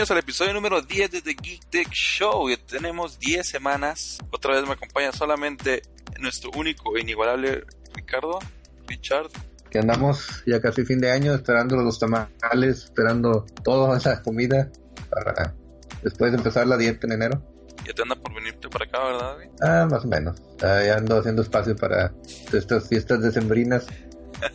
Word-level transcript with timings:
Bienvenidos 0.00 0.16
al 0.16 0.24
episodio 0.24 0.54
número 0.54 0.80
10 0.80 1.10
de 1.10 1.20
The 1.20 1.34
Geek 1.34 1.68
Tech 1.68 1.88
Show. 1.90 2.48
Ya 2.48 2.56
tenemos 2.56 3.18
10 3.18 3.46
semanas. 3.46 4.16
Otra 4.30 4.54
vez 4.54 4.66
me 4.66 4.72
acompaña 4.72 5.12
solamente 5.12 5.82
nuestro 6.18 6.50
único 6.56 6.96
e 6.96 7.02
inigualable 7.02 7.66
Ricardo, 7.92 8.38
Richard. 8.86 9.28
Que 9.68 9.78
andamos 9.78 10.42
ya 10.46 10.58
casi 10.58 10.86
fin 10.86 11.00
de 11.00 11.10
año 11.10 11.34
esperando 11.34 11.76
los 11.76 11.98
tamales, 11.98 12.84
esperando 12.84 13.44
toda 13.62 13.98
esa 13.98 14.22
comida 14.22 14.72
para 15.10 15.54
después 16.02 16.32
de 16.32 16.38
empezar 16.38 16.66
la 16.66 16.78
dieta 16.78 17.06
en 17.06 17.12
enero. 17.12 17.42
Ya 17.84 17.92
te 17.92 18.00
anda 18.00 18.16
por 18.16 18.34
venirte 18.34 18.70
para 18.70 18.86
acá, 18.86 19.04
¿verdad? 19.04 19.34
güey? 19.34 19.50
Ah, 19.60 19.86
más 19.90 20.02
o 20.02 20.08
menos. 20.08 20.42
Ah, 20.62 20.80
ya 20.82 20.96
ando 20.96 21.18
haciendo 21.18 21.42
espacio 21.42 21.76
para 21.76 22.10
estas 22.54 22.88
fiestas 22.88 23.20
decembrinas, 23.20 23.86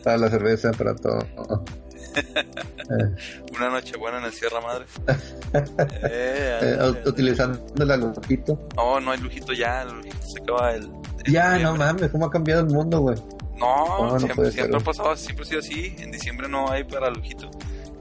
para 0.03 0.17
la 0.17 0.31
cerveza, 0.31 0.71
para 0.71 0.95
todo. 0.95 1.19
Una 3.55 3.69
noche 3.69 3.97
buena 3.97 4.19
en 4.19 4.25
el 4.25 4.33
Sierra 4.33 4.61
Madre. 4.61 4.85
Eh, 6.03 6.59
eh, 6.61 7.03
utilizando 7.05 7.57
el 7.79 7.99
lujito. 8.01 8.67
no, 8.75 8.99
no 8.99 9.11
hay 9.11 9.19
lujito 9.19 9.53
ya, 9.53 9.83
el 9.83 9.95
lujito 9.95 10.17
se 10.21 10.41
acaba 10.41 10.73
el... 10.73 10.91
el 11.25 11.31
Ya, 11.31 11.57
no 11.59 11.77
mames, 11.77 12.11
cómo 12.11 12.25
ha 12.25 12.29
cambiado 12.29 12.61
el 12.61 12.73
mundo, 12.73 12.99
güey. 12.99 13.15
No, 13.57 14.19
siempre, 14.19 14.49
ha 14.49 14.79
pasado, 14.79 15.15
siempre 15.15 15.45
ha 15.45 15.47
sido 15.47 15.59
así. 15.59 15.95
En 15.99 16.11
diciembre 16.11 16.49
no 16.49 16.69
hay 16.69 16.83
para 16.83 17.09
lujito. 17.09 17.49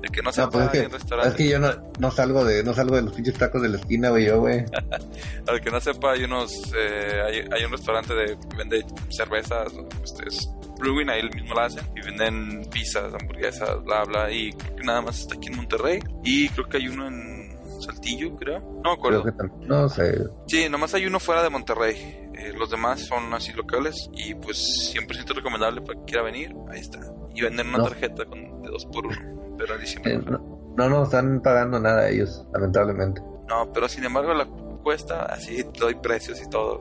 El 0.03 0.11
que 0.11 0.21
no 0.21 0.33
se 0.33 0.43
No, 0.43 0.51
pues 0.51 0.65
es 0.67 0.71
que, 0.73 0.79
en 0.83 0.91
restaurante. 0.91 1.31
es 1.31 1.37
que 1.37 1.49
yo 1.49 1.59
no, 1.59 1.71
no 1.99 2.11
salgo 2.11 2.45
de 2.45 2.63
no 2.63 2.75
salgo 2.75 2.97
de 2.97 3.03
los 3.03 3.15
pinches 3.15 3.39
tacos 3.39 3.63
de 3.63 3.69
la 3.69 3.79
esquina, 3.79 4.11
güey, 4.11 4.27
yo, 4.27 4.41
güey. 4.41 4.65
Al 5.49 5.61
que 5.61 5.71
no 5.71 5.81
sepa, 5.81 6.13
hay 6.13 6.25
unos, 6.25 6.73
eh, 6.77 7.23
hay, 7.25 7.39
hay 7.51 7.65
un 7.65 7.73
restaurante 7.73 8.13
de 8.13 8.37
que 8.37 8.57
vende 8.57 8.85
cervezas, 9.11 9.73
este, 10.03 10.29
es 10.29 10.51
brewing, 10.79 11.09
ahí 11.09 11.23
mismo 11.35 11.55
la 11.55 11.67
hacen, 11.67 11.85
y 11.97 12.01
venden 12.05 12.65
pizzas, 12.71 13.13
hamburguesas, 13.15 13.83
bla, 13.85 14.05
bla, 14.05 14.31
y 14.31 14.53
creo 14.53 14.77
que 14.77 14.83
nada 14.85 15.01
más 15.03 15.21
está 15.21 15.35
aquí 15.35 15.49
en 15.49 15.57
Monterrey, 15.57 16.01
y 16.25 16.49
creo 16.51 16.69
que 16.69 16.77
hay 16.79 16.89
uno 16.89 17.07
en 17.09 17.45
Saltillo, 17.81 18.35
creo, 18.37 18.61
no 18.61 18.83
me 18.83 18.93
acuerdo. 18.93 19.23
Creo 19.23 19.37
que 19.37 19.43
tam- 19.45 19.67
no 19.67 19.89
sé. 19.89 20.25
Sí, 20.47 20.69
nomás 20.69 20.95
hay 20.95 21.07
uno 21.07 21.19
fuera 21.21 21.43
de 21.43 21.51
Monterrey, 21.51 22.21
Eh, 22.37 22.53
los 22.59 22.69
demás 22.69 23.01
son 23.07 23.33
así 23.33 23.53
locales, 23.53 24.11
y 24.13 24.35
pues 24.35 24.91
100% 24.93 25.35
recomendable 25.35 25.81
para 25.83 25.99
que 26.01 26.05
quiera 26.07 26.23
venir, 26.25 26.53
ahí 26.69 26.81
está. 26.81 26.99
Y 27.33 27.43
venden 27.43 27.69
una 27.69 27.79
No. 27.79 27.85
tarjeta 27.85 28.25
con, 28.25 28.61
de 28.61 28.71
dos 28.71 28.87
por 28.87 29.07
uno, 29.07 29.55
pero 29.57 29.75
Eh, 29.77 30.21
no. 30.27 30.73
no, 30.77 30.89
nos 30.89 31.05
están 31.05 31.41
pagando 31.41 31.79
nada 31.79 32.09
ellos, 32.11 32.45
lamentablemente. 32.53 33.23
No, 33.49 33.73
pero 33.73 33.89
sin 33.89 34.05
embargo 34.05 34.35
la 34.35 34.47
cuesta, 34.83 35.27
así 35.27 35.65
doy 35.79 35.95
precios 35.95 36.43
y 36.43 36.49
todo. 36.51 36.81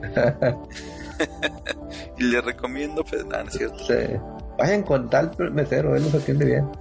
y 2.18 2.24
le 2.24 2.40
recomiendo, 2.40 3.04
pues 3.04 3.24
nada, 3.26 3.44
no 3.44 3.50
es 3.50 3.56
cierto. 3.56 3.78
Sí. 3.84 3.94
Vayan 4.58 4.82
con 4.82 5.08
tal 5.10 5.30
mesero, 5.52 5.94
él 5.96 6.02
nos 6.04 6.14
atiende 6.14 6.44
bien. 6.44 6.70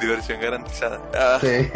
Diversión 0.00 0.40
garantizada. 0.40 1.00
Ah, 1.14 1.38
Sí. 1.40 1.68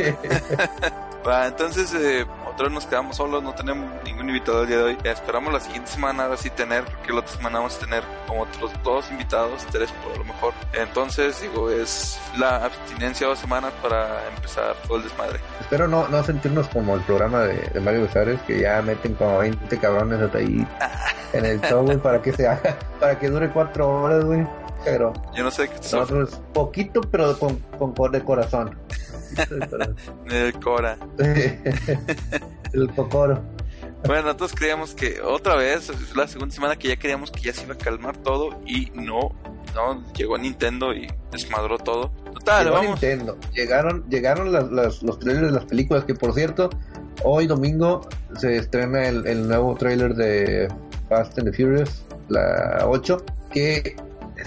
va, 1.26 1.46
entonces, 1.46 1.92
eh, 1.94 2.26
vez 2.64 2.72
nos 2.72 2.86
quedamos 2.86 3.16
solos, 3.16 3.42
no 3.42 3.54
tenemos 3.54 3.90
ningún 4.04 4.28
invitado 4.28 4.62
el 4.62 4.68
día 4.68 4.76
de 4.78 4.82
hoy. 4.82 4.98
Esperamos 5.04 5.52
la 5.52 5.60
siguiente 5.60 5.90
semana, 5.90 6.24
ahora 6.24 6.36
sí 6.36 6.50
tener, 6.50 6.84
porque 6.84 7.12
la 7.12 7.20
otra 7.20 7.32
semana 7.32 7.58
vamos 7.58 7.76
a 7.76 7.80
tener 7.80 8.02
como 8.26 8.42
otros 8.42 8.72
dos 8.82 9.10
invitados, 9.10 9.64
tres 9.70 9.90
por 10.04 10.18
lo 10.18 10.24
mejor. 10.24 10.52
Entonces, 10.72 11.40
digo, 11.40 11.70
es 11.70 12.18
la 12.36 12.64
abstinencia 12.64 13.26
de 13.26 13.30
dos 13.30 13.38
semanas 13.38 13.72
para 13.82 14.28
empezar 14.34 14.74
todo 14.86 14.98
el 14.98 15.04
desmadre. 15.04 15.40
Espero 15.60 15.88
no, 15.88 16.08
no 16.08 16.22
sentirnos 16.22 16.68
como 16.68 16.94
el 16.94 17.00
programa 17.02 17.40
de, 17.42 17.58
de 17.58 17.80
Mario 17.80 18.02
Besares, 18.02 18.40
que 18.42 18.60
ya 18.60 18.82
meten 18.82 19.14
como 19.14 19.38
20 19.38 19.78
cabrones 19.78 20.20
hasta 20.20 20.38
ahí 20.38 20.66
en 21.32 21.44
el 21.44 21.60
show, 21.60 21.84
güey, 21.84 21.98
para 21.98 22.20
que 22.20 22.32
se 22.32 22.46
haga, 22.46 22.76
para 22.98 23.18
que 23.18 23.28
dure 23.28 23.50
cuatro 23.50 23.88
horas, 24.02 24.24
güey. 24.24 24.46
Pero 24.84 25.12
Yo 25.34 25.44
no 25.44 25.50
sé 25.50 25.68
qué 25.68 25.74
nosotros, 25.76 26.40
poquito, 26.54 27.00
pero 27.00 27.38
con, 27.38 27.56
con, 27.78 27.92
con 27.92 28.12
de 28.12 28.22
corazón. 28.22 28.78
El 30.30 30.52
Cora. 30.60 30.98
el 32.72 32.88
pocoro. 32.90 33.42
Bueno, 34.06 34.22
nosotros 34.24 34.52
creíamos 34.54 34.94
que 34.94 35.20
otra 35.20 35.56
vez, 35.56 35.90
la 36.14 36.28
segunda 36.28 36.54
semana 36.54 36.76
que 36.76 36.88
ya 36.88 36.96
creíamos 36.98 37.30
que 37.32 37.40
ya 37.40 37.52
se 37.52 37.64
iba 37.64 37.74
a 37.74 37.78
calmar 37.78 38.16
todo 38.18 38.60
y 38.64 38.90
no, 38.94 39.32
no, 39.74 40.12
llegó 40.12 40.38
Nintendo 40.38 40.94
y 40.94 41.08
desmadró 41.32 41.78
todo. 41.78 42.10
Total, 42.32 42.64
Llegó 42.66 42.76
vamos. 42.76 42.90
Nintendo. 43.02 43.36
Llegaron, 43.52 44.08
llegaron 44.08 44.52
las, 44.52 44.70
las- 44.70 45.02
los 45.02 45.18
trailers 45.18 45.46
de 45.48 45.52
las 45.52 45.64
películas, 45.64 46.04
que 46.04 46.14
por 46.14 46.32
cierto, 46.32 46.70
hoy 47.24 47.48
domingo 47.48 48.08
se 48.38 48.56
estrena 48.56 49.08
el, 49.08 49.26
el 49.26 49.48
nuevo 49.48 49.74
trailer 49.74 50.14
de 50.14 50.68
Fast 51.08 51.36
and 51.38 51.50
the 51.50 51.56
Furious, 51.56 52.04
la 52.28 52.84
8, 52.86 53.24
que 53.50 53.96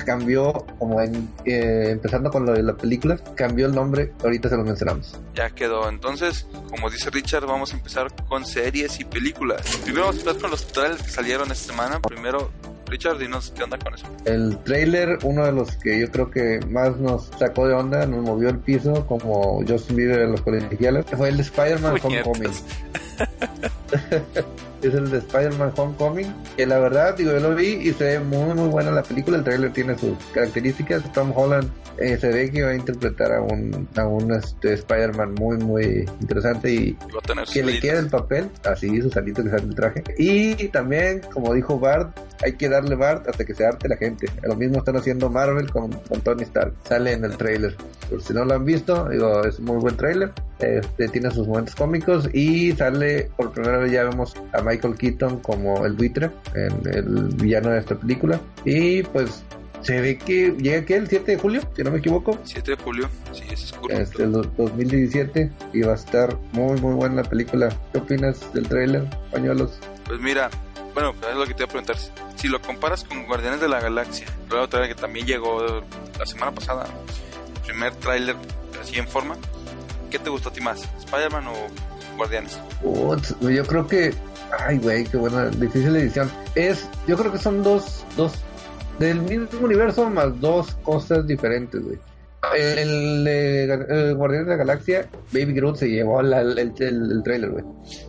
cambió, 0.06 0.53
como 0.79 1.02
en, 1.02 1.29
eh, 1.46 1.90
empezando 1.91 2.29
con 2.29 2.46
lo 2.46 2.53
de 2.53 2.63
la 2.63 2.75
película, 2.75 3.18
cambió 3.35 3.66
el 3.66 3.75
nombre, 3.75 4.13
ahorita 4.24 4.50
se 4.50 4.57
lo 4.57 4.63
mencionamos. 4.63 5.19
Ya 5.35 5.50
quedó. 5.50 5.90
Entonces, 5.90 6.47
como 6.69 6.90
dice 6.90 7.09
Richard, 7.09 7.46
vamos 7.46 7.74
a 7.74 7.78
empezar 7.78 8.07
con 8.28 8.46
series 8.46 9.00
y 9.00 9.06
películas. 9.06 9.62
Primero 9.84 10.06
vamos 10.06 10.18
a 10.18 10.19
empezar 10.19 10.41
con 10.41 10.52
los 10.52 10.68
trailers 10.68 11.03
que 11.03 11.09
salieron 11.09 11.52
esta 11.52 11.72
semana. 11.72 12.00
Primero, 12.02 12.52
Richard, 12.88 13.19
dinos 13.19 13.53
qué 13.56 13.63
onda 13.63 13.78
con 13.78 13.94
eso. 13.94 14.06
El 14.25 14.57
trailer, 14.59 15.18
uno 15.24 15.46
de 15.46 15.52
los 15.52 15.75
que 15.78 16.00
yo 16.00 16.12
creo 16.12 16.29
que 16.29 16.59
más 16.68 16.97
nos 16.97 17.29
sacó 17.40 17.68
de 17.68 17.73
onda, 17.73 18.06
nos 18.06 18.23
movió 18.23 18.50
el 18.50 18.59
piso, 18.59 19.06
como 19.08 19.63
Justin 19.68 19.96
Bieber 19.96 20.22
en 20.22 20.31
los 20.31 20.41
colegiales, 20.41 21.06
fue 21.18 21.29
el 21.29 21.38
de 21.38 21.44
Spider-Man. 21.44 21.97
Homecoming. 22.02 22.52
es 24.88 24.94
el 24.94 25.09
de 25.09 25.19
Spider-Man 25.19 25.74
Homecoming, 25.75 26.34
que 26.58 26.66
la 26.66 26.80
verdad, 26.80 27.16
digo, 27.16 27.31
yo 27.31 27.40
lo 27.40 27.56
vi 27.56 27.74
y 27.74 27.94
se 27.94 28.03
ve 28.03 28.19
muy, 28.19 28.53
muy 28.53 28.69
buena 28.69 28.92
la 28.92 29.03
película. 29.03 29.38
El 29.38 29.44
trailer 29.44 29.72
tiene 29.74 29.97
sus 29.97 30.18
características. 30.34 31.12
Tom 31.14 31.31
Holland 31.36 31.69
eh, 31.97 32.18
se 32.18 32.30
ve 32.30 32.52
que 32.52 32.64
va 32.64 32.72
a 32.72 32.75
interpretar 32.75 33.31
a 33.31 33.41
un, 33.41 33.88
a 33.96 34.08
un 34.08 34.34
este, 34.34 34.74
Spider-Man 34.74 35.36
muy, 35.36 35.58
muy 35.58 36.09
interesante 36.20 36.74
y 36.74 36.97
que 37.53 37.64
le 37.64 37.80
queda 37.80 38.00
el 38.00 38.08
papel, 38.08 38.50
así 38.66 39.02
su 39.02 39.09
salito 39.09 39.44
que 39.44 39.50
sale 39.50 39.64
el 39.64 39.75
traje. 39.75 40.03
Y 40.18 40.68
también, 40.70 41.22
como 41.31 41.53
dijo 41.53 41.80
Bart, 41.80 42.18
hay 42.44 42.53
que 42.53 42.70
darle 42.70 42.96
Bart 42.96 43.28
hasta 43.28 43.46
que 43.46 43.53
se 43.53 43.66
arte 43.66 43.88
la 43.88 43.97
gente. 43.97 44.28
Lo 44.44 44.56
mismo 44.56 44.80
están 44.80 44.97
haciendo 44.97 45.30
Marvel 45.30 45.72
con, 45.72 45.91
con 45.91 46.22
Tony 46.22 46.44
Stark. 46.44 46.74
Sale 46.84 47.14
en 47.14 47.25
el 47.25 47.38
trailer. 47.38 47.75
Por 48.09 48.22
si 48.22 48.34
no 48.34 48.46
lo 48.46 48.56
han 48.56 48.66
visto, 48.66 49.08
digo, 49.09 49.44
es 49.44 49.59
un 49.59 49.66
muy 49.66 49.78
buen 49.78 49.96
trailer. 49.96 50.31
Este, 50.59 51.08
tiene 51.08 51.31
sus 51.31 51.47
momentos 51.47 51.75
cómicos 51.75 52.30
y 52.34 52.72
sale 52.74 53.30
por 53.36 53.52
primera 53.52 53.80
vez 53.80 53.91
ya 53.91 54.03
vemos 54.03 54.36
a 54.53 54.62
Michael 54.72 54.96
Keaton 54.96 55.40
como 55.40 55.86
el 55.86 55.94
buitre, 55.94 56.32
en 56.56 56.82
el 56.94 57.28
villano 57.36 57.70
de 57.72 57.80
esta 57.80 57.96
película. 57.96 58.40
Y 58.66 59.04
pues 59.04 59.44
se 59.82 60.00
ve 60.00 60.18
que 60.18 60.52
llega 60.59 60.86
que 60.86 60.96
el 60.96 61.08
7 61.08 61.32
de 61.32 61.38
julio, 61.38 61.62
si 61.76 61.84
no 61.84 61.92
me 61.92 61.98
equivoco. 62.00 62.38
7 62.44 62.72
de 62.72 62.78
julio, 62.84 63.09
sí, 63.34 63.44
es 63.52 63.72
curioso. 63.74 64.02
Este, 64.03 64.23
el 64.23 64.32
do- 64.34 64.44
2017 64.58 65.52
y 65.73 65.82
va 65.82 65.94
a 65.94 65.96
estar 65.96 66.38
muy 66.52 66.79
muy 66.79 66.94
buena 66.94 67.16
la 67.16 67.23
película. 67.23 67.70
¿Qué 67.91 67.97
opinas 68.00 68.53
del 68.53 68.68
tráiler, 68.68 69.08
pañuelos? 69.32 69.79
Pues 70.06 70.20
mira, 70.20 70.50
bueno, 70.94 71.14
es 71.29 71.35
lo 71.35 71.46
que 71.46 71.53
te 71.53 71.64
iba 71.64 71.66
a 71.66 71.70
preguntar. 71.70 71.96
Si 72.35 72.47
lo 72.47 72.62
comparas 72.62 73.03
con 73.03 73.26
Guardianes 73.26 73.59
de 73.62 73.67
la 73.70 73.79
Galaxia, 73.79 74.28
el 74.44 74.50
nuevo 74.50 74.67
trailer 74.70 74.96
que 74.96 75.02
también 75.02 75.26
llegó 75.26 75.82
la 76.20 76.26
semana 76.26 76.52
pasada, 76.52 76.85
el 77.56 77.62
primer 77.62 77.94
tráiler 77.96 78.35
así 78.82 78.97
en 78.97 79.08
forma, 79.08 79.35
¿qué 80.09 80.20
te 80.20 80.29
gustó 80.29 80.50
a 80.50 80.53
ti 80.53 80.62
más? 80.62 80.82
¿Spider-Man 81.00 81.46
o 81.47 81.53
Guardianes? 82.17 82.58
Güey, 82.84 83.56
yo 83.56 83.66
creo 83.66 83.88
que, 83.88 84.14
ay 84.59 84.78
güey, 84.80 85.03
qué 85.06 85.18
buena, 85.18 85.50
difícil 85.50 85.96
edición. 85.96 86.30
Es, 86.56 86.88
yo 87.08 87.18
creo 87.18 87.32
que 87.32 87.38
son 87.38 87.64
dos, 87.64 88.06
dos 88.18 88.34
del 89.00 89.22
mismo 89.22 89.48
universo 89.62 90.09
más 90.09 90.40
dos 90.40 90.74
cosas 90.84 91.26
diferentes, 91.26 91.82
güey. 91.82 91.98
El, 92.58 93.28
el 93.28 94.16
Guardianes 94.16 94.48
de 94.48 94.52
la 94.53 94.58
Galaxia, 94.58 95.06
Baby 95.32 95.53
Groot 95.53 95.76
se 95.78 95.90
llevó 95.90 96.22
la- 96.24 96.42
el, 96.42 96.58
el, 96.58 96.72
el 96.80 97.22
trailer, 97.24 97.52
güey. 97.52 97.64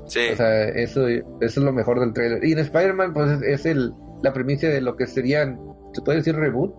Sí, 0.06 0.20
O 0.32 0.36
sea, 0.36 0.68
eso, 0.70 1.06
eso 1.06 1.24
es 1.40 1.56
lo 1.58 1.72
mejor 1.72 2.00
del 2.00 2.12
trailer. 2.14 2.42
Y 2.44 2.52
en 2.52 2.58
Spider-Man, 2.60 3.12
pues 3.12 3.30
es, 3.30 3.42
es 3.42 3.66
el, 3.66 3.92
la 4.22 4.32
primicia 4.32 4.70
de 4.70 4.80
lo 4.80 4.96
que 4.96 5.06
serían, 5.06 5.58
se 5.92 6.00
puede 6.02 6.18
decir 6.18 6.34
reboot 6.34 6.74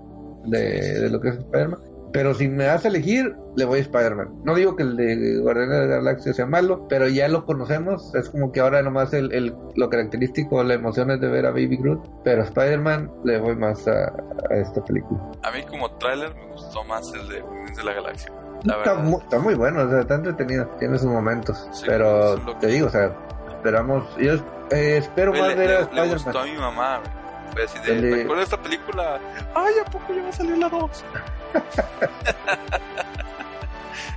de, 0.45 0.99
de 1.01 1.09
lo 1.09 1.21
que 1.21 1.29
es 1.29 1.35
Spider-Man. 1.35 1.79
Pero 2.13 2.33
si 2.35 2.47
me 2.47 2.65
das 2.65 2.85
a 2.85 2.89
elegir, 2.89 3.35
le 3.55 3.65
voy 3.65 3.79
a 3.79 3.81
Spider-Man. 3.81 4.41
No 4.43 4.53
digo 4.53 4.75
que 4.75 4.83
el 4.83 4.95
de 4.95 5.39
Guardianes 5.41 5.79
de 5.79 5.87
la 5.87 5.95
Galaxia 5.95 6.33
sea 6.33 6.45
malo, 6.45 6.87
pero 6.87 7.07
ya 7.07 7.27
lo 7.27 7.43
conocemos. 7.45 8.13
Es 8.13 8.29
como 8.29 8.51
que 8.51 8.59
ahora 8.59 8.81
nomás 8.83 9.13
el, 9.13 9.33
el 9.33 9.55
lo 9.75 9.89
característico, 9.89 10.63
la 10.63 10.75
emoción 10.75 11.09
es 11.11 11.19
de 11.19 11.27
ver 11.27 11.45
a 11.47 11.49
Baby 11.49 11.77
Groot. 11.77 12.07
Pero 12.23 12.43
Spider-Man 12.43 13.11
le 13.23 13.39
voy 13.39 13.55
más 13.55 13.87
a, 13.87 14.13
a 14.51 14.55
esta 14.55 14.83
película. 14.85 15.19
A 15.41 15.51
mí 15.51 15.63
como 15.63 15.89
tráiler 15.97 16.33
me 16.35 16.45
gustó 16.51 16.83
más 16.83 17.11
el 17.13 17.27
de 17.27 17.41
Guardianes 17.41 17.77
de 17.77 17.83
la 17.83 17.93
Galaxia. 17.93 18.31
La 18.63 18.77
Está 18.77 18.93
muy, 18.95 19.19
está 19.21 19.39
muy 19.39 19.55
bueno, 19.55 19.81
o 19.83 19.89
sea, 19.89 19.99
está 20.01 20.15
entretenido, 20.15 20.65
tiene 20.79 20.97
sus 20.97 21.09
momentos. 21.09 21.67
Sí, 21.73 21.83
pero 21.85 22.35
es 22.35 22.59
te 22.59 22.67
digo, 22.67 22.87
o 22.87 22.89
sea, 22.91 23.11
esperamos. 23.49 24.05
Yo 24.17 24.35
eh, 24.71 24.97
espero 24.97 25.31
Güey, 25.31 25.41
más 25.41 25.49
le, 25.49 25.55
ver 25.55 25.75
a 25.77 25.81
le- 25.81 25.93
le 26.07 26.13
gustó 26.13 26.29
Spider-Man. 26.29 26.47
a 26.47 26.53
mi 26.53 26.57
mamá, 26.59 26.97
güey. 26.99 27.23
Fue 27.53 27.63
así 27.65 27.79
de- 27.79 28.01
¿te 28.01 28.21
acuerdas 28.21 28.37
de 28.49 28.55
esta 28.55 28.61
película? 28.63 29.19
Ay, 29.53 29.73
¿a 29.85 29.89
poco 29.91 30.13
ya 30.13 30.23
va 30.23 30.29
a 30.29 30.31
salir 30.31 30.57
la 30.57 30.69
2? 30.69 31.05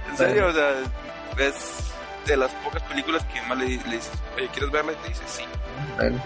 En 0.08 0.16
serio, 0.16 0.46
o 0.48 0.52
sea, 0.52 0.70
es 1.38 1.92
de 2.26 2.36
las 2.36 2.50
pocas 2.52 2.82
películas 2.82 3.24
que 3.32 3.40
más 3.42 3.58
le, 3.58 3.66
le 3.68 3.96
dices, 3.96 4.12
oye, 4.36 4.48
¿quieres 4.48 4.70
verla? 4.70 4.92
Y 4.92 4.96
te 4.96 5.08
dice, 5.08 5.22
sí, 5.26 5.44
raro. 5.96 6.16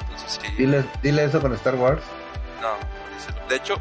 Entonces, 0.00 0.40
sí, 0.42 0.48
dile, 0.56 0.84
dile 1.02 1.24
eso 1.24 1.40
con 1.40 1.52
Star 1.54 1.74
Wars. 1.76 2.02
no, 2.60 3.48
de 3.48 3.56
hecho, 3.56 3.76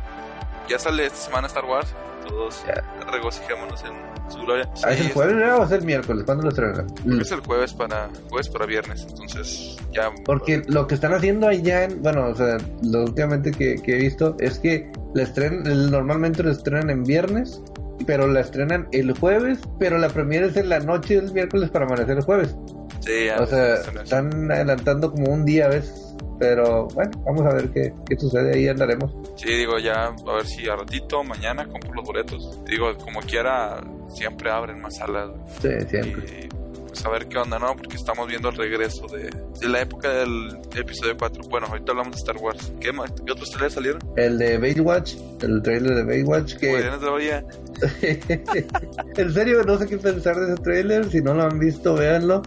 ya 0.68 0.80
sale 0.80 1.06
esta 1.06 1.18
semana 1.20 1.48
Star 1.48 1.66
Wars. 1.66 1.94
Todos 2.32 2.64
regocijémonos 3.12 3.84
en 3.84 4.32
su 4.32 4.40
gloria. 4.40 4.70
Ah, 4.84 4.92
¿Es 4.92 5.00
Sí, 5.00 5.08
el 5.08 5.14
jueves 5.14 5.36
¿no? 5.36 5.58
o 5.58 5.64
es 5.66 5.72
el 5.72 5.84
miércoles? 5.84 6.24
¿Cuándo 6.24 6.44
lo 6.44 6.50
estrenan? 6.50 6.88
es 7.20 7.32
el 7.32 7.42
jueves 7.42 7.74
para, 7.74 8.10
jueves 8.30 8.48
para 8.48 8.66
viernes, 8.66 9.06
entonces 9.10 9.78
ya... 9.92 10.10
Porque 10.24 10.64
lo 10.68 10.88
que 10.88 10.96
están 10.96 11.14
haciendo 11.14 11.50
allá, 11.50 11.84
en, 11.84 12.02
bueno, 12.02 12.28
o 12.28 12.36
sea, 12.36 12.58
lo 12.84 13.04
últimamente 13.04 13.52
que, 13.52 13.76
que 13.82 13.96
he 13.96 14.00
visto 14.00 14.38
es 14.40 14.60
que 14.60 14.90
la 15.14 15.24
estrenan, 15.24 15.92
normalmente 15.92 16.42
lo 16.42 16.52
estrenan 16.52 16.90
en 16.90 17.04
viernes, 17.04 17.62
pero 18.08 18.28
la 18.28 18.40
estrenan 18.40 18.88
el 18.94 19.12
jueves, 19.18 19.60
pero 19.78 19.98
la 19.98 20.08
premiere 20.08 20.48
es 20.48 20.56
en 20.56 20.70
la 20.70 20.80
noche 20.80 21.16
del 21.16 21.34
miércoles 21.34 21.70
para 21.70 21.86
amanecer 21.86 22.18
el 22.18 22.24
jueves. 22.24 22.56
Sí, 23.02 23.26
ya 23.26 23.42
O 23.42 23.46
sea, 23.46 23.76
están 23.76 24.50
adelantando 24.52 25.12
como 25.12 25.32
un 25.32 25.44
día 25.44 25.66
a 25.66 25.70
veces, 25.70 26.11
pero 26.42 26.88
bueno, 26.88 27.12
vamos 27.24 27.46
a 27.46 27.54
ver 27.54 27.70
qué, 27.70 27.94
qué 28.10 28.18
sucede, 28.18 28.56
ahí 28.56 28.68
andaremos. 28.68 29.14
Sí, 29.36 29.48
digo, 29.48 29.78
ya 29.78 30.06
a 30.06 30.36
ver 30.36 30.48
si 30.48 30.68
a 30.68 30.76
ratito, 30.76 31.24
mañana 31.24 31.68
compro 31.68 31.94
los 31.94 32.04
boletos. 32.04 32.60
Digo, 32.66 32.98
como 32.98 33.20
quiera, 33.20 33.80
siempre 34.16 34.50
abren 34.50 34.82
más 34.82 34.98
salas. 34.98 35.30
Sí, 35.62 35.70
siempre. 35.88 36.26
Y 36.46 36.50
pues 36.88 37.06
a 37.06 37.10
ver 37.10 37.28
qué 37.28 37.38
onda, 37.38 37.60
¿no? 37.60 37.76
Porque 37.76 37.96
estamos 37.96 38.28
viendo 38.28 38.50
el 38.50 38.56
regreso 38.56 39.06
de, 39.06 39.30
de 39.60 39.70
la 39.70 39.82
época 39.82 40.10
del 40.10 40.58
episodio 40.76 41.16
4. 41.16 41.44
Bueno, 41.48 41.68
ahorita 41.68 41.92
hablamos 41.92 42.14
de 42.14 42.18
Star 42.18 42.38
Wars. 42.38 42.72
¿Qué, 42.80 42.92
más? 42.92 43.12
¿Qué 43.24 43.32
otros 43.32 43.52
trailers 43.52 43.76
salieron? 43.76 44.02
El 44.18 44.40
de 44.40 44.58
Baywatch, 44.58 45.14
el 45.44 45.62
trailer 45.62 45.94
de 45.94 46.04
Baywatch, 46.04 46.56
que 46.56 46.70
Guardianes 46.72 47.46
en 49.18 49.34
serio 49.34 49.64
no 49.64 49.78
sé 49.78 49.88
qué 49.88 49.98
pensar 49.98 50.36
de 50.36 50.54
ese 50.54 50.62
trailer, 50.62 51.10
si 51.10 51.22
no 51.22 51.36
lo 51.36 51.44
han 51.44 51.60
visto, 51.60 51.94
véanlo. 51.94 52.42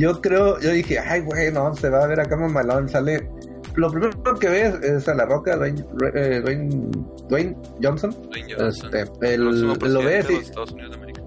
Yo 0.00 0.20
creo, 0.20 0.58
yo 0.60 0.70
dije, 0.70 0.98
ay, 0.98 1.20
güey, 1.20 1.52
no, 1.52 1.74
se 1.76 1.90
va 1.90 2.04
a 2.04 2.06
ver 2.06 2.20
acá 2.20 2.36
mamalón, 2.36 2.88
sale... 2.88 3.28
Lo 3.76 3.88
primero 3.90 4.20
que 4.38 4.48
ves 4.48 4.74
es 4.82 5.06
a 5.08 5.14
La 5.14 5.26
Roca, 5.26 5.54
Dwayne, 5.56 5.84
eh, 6.14 6.40
Dwayne, 6.42 6.90
Dwayne 7.28 7.56
Johnson. 7.80 8.10
Dwayne 8.28 8.54
Johnson. 8.58 8.90
Este, 8.94 9.34
el- 9.34 9.42
próximo 9.42 9.76
lo 9.86 10.02
ves 10.02 10.26
y 10.28 10.34
América. 10.92 11.22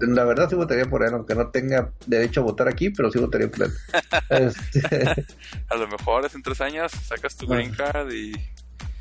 la 0.00 0.24
verdad 0.24 0.48
sí 0.48 0.54
votaría 0.54 0.84
por 0.84 1.02
él, 1.02 1.12
aunque 1.14 1.34
no 1.34 1.48
tenga 1.50 1.90
derecho 2.06 2.40
a 2.40 2.44
votar 2.44 2.68
aquí, 2.68 2.90
pero 2.90 3.10
sí 3.10 3.18
votaría 3.18 3.50
por 3.50 3.66
él. 3.66 3.72
Este, 4.30 5.26
A 5.70 5.74
lo 5.76 5.88
mejor 5.88 6.24
es 6.24 6.34
en 6.36 6.42
tres 6.42 6.60
años, 6.60 6.92
sacas 6.92 7.34
tu 7.36 7.46
green 7.48 7.72
card 7.72 8.10
y 8.12 8.32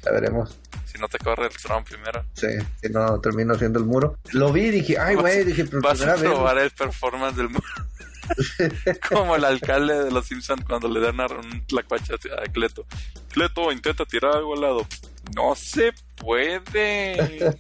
ya 0.04 0.12
veremos. 0.12 0.58
si 0.86 0.98
no 1.00 1.08
te 1.08 1.20
corre 1.20 1.46
el 1.46 1.52
Trump 1.56 1.88
primero. 1.88 2.24
Sí, 2.34 2.48
si 2.82 2.90
no 2.90 3.20
termino 3.22 3.54
haciendo 3.54 3.78
el 3.78 3.86
muro. 3.86 4.18
Lo 4.32 4.52
vi 4.52 4.62
y 4.68 4.72
dije, 4.72 4.98
ay, 4.98 5.16
güey, 5.16 5.44
dije, 5.44 5.66
por 5.66 5.84
Vas 5.84 6.02
a 6.02 6.14
vez. 6.14 6.22
probar 6.24 6.58
el 6.58 6.72
performance 6.72 7.38
del 7.38 7.50
muro. 7.50 7.64
Como 9.10 9.36
el 9.36 9.46
alcalde 9.46 10.06
de 10.06 10.12
los 10.12 10.26
Simpsons 10.26 10.64
cuando 10.66 10.88
le 10.88 11.00
dan 11.00 11.20
un 11.20 11.66
tlacuache 11.66 12.14
a 12.14 12.52
Cleto. 12.52 12.86
Cleto 13.32 13.72
intenta 13.72 14.06
tirar 14.06 14.36
algo 14.36 14.56
al 14.56 14.62
lado. 14.62 14.88
No 15.36 15.56
se 15.56 15.92
puede. 16.16 17.54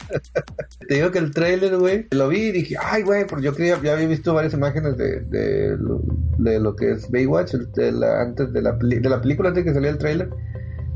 Te 0.88 0.96
digo 0.96 1.12
que 1.12 1.20
el 1.20 1.32
trailer, 1.32 1.78
güey, 1.78 2.08
lo 2.12 2.30
vi 2.30 2.44
y 2.48 2.52
dije, 2.52 2.76
ay, 2.82 3.04
güey, 3.04 3.28
porque 3.28 3.46
yo 3.46 3.54
creía, 3.54 3.80
ya 3.82 3.94
había 3.94 4.08
visto 4.08 4.34
varias 4.34 4.54
imágenes 4.54 4.98
de, 4.98 5.22
de, 5.22 5.78
lo, 5.78 6.76
que 6.76 6.92
es 6.92 7.12
Baywatch, 7.12 7.56
el- 7.56 8.00
la, 8.00 8.22
antes 8.22 8.54
de 8.54 8.62
la, 8.62 8.72
de 8.74 9.10
la 9.10 9.22
película, 9.22 9.50
antes 9.50 9.66
de 9.66 9.70
que 9.70 9.74
saliera 9.74 9.94
el 9.94 10.00
trailer. 10.00 10.30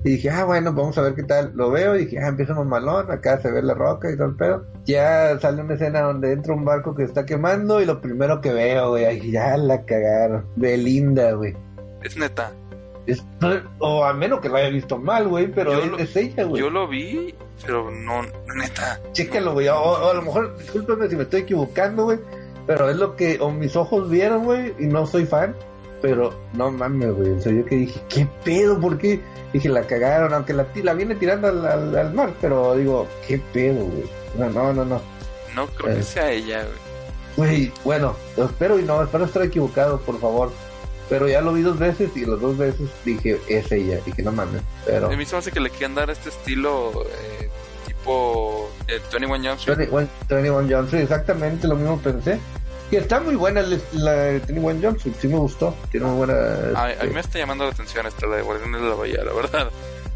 Y 0.04 0.12
dije, 0.12 0.30
ah, 0.32 0.46
bueno, 0.46 0.74
vamos 0.74 0.98
a 0.98 1.02
ver 1.02 1.14
qué 1.14 1.24
tal. 1.24 1.52
Lo 1.54 1.70
veo 1.70 1.96
y 1.96 2.06
dije, 2.06 2.18
ah, 2.20 2.28
empieza 2.30 2.54
mamalón, 2.56 3.12
acá 3.12 3.40
se 3.40 3.52
ve 3.52 3.62
la 3.62 3.74
roca 3.76 4.10
y 4.12 4.16
todo 4.18 4.28
el 4.30 4.36
pedo. 4.36 4.66
Ya 4.86 5.38
sale 5.40 5.62
una 5.62 5.76
escena 5.76 6.02
donde 6.02 6.32
entra 6.34 6.54
un 6.56 6.66
barco 6.66 6.96
que 6.96 7.04
está 7.04 7.26
quemando 7.26 7.80
y 7.82 7.86
lo 7.86 8.02
primero 8.02 8.42
que 8.42 8.52
veo, 8.52 8.90
güey, 8.92 9.30
ya 9.32 9.56
la 9.58 9.86
cagaron. 9.86 10.46
Belinda, 10.56 11.34
güey. 11.34 11.56
Es 12.02 12.18
neta. 12.18 12.52
Es- 13.06 13.24
o 13.80 14.04
a 14.04 14.14
menos 14.14 14.40
que 14.42 14.50
lo 14.50 14.56
haya 14.56 14.70
visto 14.70 14.98
mal, 14.98 15.28
güey, 15.28 15.48
pero 15.52 15.72
Yo 15.74 15.80
es, 15.84 15.88
lo- 15.92 15.98
es 16.00 16.16
ella, 16.16 16.44
güey. 16.46 16.62
Yo 16.62 16.70
lo 16.72 16.88
vi, 16.88 17.36
pero 17.66 17.92
no, 17.92 18.22
neta. 18.56 19.00
Chécalo, 19.12 19.54
güey. 19.54 19.68
O, 19.68 19.76
o 19.76 20.10
a 20.10 20.14
lo 20.16 20.22
mejor, 20.24 20.58
discúlpeme 20.58 21.10
si 21.10 21.16
me 21.16 21.24
estoy 21.24 21.42
equivocando, 21.42 22.06
güey. 22.06 22.20
Pero 22.68 22.90
es 22.90 22.96
lo 22.98 23.16
que 23.16 23.38
o 23.40 23.52
mis 23.52 23.76
ojos 23.76 24.10
vieron, 24.10 24.46
güey. 24.46 24.74
Y 24.80 24.86
no 24.86 25.06
soy 25.06 25.26
fan. 25.26 25.56
Pero 26.02 26.34
no 26.54 26.72
mames, 26.72 27.14
güey. 27.14 27.32
O 27.32 27.42
sea, 27.42 27.52
yo 27.52 27.64
que 27.66 27.76
dije, 27.76 28.02
¿qué 28.10 28.28
pedo? 28.44 28.80
¿Por 28.80 28.98
qué? 28.98 29.20
Dije, 29.54 29.70
la 29.70 29.84
cagaron. 29.86 30.34
Aunque 30.34 30.54
la, 30.54 30.66
la 30.84 30.94
viene 30.94 31.16
tirando 31.16 31.48
al, 31.48 31.66
al, 31.66 31.96
al 31.96 32.14
mar. 32.14 32.34
Pero 32.42 32.76
digo, 32.76 33.08
¿qué 33.28 33.40
pedo, 33.54 33.86
güey? 33.86 34.06
No, 34.38 34.50
no, 34.50 34.74
no, 34.74 34.86
no. 34.86 35.02
No 35.56 35.68
creo 35.68 35.92
Eh. 35.94 35.98
que 35.98 36.04
sea 36.04 36.32
ella, 36.32 36.64
güey. 36.64 36.92
Güey, 37.38 37.74
bueno, 37.86 38.16
espero 38.36 38.78
y 38.80 38.84
no, 38.84 39.02
espero 39.04 39.24
estar 39.26 39.42
equivocado, 39.44 40.00
por 40.02 40.20
favor. 40.20 40.52
Pero 41.10 41.28
ya 41.28 41.42
lo 41.42 41.54
vi 41.54 41.62
dos 41.62 41.78
veces 41.78 42.10
y 42.16 42.26
las 42.26 42.40
dos 42.40 42.58
veces 42.58 42.90
dije, 43.06 43.40
es 43.48 43.72
ella. 43.72 44.00
Dije, 44.06 44.22
no 44.24 44.32
mames. 44.32 44.62
Pero. 44.86 45.08
A 45.12 45.16
mí 45.16 45.26
se 45.26 45.36
me 45.36 45.40
hace 45.40 45.52
que 45.52 45.60
le 45.60 45.70
quieren 45.70 45.94
dar 45.96 46.10
este 46.10 46.30
estilo 46.30 46.92
eh, 47.06 47.50
tipo 47.86 48.70
eh, 48.88 49.00
21 49.12 49.36
Jump 49.36 49.60
Street. 49.60 49.78
21 49.78 50.08
21 50.30 50.58
Jump 50.70 50.86
Street, 50.86 51.04
exactamente 51.04 51.68
lo 51.68 51.76
mismo 51.76 51.98
pensé. 52.00 52.40
Y 52.92 52.98
está 52.98 53.20
muy 53.22 53.36
buena 53.36 53.62
la, 53.62 53.78
la 53.94 54.12
de 54.12 54.40
21 54.40 54.80
Jump 54.82 54.98
Street, 54.98 55.16
sí 55.20 55.28
me 55.30 55.38
gustó. 55.38 55.74
Tiene 55.92 56.06
muy 56.08 56.18
buena. 56.18 56.34
A, 56.76 56.86
a 56.86 56.92
este, 56.92 57.08
mí 57.08 57.14
me 57.14 57.20
está 57.22 57.40
llamando 57.40 57.64
la 57.64 57.72
atención 57.72 58.06
esta, 58.06 58.28
la 58.28 58.36
de 58.36 58.42
Guardianes 58.42 58.82
de 58.82 58.90
la 58.90 58.96
Bahía, 58.96 59.24
la 59.24 59.34
verdad. 59.34 59.70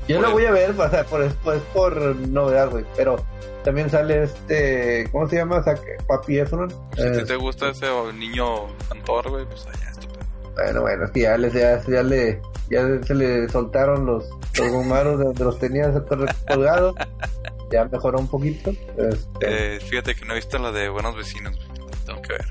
Yo 0.08 0.22
la 0.22 0.30
voy 0.30 0.46
a 0.46 0.52
ver, 0.52 0.72
o 0.80 0.90
sea, 0.90 1.04
por, 1.06 1.24
es, 1.24 1.34
por, 1.74 2.00
novedad, 2.28 2.70
güey. 2.70 2.86
Pero 2.96 3.16
también 3.64 3.90
sale 3.90 4.24
este. 4.24 5.10
¿Cómo 5.12 5.28
se 5.28 5.38
llama? 5.38 5.64
Zac- 5.64 6.06
Papi 6.06 6.38
Efron. 6.40 6.70
Si 6.96 7.02
Eh, 7.02 7.24
te 7.26 7.36
gusta 7.38 7.70
ese 7.70 7.88
niño 8.14 8.68
cantor, 8.90 9.30
güey, 9.32 9.46
pues 9.46 9.66
allá, 9.66 9.90
estupendo. 9.92 10.26
bueno, 10.54 10.82
bueno, 10.82 11.12
que 11.12 11.22
ya, 11.22 11.38
les, 11.38 11.54
ya, 11.54 11.82
ya 11.88 12.04
le. 12.04 12.40
Ya 12.70 12.82
se 13.04 13.14
le 13.16 13.48
soltaron 13.50 14.06
los, 14.06 14.26
los 14.60 14.72
gomaros 14.72 15.18
de 15.20 15.26
donde 15.26 15.44
los 15.44 15.58
tenía 15.60 15.92
colgados. 16.48 16.96
Ya 17.72 17.86
mejoró 17.86 18.20
un 18.20 18.28
poquito. 18.28 18.72
Este, 18.98 19.76
Eh, 19.76 19.80
fíjate 19.80 20.14
que 20.16 20.26
no 20.26 20.34
he 20.34 20.36
visto 20.36 20.58
la 20.60 20.72
de 20.72 20.90
Buenos 20.90 21.16
Vecinos. 21.18 21.58
Tengo 22.06 22.22
que 22.22 22.34
ver. 22.34 22.46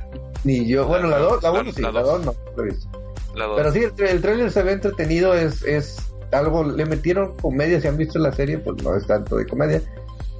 ni 0.44 0.66
yo, 0.66 0.86
bueno, 0.86 1.08
la 1.08 1.18
2, 1.18 1.42
la 1.42 1.50
La- 1.52 1.60
1 1.60 1.72
sí, 1.72 1.82
la 1.82 1.92
la 1.92 2.02
dos. 2.02 2.24
2 2.24 2.26
no, 2.26 2.52
lo 2.56 2.62
he 2.62 2.66
visto. 2.66 2.88
La 3.34 3.46
dos. 3.46 3.56
Pero 3.56 3.72
sí, 3.72 3.78
el, 3.84 4.08
el 4.08 4.20
trailer 4.22 4.50
se 4.50 4.62
ve 4.62 4.72
entretenido, 4.72 5.34
es, 5.34 5.62
es 5.64 5.96
algo, 6.32 6.64
le 6.64 6.84
metieron 6.86 7.36
comedia, 7.36 7.80
si 7.80 7.88
han 7.88 7.96
visto 7.96 8.18
la 8.18 8.32
serie, 8.32 8.58
pues 8.58 8.82
no 8.82 8.96
es 8.96 9.06
tanto 9.06 9.36
de 9.36 9.46
comedia, 9.46 9.80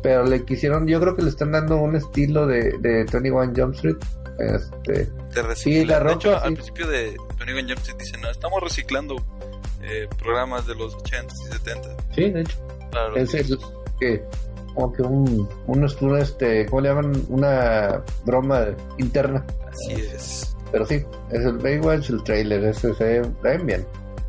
pero 0.02 0.24
le 0.24 0.44
quisieron, 0.44 0.86
yo 0.86 1.00
creo 1.00 1.14
que 1.16 1.22
le 1.22 1.30
están 1.30 1.52
dando 1.52 1.76
un 1.76 1.96
estilo 1.96 2.46
de, 2.46 2.76
de 2.80 3.04
21 3.04 3.52
Jump 3.56 3.74
Street, 3.74 3.96
este, 4.38 5.06
Te 5.32 5.42
recicla. 5.42 5.54
Sí, 5.54 5.84
La 5.84 6.00
de 6.00 6.12
hecho, 6.12 6.32
Roca, 6.32 6.42
al 6.44 6.48
sí. 6.50 6.54
principio 6.56 6.86
de 6.88 7.16
21 7.38 7.60
Jump 7.68 7.78
Street 7.78 7.96
dicen, 7.98 8.20
no, 8.20 8.30
estamos 8.30 8.62
reciclando 8.62 9.16
eh, 9.82 10.08
programas 10.18 10.66
de 10.66 10.74
los 10.74 10.96
80s 10.96 11.32
y 11.32 11.52
70s. 11.52 11.96
sí, 12.14 12.30
de 12.30 12.40
hecho, 12.40 12.58
los 13.14 13.34
es 13.34 13.48
que, 14.00 14.22
como 14.74 14.92
que 14.92 15.02
un, 15.02 15.48
un, 15.66 15.88
un, 16.00 16.18
este, 16.18 16.66
¿cómo 16.66 16.80
le 16.82 16.88
llaman? 16.88 17.12
Una 17.28 18.02
broma 18.24 18.66
interna, 18.98 19.44
Así 19.70 19.92
es. 19.92 20.56
pero 20.72 20.84
sí, 20.86 21.04
es 21.30 21.40
el 21.44 21.58
Baywatch, 21.58 22.10
el 22.10 22.22
trailer, 22.24 22.64
ese 22.64 22.94
se 22.94 23.04
ve 23.04 23.30
ven 23.42 23.66
bien. 23.66 23.86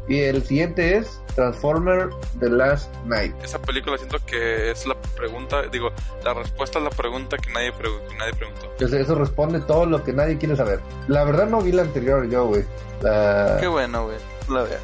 Y 0.08 0.20
el 0.22 0.44
siguiente 0.44 0.98
es 0.98 1.20
Transformer 1.36 2.10
The 2.40 2.48
Last 2.52 2.94
Night. 3.06 3.34
Esa 3.44 3.60
película 3.60 3.98
siento 3.98 4.18
que 4.28 4.70
es 4.70 4.86
la 4.86 4.94
pregunta, 5.18 5.64
digo, 5.72 5.90
la 6.24 6.36
respuesta 6.36 6.78
a 6.78 6.82
la 6.84 6.92
pregunta 6.92 7.38
que 7.38 7.52
nadie, 7.52 7.74
pregu- 7.74 8.06
que 8.08 8.16
nadie 8.16 8.34
preguntó. 8.36 8.68
Entonces, 8.74 9.02
eso 9.02 9.16
responde 9.16 9.62
todo 9.62 9.88
lo 9.88 10.04
que 10.04 10.14
nadie 10.14 10.38
quiere 10.38 10.56
saber. 10.56 10.80
La 11.08 11.24
verdad 11.24 11.48
no 11.48 11.60
vi 11.60 11.72
la 11.72 11.82
anterior 11.82 12.30
yo, 12.30 12.46
güey. 12.46 12.64
La, 13.02 13.58
Qué 13.60 13.66
bueno, 13.66 14.04
güey. 14.06 14.18
La 14.48 14.62
veas. 14.62 14.82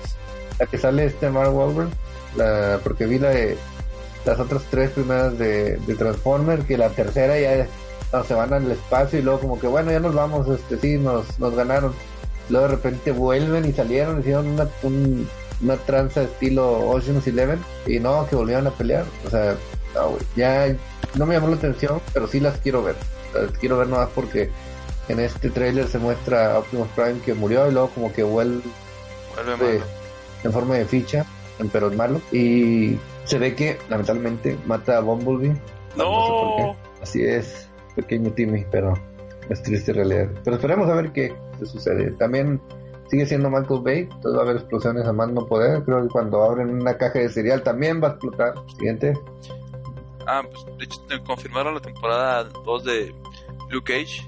la 0.59 0.65
que 0.65 0.79
sale 0.79 1.05
este 1.05 1.29
Mark 1.29 1.53
Wahlberg. 1.55 1.89
La, 2.35 2.79
porque 2.83 3.05
vi 3.05 3.19
la 3.19 3.29
de 3.29 3.57
las 4.25 4.39
otras 4.39 4.63
tres 4.69 4.91
primeras 4.91 5.37
de, 5.37 5.77
de 5.77 5.95
Transformer, 5.95 6.59
que 6.61 6.77
la 6.77 6.89
tercera 6.89 7.39
ya 7.39 7.67
no, 8.13 8.23
se 8.23 8.33
van 8.33 8.53
al 8.53 8.69
espacio 8.71 9.19
y 9.19 9.21
luego 9.21 9.39
como 9.39 9.59
que 9.59 9.67
bueno, 9.67 9.91
ya 9.91 9.99
nos 9.99 10.13
vamos, 10.13 10.47
este 10.47 10.77
sí, 10.77 10.97
nos, 10.97 11.39
nos 11.39 11.55
ganaron. 11.55 11.93
Luego 12.49 12.67
de 12.67 12.71
repente 12.75 13.11
vuelven 13.11 13.65
y 13.65 13.71
salieron, 13.73 14.19
hicieron 14.19 14.47
una, 14.47 14.67
un- 14.83 15.27
una 15.61 15.77
tranza 15.77 16.23
estilo 16.23 16.89
Ocean's 16.89 17.25
Eleven 17.27 17.59
y 17.85 17.99
no, 17.99 18.27
que 18.27 18.35
volvieron 18.35 18.67
a 18.67 18.71
pelear. 18.71 19.05
O 19.25 19.29
sea, 19.29 19.55
no. 19.93 20.17
Ya 20.35 20.75
no 21.15 21.25
me 21.25 21.35
llamó 21.35 21.47
la 21.49 21.55
atención, 21.55 22.01
pero 22.13 22.27
sí 22.27 22.39
las 22.39 22.57
quiero 22.57 22.83
ver. 22.83 22.95
Las 23.33 23.51
quiero 23.59 23.77
ver 23.77 23.87
nomás 23.87 24.09
porque 24.13 24.49
en 25.07 25.19
este 25.19 25.49
trailer 25.49 25.87
se 25.87 25.99
muestra 25.99 26.53
a 26.55 26.59
Optimus 26.59 26.87
Prime 26.95 27.19
que 27.23 27.33
murió 27.33 27.67
y 27.69 27.71
luego 27.73 27.89
como 27.91 28.11
que 28.11 28.23
vuelve, 28.23 28.61
Vuelve 29.35 29.81
en 30.43 30.51
forma 30.51 30.75
de 30.75 30.85
ficha, 30.85 31.25
pero 31.71 31.89
es 31.91 31.95
malo. 31.95 32.19
Y 32.31 32.97
se 33.25 33.37
ve 33.37 33.55
que 33.55 33.77
lamentablemente 33.89 34.57
mata 34.65 34.97
a 34.97 35.01
Bumblebee. 35.01 35.55
No. 35.95 36.25
sé 36.25 36.31
por 36.31 36.55
qué. 36.55 36.75
Así 37.01 37.23
es, 37.23 37.69
pequeño 37.95 38.31
Timmy, 38.31 38.65
pero 38.71 38.93
es 39.49 39.61
triste 39.63 39.93
realidad. 39.93 40.29
Pero 40.43 40.55
esperemos 40.55 40.89
a 40.89 40.95
ver 40.95 41.11
qué, 41.11 41.35
qué 41.59 41.65
sucede. 41.65 42.11
También 42.11 42.61
sigue 43.09 43.25
siendo 43.25 43.49
Michael 43.49 43.81
Bay, 43.81 43.99
entonces 44.03 44.33
va 44.33 44.39
a 44.39 44.43
haber 44.43 44.55
explosiones 44.57 45.05
a 45.05 45.13
más 45.13 45.29
no 45.29 45.45
poder. 45.45 45.83
Creo 45.83 46.01
que 46.01 46.07
cuando 46.07 46.43
abren 46.43 46.69
una 46.69 46.97
caja 46.97 47.19
de 47.19 47.29
cereal 47.29 47.61
también 47.61 48.01
va 48.01 48.07
a 48.07 48.11
explotar. 48.11 48.53
Siguiente. 48.69 49.13
Ah, 50.25 50.43
pues 50.43 50.77
de 50.77 50.85
hecho 50.85 51.01
te 51.07 51.21
confirmaron 51.23 51.73
la 51.73 51.81
temporada 51.81 52.43
2 52.43 52.83
de 52.85 53.15
Luke 53.69 53.93
Cage. 53.93 54.27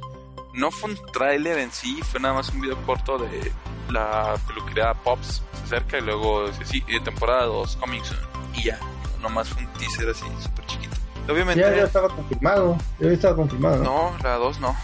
No 0.54 0.70
fue 0.70 0.92
un 0.92 0.98
tráiler 1.12 1.60
en 1.60 1.72
sí, 1.72 2.00
fue 2.04 2.20
nada 2.20 2.36
más 2.36 2.54
un 2.54 2.62
video 2.62 2.78
corto 2.86 3.18
de 3.18 3.52
la 3.90 4.36
peluquería 4.48 4.94
Pops. 4.94 5.42
Se 5.54 5.76
acerca 5.76 6.00
y 6.00 6.02
luego 6.02 6.48
dice, 6.48 6.66
sí, 6.66 6.84
temporada 7.04 7.46
2, 7.46 7.78
coming 7.78 8.04
soon. 8.04 8.33
Y 8.56 8.64
ya, 8.64 8.80
nomás 9.22 9.50
fue 9.50 9.64
un 9.64 9.74
teaser 9.74 10.10
así, 10.10 10.26
súper 10.42 10.66
chiquito. 10.66 10.96
Obviamente... 11.30 11.62
Ya, 11.62 11.76
ya 11.76 11.84
estaba 11.84 12.10
confirmado. 12.10 12.78
Ya 13.00 13.08
estaba 13.10 13.36
confirmado. 13.36 13.84
¿no? 13.84 14.16
La 14.24 14.36
2 14.36 14.60
no. 14.60 14.76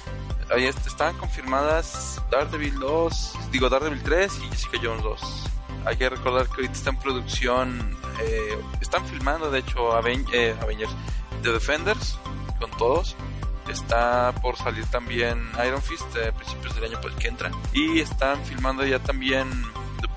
Ahí 0.56 0.66
est- 0.66 0.88
estaban 0.88 1.16
confirmadas 1.18 2.22
Daredevil 2.32 2.80
2, 2.80 3.34
digo 3.52 3.70
Daredevil 3.70 4.02
3 4.02 4.40
y 4.44 4.50
Jessica 4.50 4.78
Jones 4.82 5.04
2. 5.04 5.22
Hay 5.86 5.98
que 5.98 6.10
recordar 6.10 6.48
que 6.48 6.54
ahorita 6.56 6.74
está 6.74 6.90
en 6.90 6.98
producción, 6.98 7.98
eh, 8.22 8.58
están 8.82 9.06
filmando 9.06 9.52
de 9.52 9.60
hecho 9.60 9.92
Aven- 9.96 10.26
eh, 10.34 10.56
Avengers, 10.62 10.92
The 11.44 11.52
Defenders 11.52 12.18
con 12.60 12.72
todos. 12.72 13.16
Está 13.70 14.34
por 14.42 14.58
salir 14.58 14.86
también 14.88 15.48
Iron 15.66 15.82
Fist 15.84 16.04
a 16.18 16.32
principios 16.32 16.74
del 16.74 16.86
año 16.86 17.00
pues, 17.02 17.14
que 17.16 17.28
entra. 17.28 17.52
Y 17.72 18.00
están 18.00 18.44
filmando 18.44 18.84
ya 18.84 18.98
también 18.98 19.48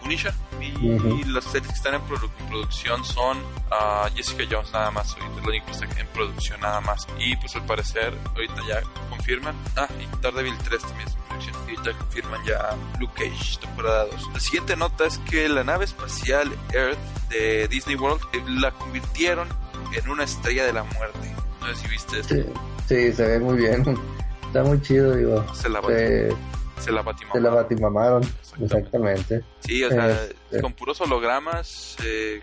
Punisher. 0.03 0.33
Y 0.61 0.91
Ujú. 0.95 1.21
las 1.29 1.45
series 1.45 1.69
que 1.69 1.75
están 1.75 1.95
en, 1.95 2.01
produ- 2.03 2.31
en 2.41 2.47
producción 2.49 3.05
son 3.05 3.39
ah, 3.71 4.09
Jessica 4.15 4.45
Jones 4.51 4.73
nada 4.73 4.91
más. 4.91 5.13
Ahorita 5.15 5.37
es 5.39 5.43
lo 5.43 5.49
único 5.49 5.67
que 5.67 5.73
está 5.73 5.85
en 6.01 6.07
producción 6.09 6.61
nada 6.61 6.81
más. 6.81 7.07
Y 7.19 7.37
pues 7.37 7.55
al 7.57 7.65
parecer 7.67 8.15
ahorita 8.35 8.55
ya 8.69 8.81
confirman. 9.11 9.55
Ah, 9.77 9.89
y 10.01 10.23
Daredevil 10.23 10.57
3 10.59 10.81
también 10.83 11.09
está 11.09 11.19
en 11.21 11.27
producción. 11.29 11.57
Y 11.71 11.87
ya 11.87 11.93
confirman 11.99 12.45
ya 12.45 12.77
Luke 13.01 13.15
Cage 13.17 13.59
temporada 13.61 14.07
2. 14.07 14.31
La 14.35 14.41
siguiente 14.41 14.77
nota 14.77 15.07
es 15.07 15.19
que 15.19 15.49
la 15.49 15.65
nave 15.65 15.85
espacial 15.87 16.53
Earth 16.73 16.99
de 17.31 17.67
Disney 17.69 17.97
World 17.97 18.21
eh, 18.33 18.43
la 18.47 18.71
convirtieron 18.73 19.49
en 19.93 20.09
una 20.11 20.25
estrella 20.25 20.65
de 20.65 20.73
la 20.73 20.85
muerte. 20.85 21.19
No 21.61 21.67
sé 21.69 21.75
si 21.77 21.89
viste 21.89 22.21
esto. 22.21 22.35
Sí, 22.35 22.45
sí, 22.89 23.13
se 23.13 23.27
ve 23.27 23.39
muy 23.41 23.57
bien. 23.57 23.83
Está 24.47 24.63
muy 24.65 24.81
chido, 24.83 25.17
digo. 25.17 25.45
Se 25.55 25.69
la, 25.71 25.81
bati- 25.81 25.89
Se, 26.29 26.37
se 26.85 26.93
la 26.93 27.03
batimamaron. 27.03 27.43
se 27.43 27.49
la 27.49 27.51
batimamaron. 27.55 28.23
Exactamente. 28.23 28.65
Exactamente. 28.77 29.45
Sí, 29.61 29.85
o 29.85 29.91
sea, 29.91 30.11
Este. 30.51 30.61
con 30.61 30.73
puros 30.75 31.01
hologramas, 31.01 31.97
eh, 32.05 32.41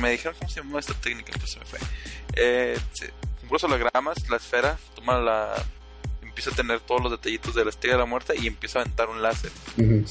me 0.00 0.10
dijeron 0.10 0.34
cómo 0.38 0.50
se 0.50 0.60
llama 0.60 0.80
esta 0.80 0.94
técnica, 0.94 1.32
pues 1.38 1.52
se 1.52 1.58
me 1.58 1.64
fue. 1.66 1.78
Eh, 2.36 2.78
con 3.40 3.48
puros 3.48 3.64
hologramas, 3.64 4.28
la 4.28 4.36
esfera 4.36 4.76
toma 4.94 5.18
la, 5.18 5.54
empieza 6.22 6.50
a 6.50 6.54
tener 6.54 6.80
todos 6.80 7.00
los 7.02 7.10
detallitos 7.12 7.54
de 7.54 7.64
la 7.64 7.70
estrella 7.70 7.94
de 7.94 8.00
la 8.00 8.06
muerte 8.06 8.34
y 8.36 8.46
empieza 8.46 8.78
a 8.78 8.82
aventar 8.82 9.08
un 9.08 9.22
láser. 9.22 9.52
Ujú. 9.78 10.04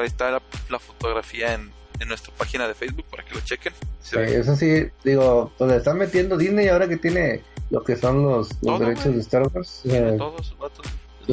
Ahí 0.00 0.06
está 0.06 0.30
la, 0.30 0.42
la 0.70 0.78
fotografía 0.78 1.54
en, 1.54 1.72
en 1.98 2.08
nuestra 2.08 2.32
página 2.34 2.68
de 2.68 2.74
Facebook 2.74 3.04
para 3.10 3.24
que 3.24 3.34
lo 3.34 3.40
chequen. 3.40 3.72
Sí, 4.00 4.16
eso 4.16 4.54
sí, 4.54 4.88
digo, 5.02 5.52
donde 5.58 5.78
están 5.78 5.98
metiendo 5.98 6.36
Disney 6.36 6.68
ahora 6.68 6.88
que 6.88 6.96
tiene 6.96 7.42
lo 7.70 7.82
que 7.82 7.96
son 7.96 8.22
los, 8.22 8.48
los 8.62 8.78
derechos 8.80 9.04
güey. 9.06 9.16
de 9.16 9.20
Star 9.22 9.42
Wars. 9.52 9.80
tiene 9.82 10.14
eh, 10.14 10.16
todos. 10.16 10.54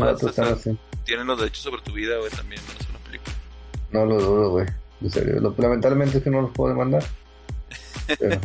Así. 0.02 0.78
tienen 1.06 1.28
los 1.28 1.40
derechos 1.40 1.64
sobre 1.64 1.82
tu 1.82 1.94
vida, 1.94 2.18
güey, 2.18 2.30
también. 2.32 2.62
No 2.68 2.74
es 2.80 2.90
una 2.90 3.00
película. 3.00 3.36
No 3.92 4.06
lo 4.06 4.22
dudo, 4.22 4.50
güey. 4.52 4.66
En 5.02 5.10
serio. 5.12 5.40
Lo, 5.40 5.54
lamentablemente 5.58 6.18
es 6.18 6.24
que 6.24 6.30
no 6.30 6.42
los 6.42 6.52
puedo 6.52 6.70
demandar. 6.74 7.04
Pero, 8.20 8.40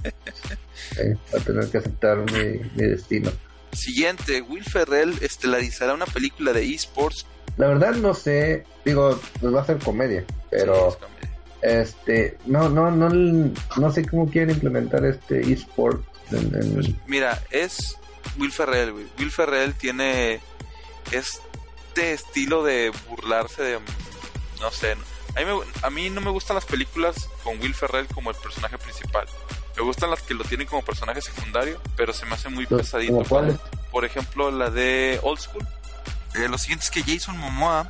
va 1.35 1.39
a 1.41 1.45
tener 1.45 1.69
que 1.71 1.79
aceptar 1.79 2.19
mi, 2.19 2.59
mi 2.75 2.89
destino. 2.89 3.31
Siguiente, 3.73 4.43
Will 4.43 4.65
Ferrell 4.65 5.15
estelarizará 5.21 5.95
una 5.95 6.07
película 6.07 6.53
de 6.53 6.73
esports. 6.75 7.27
La 7.57 7.69
verdad 7.69 7.95
no 7.95 8.15
sé, 8.15 8.65
digo, 8.85 9.21
pues 9.41 9.55
va 9.55 9.61
a 9.63 9.67
ser 9.67 9.79
comedia, 9.79 10.25
pero 10.51 10.75
Sí, 10.75 10.81
es 10.89 10.97
comedia. 10.97 11.81
este, 11.83 12.39
no, 12.47 12.69
no, 12.69 12.91
no, 12.91 13.09
no 13.77 13.93
sé 13.93 14.07
cómo 14.07 14.31
quieren 14.31 14.51
implementar 14.51 15.05
este 15.05 15.41
eSport 15.53 16.03
en, 16.33 16.55
en- 16.55 16.75
Pues, 16.75 16.89
mira, 17.07 17.43
es 17.51 17.97
Will 18.39 18.51
Ferrell, 18.53 18.93
güey. 18.93 19.07
Will 19.19 19.31
Ferrell 19.31 19.75
tiene 19.75 20.41
este 21.13 22.13
estilo 22.13 22.63
de 22.63 22.93
burlarse 23.09 23.63
de, 23.63 23.81
no 24.61 24.71
sé, 24.71 24.93
a 24.93 25.41
mí, 25.41 25.45
me- 25.45 25.87
a 25.87 25.91
mí 25.91 26.11
no 26.11 26.21
me 26.21 26.31
gustan 26.31 26.55
las 26.57 26.65
películas 26.65 27.29
con 27.45 27.59
Will 27.61 27.75
Ferrell 27.75 28.07
como 28.09 28.31
el 28.31 28.37
personaje 28.37 28.79
principal. 28.79 29.27
Me 29.77 29.83
gustan 29.83 30.11
las 30.11 30.21
que 30.23 30.35
lo 30.35 30.45
tienen 30.45 30.67
como 30.67 30.83
personaje 30.83 31.23
secundario, 31.23 31.81
pero 31.97 32.13
se 32.13 32.27
me 32.27 32.35
hace 32.35 32.49
muy 32.49 32.67
pesadito. 32.67 33.13
Por 33.91 34.05
ejemplo, 34.05 34.51
la 34.51 34.71
de 34.71 35.19
Old 35.23 35.39
School. 35.41 35.67
Eh, 36.35 36.49
lo 36.49 36.59
siguiente 36.59 36.85
es 36.85 36.91
que 36.91 37.03
Jason 37.03 37.37
Momoa 37.39 37.89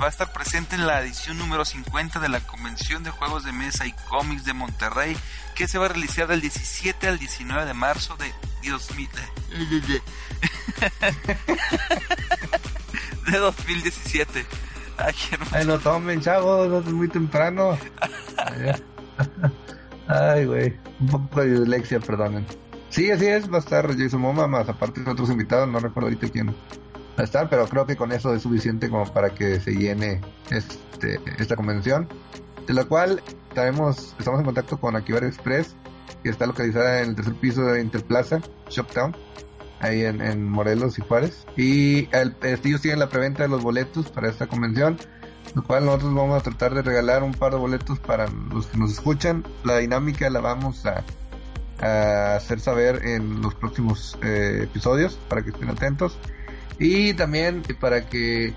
va 0.00 0.06
a 0.06 0.10
estar 0.10 0.32
presente 0.32 0.76
en 0.76 0.86
la 0.86 1.00
edición 1.00 1.38
número 1.38 1.64
50 1.64 2.20
de 2.20 2.28
la 2.28 2.40
Convención 2.40 3.02
de 3.02 3.10
Juegos 3.10 3.44
de 3.44 3.52
Mesa 3.52 3.86
y 3.86 3.92
Cómics 4.08 4.44
de 4.44 4.52
Monterrey, 4.52 5.16
que 5.54 5.66
se 5.66 5.78
va 5.78 5.86
a 5.86 5.88
realizar 5.88 6.28
del 6.28 6.40
17 6.40 7.08
al 7.08 7.18
19 7.18 7.66
de 7.66 7.74
marzo 7.74 8.16
de 8.16 8.32
2000. 8.68 9.08
de 13.26 13.38
2017. 13.38 14.46
Ay, 15.52 15.64
no 15.64 15.78
tomen, 15.78 16.20
chavos, 16.20 16.86
es 16.86 16.92
muy 16.92 17.08
temprano. 17.08 17.78
Ay, 20.08 20.44
güey, 20.44 20.76
un 21.00 21.06
poco 21.06 21.40
de 21.40 21.60
dislexia, 21.60 22.00
perdonen. 22.00 22.46
Sí, 22.90 23.10
así 23.10 23.26
es, 23.26 23.50
va 23.50 23.56
a 23.56 23.60
estar 23.60 23.86
Jason 23.96 24.20
Momoa, 24.20 24.48
más 24.48 24.68
aparte 24.68 25.00
de 25.02 25.10
otros 25.10 25.30
invitados, 25.30 25.68
no 25.68 25.78
recuerdo 25.78 26.08
ahorita 26.08 26.28
quién 26.30 26.54
estar, 27.24 27.48
pero 27.48 27.66
creo 27.66 27.86
que 27.86 27.96
con 27.96 28.12
eso 28.12 28.34
es 28.34 28.42
suficiente 28.42 28.88
como 28.88 29.04
para 29.12 29.30
que 29.30 29.60
se 29.60 29.72
llene 29.72 30.20
este, 30.50 31.20
esta 31.38 31.56
convención, 31.56 32.08
de 32.66 32.74
la 32.74 32.84
cual 32.84 33.22
estaremos, 33.48 34.14
estamos 34.18 34.40
en 34.40 34.46
contacto 34.46 34.78
con 34.78 34.96
Akibar 34.96 35.24
Express, 35.24 35.74
que 36.22 36.30
está 36.30 36.46
localizada 36.46 37.02
en 37.02 37.10
el 37.10 37.16
tercer 37.16 37.34
piso 37.34 37.62
de 37.62 37.80
Interplaza, 37.80 38.40
Shoptown, 38.68 39.16
ahí 39.80 40.04
en, 40.04 40.20
en 40.20 40.44
Morelos 40.44 40.98
y 40.98 41.02
Juárez. 41.02 41.46
Y 41.56 42.08
este, 42.12 42.68
ellos 42.68 42.80
tienen 42.80 42.98
la 42.98 43.08
preventa 43.08 43.42
de 43.42 43.48
los 43.48 43.62
boletos 43.62 44.10
para 44.10 44.28
esta 44.28 44.46
convención, 44.46 44.98
lo 45.54 45.62
cual 45.62 45.86
nosotros 45.86 46.14
vamos 46.14 46.40
a 46.40 46.42
tratar 46.42 46.74
de 46.74 46.82
regalar 46.82 47.22
un 47.22 47.32
par 47.32 47.52
de 47.52 47.58
boletos 47.58 47.98
para 47.98 48.26
los 48.28 48.66
que 48.66 48.78
nos 48.78 48.92
escuchan. 48.92 49.44
La 49.64 49.78
dinámica 49.78 50.28
la 50.30 50.40
vamos 50.40 50.84
a, 50.86 51.04
a 51.80 52.36
hacer 52.36 52.60
saber 52.60 53.06
en 53.06 53.40
los 53.40 53.54
próximos 53.54 54.18
eh, 54.22 54.60
episodios 54.64 55.18
para 55.28 55.42
que 55.42 55.50
estén 55.50 55.70
atentos. 55.70 56.18
Y 56.78 57.14
también 57.14 57.62
para 57.80 58.08
que 58.08 58.52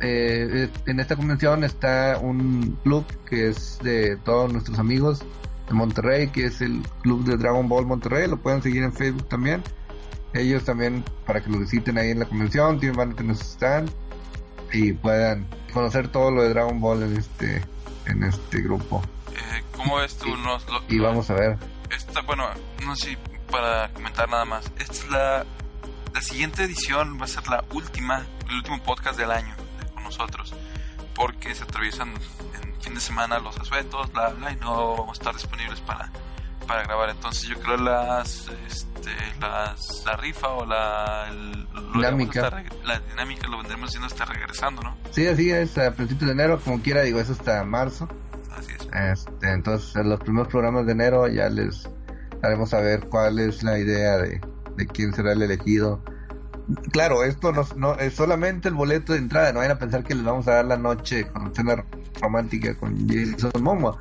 eh, 0.00 0.68
en 0.86 1.00
esta 1.00 1.16
convención 1.16 1.64
está 1.64 2.18
un 2.20 2.78
club 2.82 3.04
que 3.28 3.48
es 3.48 3.78
de 3.82 4.16
todos 4.16 4.52
nuestros 4.52 4.78
amigos 4.78 5.22
de 5.68 5.74
Monterrey, 5.74 6.28
que 6.28 6.46
es 6.46 6.60
el 6.60 6.82
club 7.02 7.24
de 7.24 7.36
Dragon 7.36 7.68
Ball 7.68 7.86
Monterrey. 7.86 8.28
Lo 8.28 8.36
pueden 8.38 8.62
seguir 8.62 8.82
en 8.82 8.92
Facebook 8.92 9.28
también. 9.28 9.62
Ellos 10.34 10.64
también, 10.64 11.04
para 11.26 11.42
que 11.42 11.48
lo 11.50 11.60
visiten 11.60 11.96
ahí 11.96 12.10
en 12.10 12.18
la 12.18 12.24
convención, 12.26 12.80
tienen, 12.80 12.96
van 12.96 13.12
a 13.12 13.14
tener 13.14 13.36
su 13.36 13.44
stand 13.44 13.88
y 14.72 14.92
puedan 14.92 15.46
conocer 15.72 16.08
todo 16.08 16.32
lo 16.32 16.42
de 16.42 16.48
Dragon 16.48 16.80
Ball 16.80 17.04
en 17.04 17.16
este 17.16 17.62
en 18.06 18.22
este 18.24 18.60
grupo. 18.60 19.00
Eh, 19.32 19.62
¿Cómo 19.76 19.96
ves 19.96 20.16
tú? 20.16 20.36
Nos, 20.36 20.66
lo- 20.68 20.82
Y 20.88 20.98
vamos 20.98 21.30
a 21.30 21.34
ver. 21.34 21.56
Esta, 21.96 22.20
bueno, 22.22 22.48
no 22.84 22.96
sé 22.96 23.10
si 23.10 23.16
para 23.50 23.88
comentar 23.92 24.28
nada 24.28 24.44
más. 24.44 24.64
Esta 24.78 24.92
es 24.92 25.10
la, 25.10 25.44
la 26.14 26.20
siguiente 26.22 26.62
edición, 26.64 27.18
va 27.20 27.24
a 27.24 27.28
ser 27.28 27.46
la 27.48 27.64
última, 27.72 28.24
el 28.48 28.54
último 28.56 28.82
podcast 28.82 29.18
del 29.18 29.30
año 29.30 29.54
con 29.92 30.04
nosotros. 30.04 30.54
Porque 31.14 31.54
se 31.54 31.62
atraviesan 31.64 32.08
en 32.62 32.80
fin 32.80 32.94
de 32.94 33.00
semana 33.00 33.38
los 33.38 33.56
asuetos, 33.58 34.12
bla, 34.12 34.28
bla, 34.30 34.52
y 34.52 34.56
no 34.56 34.96
vamos 34.96 35.10
a 35.18 35.20
estar 35.20 35.34
disponibles 35.34 35.80
para, 35.80 36.10
para 36.66 36.82
grabar. 36.84 37.10
Entonces 37.10 37.44
yo 37.48 37.58
creo 37.60 37.76
las, 37.76 38.48
este, 38.68 39.10
las, 39.40 40.02
la 40.06 40.16
rifa 40.16 40.48
o 40.48 40.64
la, 40.66 41.26
el- 41.30 41.68
Dinámica. 41.94 42.64
la 42.84 42.98
dinámica 43.00 43.46
lo 43.46 43.58
vendremos 43.58 43.90
haciendo 43.90 44.06
hasta 44.08 44.24
regresando, 44.24 44.82
¿no? 44.82 44.96
Sí, 45.12 45.26
así 45.28 45.50
es, 45.50 45.78
a 45.78 45.92
principios 45.94 46.26
de 46.26 46.32
enero, 46.32 46.60
como 46.60 46.82
quiera, 46.82 47.02
digo, 47.02 47.20
eso 47.20 47.32
hasta 47.32 47.62
marzo. 47.64 48.08
Así 48.56 48.72
es. 48.72 48.88
Este, 49.28 49.52
entonces, 49.52 49.94
en 49.94 50.08
los 50.10 50.18
primeros 50.20 50.48
programas 50.48 50.86
de 50.86 50.92
enero 50.92 51.28
ya 51.28 51.48
les 51.48 51.88
haremos 52.42 52.70
saber 52.70 53.08
cuál 53.08 53.38
es 53.38 53.62
la 53.62 53.78
idea 53.78 54.16
de, 54.18 54.40
de 54.76 54.86
quién 54.86 55.14
será 55.14 55.32
el 55.32 55.42
elegido. 55.42 56.02
Claro, 56.92 57.24
esto 57.24 57.52
no, 57.52 57.66
no 57.76 57.94
es 57.98 58.14
solamente 58.14 58.68
el 58.68 58.74
boleto 58.74 59.12
de 59.12 59.18
entrada, 59.18 59.52
no 59.52 59.58
vayan 59.58 59.76
a 59.76 59.78
pensar 59.78 60.02
que 60.02 60.14
les 60.14 60.24
vamos 60.24 60.48
a 60.48 60.54
dar 60.54 60.64
la 60.64 60.78
noche 60.78 61.26
con 61.28 61.54
cena 61.54 61.84
romántica 62.20 62.74
con 62.76 63.06
Jason 63.06 63.52
Momoa, 63.60 63.98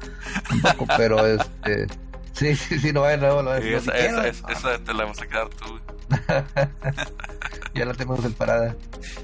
tampoco, 0.47 0.87
pero 0.97 1.25
este, 1.25 1.87
sí, 2.31 2.55
sí, 2.55 2.79
sí, 2.79 2.93
no 2.93 3.01
vayan, 3.01 3.19
no, 3.21 3.43
no, 3.43 3.53
no, 3.53 3.61
Sí, 3.61 3.73
esa, 3.73 3.91
si 3.91 3.97
esa, 3.97 3.97
quieren, 3.97 4.25
esa, 4.25 4.51
esa 4.51 4.83
te 4.83 4.93
la 4.93 5.03
vamos 5.03 5.21
a 5.21 5.27
quedar 5.27 5.49
tú. 5.49 5.79
ya 7.73 7.85
la 7.85 7.93
tenemos 7.93 8.21
separada. 8.21 8.75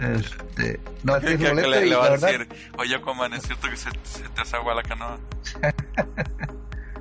Este, 0.01 0.79
no, 1.03 1.13
Creo 1.19 1.37
tienes 1.37 1.39
que 1.39 1.49
boleto 1.49 1.69
le, 1.69 1.85
le 1.85 1.95
va 1.95 2.07
la 2.09 2.13
a 2.13 2.17
decir, 2.17 2.49
oye, 2.77 3.01
coman, 3.01 3.33
es 3.33 3.43
cierto 3.43 3.69
que 3.69 3.77
se, 3.77 3.89
se 4.03 4.27
te 4.27 4.41
hace 4.41 4.55
agua 4.57 4.75
la 4.75 4.83
canoa. 4.83 5.17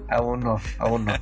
Aún 0.09 0.41
no, 0.41 0.57
aún 0.79 1.05
no. 1.07 1.12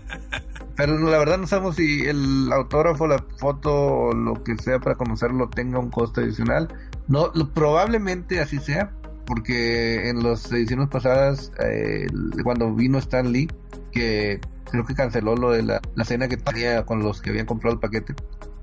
Pero 0.77 0.99
la 0.99 1.19
verdad 1.19 1.39
no 1.39 1.47
sabemos 1.47 1.77
si 1.77 2.05
el 2.07 2.51
autógrafo, 2.53 3.07
la 3.07 3.25
foto 3.39 3.73
o 3.73 4.13
lo 4.15 4.43
que 4.45 4.57
sea 4.59 4.79
para 4.79 4.95
conocerlo 4.97 5.49
tenga 5.49 5.79
un 5.79 5.91
costo 5.91 6.21
adicional. 6.21 6.69
No, 7.09 7.31
lo- 7.35 7.49
probablemente 7.53 8.41
así 8.41 8.59
sea, 8.59 8.93
porque 9.27 10.09
en 10.09 10.23
las 10.23 10.51
ediciones 10.53 10.89
pasadas, 10.89 11.51
eh, 11.65 12.07
cuando 12.45 12.75
vino 12.75 12.99
Stan 12.99 13.33
Lee, 13.33 13.49
que 13.91 14.41
creo 14.71 14.85
que 14.85 14.95
canceló 14.95 15.35
lo 15.37 15.51
de 15.53 15.63
la, 15.63 15.81
la 15.95 16.05
cena 16.05 16.29
que 16.29 16.37
tenía 16.37 16.85
con 16.85 17.03
los 17.03 17.23
que 17.23 17.31
habían 17.31 17.47
comprado 17.47 17.75
el 17.75 17.81
paquete, 17.81 18.15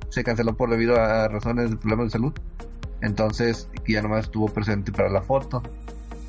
se 0.10 0.24
canceló 0.24 0.56
por 0.56 0.70
debido 0.70 1.00
a 1.02 1.28
razones 1.28 1.72
de 1.72 1.78
problemas 1.78 2.08
de 2.08 2.12
salud. 2.12 2.34
Entonces, 3.02 3.68
ya 3.88 4.02
nomás 4.02 4.26
estuvo 4.26 4.48
presente 4.48 4.92
para 4.92 5.10
la 5.10 5.22
foto. 5.22 5.64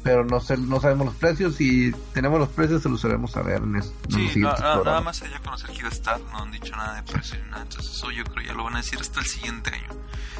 Pero 0.04 0.22
no, 0.24 0.38
sé, 0.38 0.56
no 0.58 0.80
sabemos 0.80 1.06
los 1.06 1.14
precios. 1.16 1.56
Si 1.56 1.90
tenemos 2.12 2.38
los 2.38 2.50
precios, 2.50 2.82
se 2.82 2.88
los 2.90 3.02
haremos 3.06 3.32
saber 3.32 3.62
en, 3.62 3.76
es- 3.76 3.92
en 4.10 4.40
no, 4.42 4.50
no, 4.50 4.84
nada 4.84 5.00
más 5.00 5.22
allá 5.22 5.40
conocer 5.40 5.70
que 5.70 5.78
iba 5.78 5.88
a 5.88 5.92
estar, 5.92 6.20
no 6.20 6.38
han 6.42 6.52
dicho 6.52 6.76
nada 6.76 6.94
de 6.94 7.02
precio 7.10 7.36
ni 7.42 7.50
nada. 7.50 7.62
Entonces, 7.62 7.90
eso 7.90 8.10
yo 8.10 8.22
creo 8.24 8.46
ya 8.46 8.52
lo 8.52 8.64
van 8.64 8.74
a 8.74 8.78
decir 8.78 9.00
hasta 9.00 9.18
el 9.20 9.26
siguiente 9.26 9.70
año. 9.74 9.88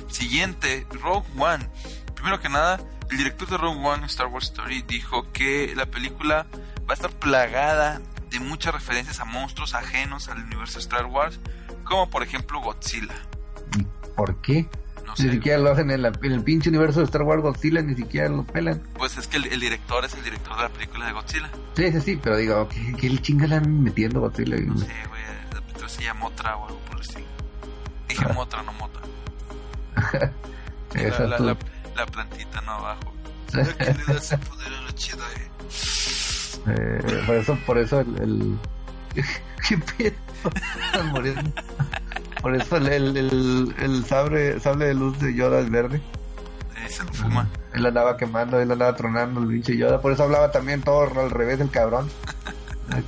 Siguiente, 0.09 0.87
Rogue 1.03 1.27
One. 1.39 1.67
Primero 2.15 2.41
que 2.41 2.49
nada, 2.51 2.79
el 3.11 3.17
director 3.17 3.49
de 3.49 3.57
Rogue 3.57 3.81
One, 3.87 4.07
Star 4.07 4.27
Wars 4.27 4.45
Story, 4.47 4.83
dijo 4.83 5.33
que 5.33 5.73
la 5.75 5.87
película 5.87 6.47
va 6.89 6.91
a 6.91 6.95
estar 6.95 7.11
plagada 7.11 8.01
de 8.31 8.41
muchas 8.41 8.75
referencias 8.75 9.21
a 9.21 9.25
monstruos 9.25 9.75
ajenos 9.75 10.29
al 10.29 10.43
universo 10.45 10.75
de 10.75 10.81
Star 10.81 11.07
Wars, 11.07 11.41
como 11.85 12.11
por 12.11 12.23
ejemplo 12.23 12.61
Godzilla. 12.61 13.15
¿Por 14.17 14.37
qué? 14.43 14.69
No 15.17 15.25
Ni 15.25 15.31
sé, 15.31 15.37
siquiera 15.37 15.59
lo 15.59 15.71
hacen 15.71 15.91
en, 15.91 16.03
la- 16.03 16.13
en 16.23 16.33
el 16.33 16.43
pinche 16.43 16.69
universo 16.71 16.99
de 17.01 17.05
Star 17.07 17.23
Wars 17.23 17.41
Godzilla, 17.43 17.83
ni 17.83 17.95
siquiera 17.95 18.29
lo 18.29 18.45
pelan. 18.45 18.83
pues 18.95 19.17
es 19.17 19.27
que 19.29 19.37
el, 19.37 19.47
el 19.47 19.61
director 19.61 20.05
es 20.05 20.15
el 20.15 20.25
director 20.25 20.57
de 20.57 20.63
la 20.63 20.69
película 20.69 21.07
de 21.07 21.13
Godzilla. 21.13 21.51
Sí, 21.77 21.93
sí, 21.93 22.01
sí, 22.01 22.21
pero 22.23 22.37
digo, 22.37 22.69
¿qué, 22.69 22.95
qué 22.99 23.19
chinga 23.19 23.47
le 23.47 23.57
han 23.57 23.83
metiendo 23.83 24.21
Godzilla? 24.21 24.57
No 24.57 24.77
sé, 24.79 24.87
güey, 25.09 25.23
la 25.53 25.61
película 25.61 25.89
se 25.89 26.03
llama 26.03 26.21
Motra 26.21 26.57
o 26.57 26.67
algo 26.67 26.79
por 26.81 26.97
el 26.97 27.03
estilo. 27.03 27.27
Dije 28.09 28.27
Motra, 28.33 28.63
no 28.63 28.73
Mota. 28.73 29.01
Sí, 30.93 30.99
la, 31.11 31.19
la, 31.27 31.37
tu- 31.37 31.45
la- 31.45 31.57
la 31.97 32.07
plantita 32.07 32.61
no 32.63 32.73
abajo. 32.73 33.13
La 33.53 33.65
que 33.65 33.85
le 33.95 34.05
da 34.05 34.15
ese 34.15 34.37
poder 34.39 34.73
a 34.73 34.81
la 34.83 34.95
chida, 34.95 35.25
eh. 35.37 35.51
Eh, 36.67 37.23
por 37.27 37.35
eso, 37.37 37.59
por 37.67 37.79
eso 37.79 38.01
el... 38.01 38.17
el... 38.23 38.59
¿Qué 39.69 39.79
pedo? 39.79 40.17
Por 42.45 42.55
eso 42.55 42.77
el, 42.77 42.87
el, 42.89 43.17
el, 43.17 43.75
el 43.79 44.05
sable, 44.05 44.61
sable 44.61 44.85
de 44.85 44.95
luz 44.95 45.19
de 45.19 45.35
Yoda 45.35 45.59
es 45.61 45.71
verde. 45.71 45.97
Eh, 46.77 46.89
se 46.89 47.03
lo 47.03 47.13
fuma. 47.13 47.49
Él 47.73 47.85
andaba 47.87 48.17
quemando, 48.17 48.61
él 48.61 48.71
andaba 48.71 48.95
tronando 48.95 49.41
el 49.41 49.49
pinche 49.49 49.77
Yoda. 49.77 50.01
Por 50.01 50.13
eso 50.13 50.23
hablaba 50.25 50.53
también 50.53 50.83
todo 50.83 51.03
al 51.21 51.31
revés 51.31 51.59
el 51.61 51.71
cabrón. 51.71 52.09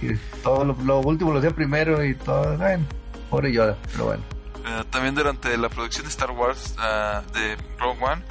Que 0.01 0.19
todo 0.43 0.65
lo, 0.65 0.75
lo 0.85 1.01
último 1.01 1.33
lo 1.33 1.39
hacía 1.39 1.51
primero 1.51 2.03
y 2.03 2.15
todo. 2.15 2.57
Bueno, 2.57 2.85
pobre 3.31 3.53
Yoda, 3.53 3.77
pero 3.93 4.07
bueno. 4.07 4.23
Eh, 4.67 4.85
también 4.91 5.15
durante 5.15 5.55
la 5.59 5.69
producción 5.69 6.05
de 6.05 6.09
Star 6.11 6.31
Wars 6.31 6.75
ah, 6.79 7.23
de 7.35 7.57
Rogue 7.79 8.03
One, 8.03 8.23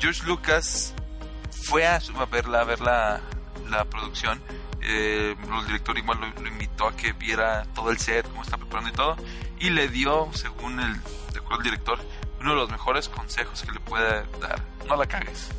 George 0.00 0.22
Lucas 0.26 0.94
fue 1.50 1.86
a, 1.86 2.00
su- 2.00 2.16
a 2.18 2.24
ver 2.24 2.48
la, 2.48 2.62
a 2.62 2.64
ver 2.64 2.80
la, 2.80 3.20
la 3.70 3.84
producción. 3.84 4.40
Eh, 4.82 5.36
el 5.60 5.66
director 5.66 5.96
igual 5.98 6.18
lo, 6.20 6.40
lo 6.42 6.48
invitó 6.48 6.88
a 6.88 6.96
que 6.96 7.12
viera 7.12 7.64
todo 7.74 7.90
el 7.90 7.98
set, 7.98 8.26
cómo 8.28 8.42
está 8.42 8.56
preparando 8.56 8.90
y 8.90 8.92
todo. 8.92 9.16
Y 9.58 9.70
le 9.70 9.88
dio, 9.88 10.28
según 10.32 10.80
el, 10.80 10.96
al 11.50 11.62
director, 11.62 11.98
uno 12.40 12.50
de 12.50 12.56
los 12.56 12.70
mejores 12.70 13.08
consejos 13.08 13.62
que 13.62 13.72
le 13.72 13.80
puede 13.80 14.24
dar. 14.40 14.62
No 14.88 14.96
la 14.96 15.06
cagues. 15.06 15.50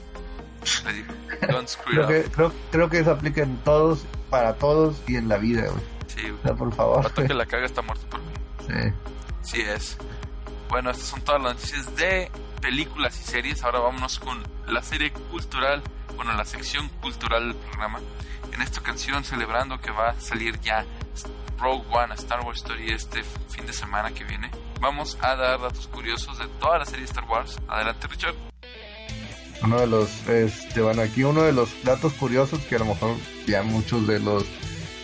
Le 0.86 0.94
dijo, 0.94 1.12
don't 1.50 1.68
screw 1.68 1.94
Creo 1.94 2.06
up. 2.06 2.10
que, 2.10 2.32
creo, 2.32 2.54
creo 2.72 2.90
que 2.90 3.00
eso 3.00 3.12
aplica 3.12 3.42
en 3.42 3.58
todos, 3.58 4.06
para 4.30 4.54
todos 4.56 5.02
y 5.08 5.16
en 5.16 5.28
la 5.28 5.38
vida, 5.38 5.68
güey. 5.70 5.84
Sí, 6.08 6.30
O 6.30 6.42
sea, 6.44 6.54
por 6.56 6.74
favor. 6.74 7.04
Vato 7.04 7.24
que 7.26 7.34
la 7.34 7.46
caga 7.46 7.66
está 7.66 7.82
muerto 7.82 8.06
por 8.10 8.20
mí. 8.22 8.34
Sí. 8.68 8.94
Sí 9.44 9.62
es. 9.62 9.98
Bueno, 10.70 10.92
estas 10.92 11.08
son 11.08 11.22
todas 11.22 11.42
las 11.42 11.56
noticias 11.56 11.96
de 11.96 12.32
películas 12.62 13.20
y 13.20 13.24
series. 13.24 13.64
Ahora 13.64 13.80
vámonos 13.80 14.20
con 14.20 14.42
la 14.68 14.82
serie 14.84 15.12
cultural, 15.12 15.82
bueno, 16.16 16.34
la 16.34 16.46
sección 16.46 16.90
cultural 17.02 17.50
del 17.50 17.56
programa. 17.58 18.00
En 18.54 18.62
esta 18.62 18.80
ocasión 18.80 19.24
celebrando 19.24 19.80
que 19.80 19.92
va 19.92 20.10
a 20.10 20.20
salir 20.20 20.60
ya 20.62 20.86
Rogue 21.60 21.86
One, 21.92 22.12
a 22.12 22.16
Star 22.16 22.42
Wars 22.42 22.60
Story 22.60 22.92
este 22.92 23.24
fin 23.50 23.66
de 23.66 23.74
semana 23.74 24.12
que 24.12 24.24
viene. 24.24 24.50
Vamos 24.80 25.18
a 25.22 25.36
dar 25.36 25.62
datos 25.62 25.88
curiosos 25.88 26.40
de 26.40 26.48
toda 26.60 26.80
la 26.80 26.86
serie 26.86 27.02
de 27.02 27.06
Star 27.06 27.26
Wars. 27.26 27.60
Adelante, 27.68 28.08
Richard. 28.08 28.36
Uno 29.64 29.80
de 29.80 29.88
los, 29.88 30.28
este, 30.28 30.82
bueno, 30.82 31.04
aquí 31.04 31.24
uno 31.24 31.44
de 31.44 31.54
los 31.54 31.70
datos 31.84 32.14
curiosos 32.14 32.60
que 32.62 32.76
a 32.76 32.80
lo 32.80 32.86
mejor 32.86 33.16
ya 33.46 33.62
muchos 33.62 34.08
de 34.08 34.20
los 34.20 34.44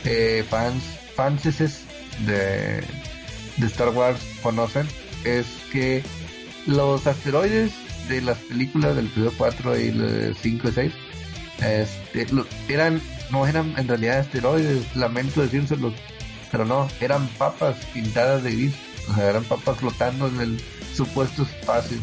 eh, 0.03 0.43
fans, 0.49 0.83
fanses 1.15 1.85
de, 2.25 2.83
de 3.57 3.67
Star 3.67 3.89
Wars 3.89 4.19
conocen, 4.41 4.87
es 5.23 5.45
que 5.71 6.03
los 6.65 7.05
asteroides 7.05 7.71
de 8.07 8.21
las 8.21 8.37
películas 8.39 8.95
del 8.95 9.05
episodio 9.05 9.33
4 9.37 9.79
y 9.79 9.87
el 9.89 10.35
5 10.35 10.69
y 10.69 10.71
6 10.71 10.93
este, 11.61 12.25
lo- 12.33 12.47
eran, 12.67 13.01
no 13.31 13.45
eran 13.47 13.73
en 13.77 13.87
realidad 13.87 14.19
asteroides, 14.19 14.95
lamento 14.95 15.41
decírselos, 15.41 15.93
pero 16.51 16.65
no, 16.65 16.87
eran 17.01 17.27
papas 17.29 17.75
pintadas 17.93 18.43
de 18.43 18.51
gris, 18.51 18.73
o 19.09 19.15
sea, 19.15 19.29
eran 19.29 19.43
papas 19.43 19.77
flotando 19.77 20.27
en 20.27 20.39
el 20.41 20.61
supuesto 20.95 21.43
espacio, 21.43 21.97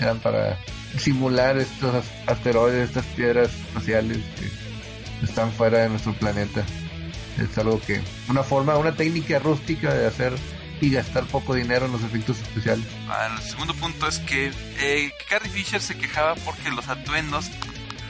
eran 0.00 0.18
para 0.20 0.58
simular 0.98 1.56
estos 1.58 1.94
as- 1.94 2.28
asteroides, 2.28 2.88
estas 2.88 3.04
piedras 3.06 3.50
espaciales 3.52 4.18
que 4.38 5.24
están 5.24 5.50
fuera 5.52 5.78
de 5.80 5.88
nuestro 5.90 6.12
planeta. 6.14 6.64
Es 7.38 7.56
algo 7.58 7.80
que, 7.80 8.00
una 8.28 8.42
forma, 8.42 8.78
una 8.78 8.94
técnica 8.94 9.38
rústica 9.38 9.92
de 9.92 10.06
hacer 10.06 10.32
y 10.80 10.90
gastar 10.90 11.24
poco 11.24 11.54
dinero 11.54 11.84
en 11.86 11.92
los 11.92 12.02
efectos 12.02 12.38
especiales. 12.38 12.86
Ah, 13.08 13.28
el 13.34 13.42
segundo 13.42 13.74
punto 13.74 14.06
es 14.08 14.18
que, 14.20 14.50
eh, 14.80 15.10
Carrie 15.28 15.50
Fisher 15.50 15.80
se 15.82 15.96
quejaba 15.98 16.34
porque 16.36 16.70
los 16.70 16.88
atuendos 16.88 17.50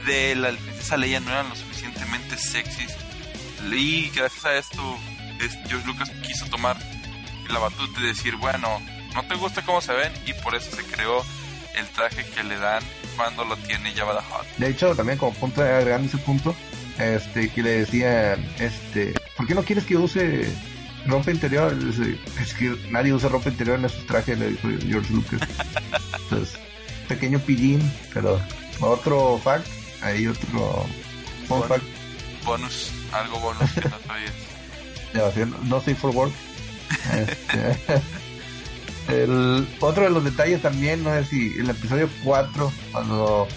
de 0.07 0.35
la 0.37 0.51
princesa 0.53 0.97
Leia 0.97 1.21
no 1.21 1.31
eran 1.31 1.49
lo 1.49 1.57
suficientemente 1.57 2.37
sexys. 2.37 2.95
Y 3.71 4.11
gracias 4.11 4.45
a 4.45 4.57
esto, 4.57 4.97
es- 5.41 5.59
George 5.69 5.87
Lucas 5.87 6.11
quiso 6.27 6.47
tomar 6.47 6.77
la 7.51 7.59
batuta 7.59 8.01
y 8.01 8.05
decir, 8.07 8.37
bueno, 8.37 8.81
no 9.15 9.23
te 9.25 9.35
gusta 9.35 9.63
cómo 9.63 9.81
se 9.81 9.93
ven 9.93 10.13
y 10.27 10.33
por 10.35 10.55
eso 10.55 10.75
se 10.75 10.83
creó 10.85 11.25
el 11.77 11.87
traje 11.89 12.25
que 12.25 12.43
le 12.45 12.57
dan 12.59 12.83
cuando 13.17 13.45
lo 13.45 13.57
tiene 13.57 13.93
Jabba 13.93 14.21
the 14.21 14.27
Hutt. 14.27 14.57
De 14.59 14.69
hecho, 14.71 14.95
también 14.95 15.19
como 15.19 15.35
punto 15.35 15.63
agregando 15.63 16.09
ese 16.09 16.19
punto, 16.19 16.55
este, 16.99 17.51
que 17.51 17.63
le 17.63 17.71
decían, 17.81 18.45
este, 18.59 19.15
¿por 19.37 19.47
qué 19.47 19.55
no 19.55 19.63
quieres 19.63 19.85
que 19.85 19.97
use 19.97 20.51
ropa 21.07 21.31
interior? 21.31 21.77
Es 22.41 22.55
que 22.55 22.75
nadie 22.91 23.13
usa 23.13 23.29
ropa 23.29 23.51
interior 23.51 23.79
en 23.79 23.85
esos 23.85 24.07
trajes, 24.07 24.39
le 24.39 24.51
dijo 24.51 24.69
George 24.87 25.13
Lucas. 25.13 25.41
Entonces, 26.23 26.59
pequeño 27.09 27.39
pillín, 27.41 27.93
pero 28.15 28.41
otro 28.81 29.39
fact, 29.43 29.67
hay 30.03 30.27
otro 30.27 30.85
fact, 31.69 31.85
Bonus, 32.45 32.91
algo 33.13 33.39
bonus 33.41 33.73
que 33.73 33.89
no 33.89 33.97
sabías. 34.07 34.33
no- 35.47 35.59
no 35.65 35.81
safe 35.81 35.95
for 35.95 36.11
work. 36.11 36.33
Este, 37.15 38.03
el 39.09 39.67
otro 39.81 40.05
de 40.05 40.11
los 40.11 40.25
detalles 40.25 40.63
también, 40.63 41.03
no 41.03 41.11
sé 41.15 41.25
si 41.25 41.59
el 41.59 41.71
episodio 41.71 42.09
4, 42.25 42.73
cuando 42.93 43.49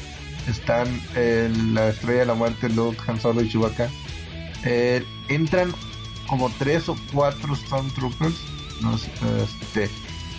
están 0.48 0.88
en 1.16 1.74
la 1.74 1.90
estrella 1.90 2.22
de 2.22 2.26
la 2.28 2.34
muerte, 2.36 2.70
Luke, 2.70 2.98
Han 3.08 3.20
Solo 3.20 3.42
y 3.42 3.50
Chewbacca, 3.50 3.90
eh, 4.64 5.06
entran 5.28 5.74
como 6.28 6.50
tres 6.58 6.90
o 6.90 6.98
cuatro 7.14 7.56
Stormtroopers, 7.56 8.36
no 8.82 8.98
sé, 8.98 9.10
este, 9.44 9.90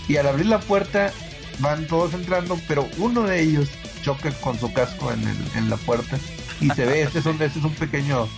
y 0.09 0.17
al 0.17 0.27
abrir 0.29 0.47
la 0.47 0.61
puerta 0.61 1.13
van 1.61 1.87
todos 1.87 2.15
entrando, 2.15 2.59
pero 2.69 2.89
uno 2.99 3.23
de 3.23 3.41
ellos 3.43 3.69
choca 4.03 4.31
con 4.41 4.59
su 4.59 4.73
casco 4.73 5.13
en, 5.13 5.23
el- 5.27 5.51
en 5.59 5.71
la 5.71 5.77
puerta 5.77 6.19
y 6.61 6.69
se 6.71 6.85
ve, 6.87 7.03
este 7.03 7.19
es 7.21 7.27
un, 7.27 7.41
este 7.41 7.59
es 7.59 7.65
un 7.65 7.75
pequeño, 7.75 8.29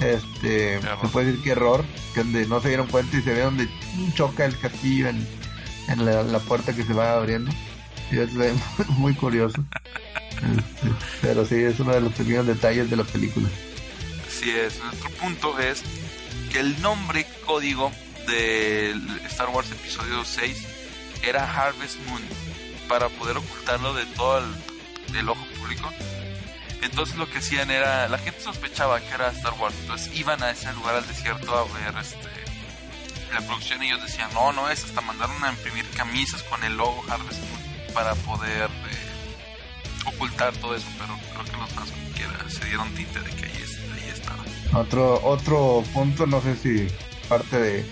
este, 0.00 0.80
se 0.80 1.08
puede 1.08 1.26
decir 1.26 1.42
que 1.42 1.50
error, 1.52 1.84
que 2.14 2.20
donde 2.20 2.46
no 2.46 2.60
se 2.60 2.68
dieron 2.68 2.86
cuenta 2.88 3.16
y 3.16 3.22
se 3.22 3.32
ve 3.32 3.40
donde 3.42 3.68
choca 4.14 4.44
el 4.46 4.58
casquillo 4.58 5.08
en, 5.08 5.26
en 5.88 6.04
la, 6.04 6.22
la 6.22 6.38
puerta 6.40 6.74
que 6.74 6.84
se 6.84 6.92
va 6.92 7.14
abriendo. 7.14 7.50
Y 8.10 8.16
ve 8.16 8.52
muy, 8.88 9.14
curioso. 9.14 9.64
Este, 10.36 10.88
pero 11.22 11.44
sí, 11.46 11.56
es 11.56 11.78
uno 11.80 11.92
de 11.94 12.00
los 12.00 12.12
pequeños 12.14 12.46
detalles 12.46 12.90
de 12.90 12.96
la 12.96 13.04
película. 13.04 13.48
Así 14.26 14.50
es. 14.50 14.78
Nuestro 14.82 15.10
punto 15.10 15.58
es 15.58 15.82
que 16.50 16.60
el 16.60 16.80
nombre 16.82 17.26
código 17.46 17.92
del 18.26 19.00
Star 19.26 19.48
Wars 19.50 19.70
Episodio 19.70 20.24
6 20.24 20.66
era 21.22 21.44
Harvest 21.44 21.96
Moon 22.08 22.22
para 22.90 23.08
poder 23.08 23.36
ocultarlo 23.36 23.94
de 23.94 24.04
todo 24.04 24.38
el, 24.38 25.16
el 25.16 25.28
ojo 25.28 25.46
público. 25.56 25.88
Entonces 26.82 27.16
lo 27.16 27.30
que 27.30 27.38
hacían 27.38 27.70
era, 27.70 28.08
la 28.08 28.18
gente 28.18 28.40
sospechaba 28.40 29.00
que 29.00 29.14
era 29.14 29.28
Star 29.28 29.52
Wars, 29.60 29.76
entonces 29.80 30.12
iban 30.18 30.42
a 30.42 30.50
ese 30.50 30.72
lugar 30.72 30.96
al 30.96 31.06
desierto 31.06 31.56
a 31.56 31.64
ver 31.64 31.94
este 32.00 32.40
la 33.32 33.40
producción 33.42 33.80
ellos 33.80 34.02
decían, 34.02 34.28
no, 34.34 34.52
no 34.52 34.68
es, 34.68 34.82
hasta 34.82 35.00
mandaron 35.02 35.42
a 35.44 35.50
imprimir 35.50 35.88
camisas 35.90 36.42
con 36.42 36.64
el 36.64 36.76
logo 36.76 37.04
Harvest 37.08 37.40
Moon 37.40 37.94
para 37.94 38.16
poder 38.16 38.68
eh, 38.68 40.06
ocultar 40.06 40.52
todo 40.54 40.74
eso, 40.74 40.88
pero 40.98 41.16
creo 41.32 41.44
que 41.44 41.60
los 41.60 41.70
fans 41.70 41.90
como 41.92 42.50
se 42.50 42.64
dieron 42.64 42.92
tinte 42.94 43.20
de 43.20 43.30
que 43.30 43.44
ahí, 43.44 43.64
ahí 43.94 44.10
estaba. 44.12 44.42
Otro, 44.74 45.24
otro 45.24 45.84
punto, 45.94 46.26
no 46.26 46.40
sé 46.40 46.56
si 46.56 46.88
parte 47.28 47.56
de, 47.56 47.86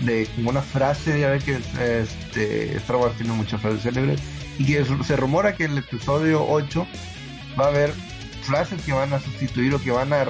de 0.00 0.26
como 0.34 0.50
una 0.50 0.62
frase, 0.62 1.20
ya 1.20 1.30
ve 1.30 1.38
que 1.38 1.58
este, 1.80 2.76
Star 2.76 2.96
Wars 2.96 3.16
tiene 3.16 3.32
muchas 3.32 3.60
frases 3.60 3.82
célebres, 3.82 4.20
y 4.58 4.64
que 4.64 4.84
se 5.04 5.16
rumora 5.16 5.54
que 5.54 5.64
en 5.64 5.72
el 5.72 5.78
episodio 5.78 6.46
8 6.46 6.86
va 7.58 7.66
a 7.66 7.68
haber 7.68 7.92
frases 8.42 8.82
que 8.82 8.92
van 8.92 9.12
a 9.12 9.20
sustituir 9.20 9.74
o 9.74 9.80
que 9.80 9.90
van 9.90 10.12
a 10.12 10.24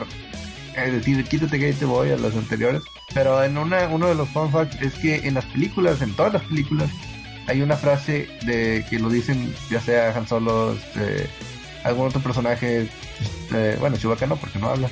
es 0.77 0.93
decir, 0.93 1.25
quítate 1.25 1.59
que 1.59 1.67
ahí 1.67 1.73
te 1.73 1.85
voy 1.85 2.11
a 2.11 2.17
las 2.17 2.35
anteriores. 2.35 2.83
Pero 3.13 3.43
en 3.43 3.59
una, 3.59 3.89
uno 3.89 4.09
de 4.09 4.15
los 4.15 4.29
fun 4.29 4.51
facts 4.51 4.81
es 4.81 4.95
que 4.95 5.17
en 5.27 5.35
las 5.35 5.45
películas, 5.47 6.01
en 6.01 6.15
todas 6.15 6.33
las 6.33 6.43
películas, 6.45 6.91
hay 7.49 7.63
una 7.63 7.77
frase 7.77 8.29
de 8.43 8.85
que 8.89 8.99
lo 8.99 9.09
dicen 9.09 9.53
ya 9.69 9.81
sea 9.81 10.17
Han 10.17 10.29
Solo, 10.29 10.75
este, 10.75 11.29
algún 11.83 12.07
otro 12.07 12.21
personaje, 12.21 12.89
este, 13.21 13.77
bueno, 13.77 13.97
Chewbacca 13.97 14.27
no, 14.27 14.37
porque 14.37 14.59
no 14.59 14.69
habla, 14.69 14.89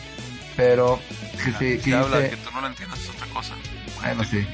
pero 0.57 0.99
que, 1.45 1.53
se, 1.53 1.79
que 1.79 1.95
habla, 1.95 2.29
que 2.29 2.37
tú 2.37 2.51
no 2.53 2.61
lo 2.61 2.67
entiendes 2.67 3.01
es 3.01 3.11
otra 3.11 3.27
cosa. 3.29 3.55
Bueno, 4.03 4.25
sí, 4.25 4.47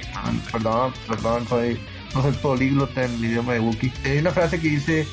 perdón, 0.51 0.93
perdón, 1.07 1.47
soy, 1.49 1.79
no 2.15 2.23
soy 2.23 2.33
políglota 2.33 3.05
en 3.05 3.15
el 3.15 3.25
idioma 3.25 3.55
de 3.55 3.61
Wookiee. 3.61 3.93
Hay 4.05 4.19
una 4.19 4.31
frase 4.31 4.59
que 4.59 4.69
dice, 4.69 5.07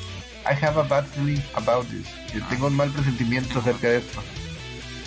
I 0.46 0.54
have 0.63 0.80
a 0.80 0.84
bad 0.84 1.06
feeling 1.06 1.41
about 1.54 1.88
this. 1.88 2.08
Yo 2.34 2.46
tengo 2.48 2.67
un 2.67 2.76
mal 2.76 2.89
presentimiento 2.91 3.60
acerca 3.60 3.89
de 3.89 3.98
esto. 3.98 4.22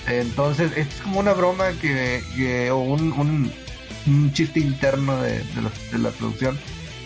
Entonces, 0.06 0.72
es 0.76 0.86
como 1.02 1.20
una 1.20 1.32
broma 1.32 1.72
que, 1.80 2.70
o 2.70 2.76
un, 2.76 3.50
un, 4.06 4.32
chiste 4.32 4.60
interno 4.60 5.20
de, 5.22 5.42
la, 5.98 6.10
producción 6.10 6.58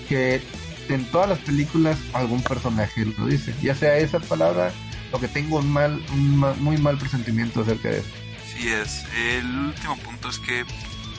que 0.08 0.42
en 0.88 1.04
todas 1.06 1.28
las 1.28 1.38
películas 1.38 1.98
algún 2.12 2.42
personaje 2.42 3.04
lo 3.04 3.26
dice, 3.26 3.54
ya 3.62 3.74
sea 3.74 3.96
esa 3.98 4.18
palabra 4.18 4.72
o 5.12 5.20
que 5.20 5.28
tengo 5.28 5.58
un 5.58 5.72
mal, 5.72 6.02
un 6.12 6.38
muy 6.60 6.76
mal 6.78 6.98
presentimiento 6.98 7.60
acerca 7.60 7.90
de 7.90 7.98
eso. 7.98 8.08
Sí 8.46 8.68
es. 8.68 9.04
El 9.14 9.46
último 9.46 9.96
punto 9.98 10.28
es 10.28 10.38
que 10.40 10.64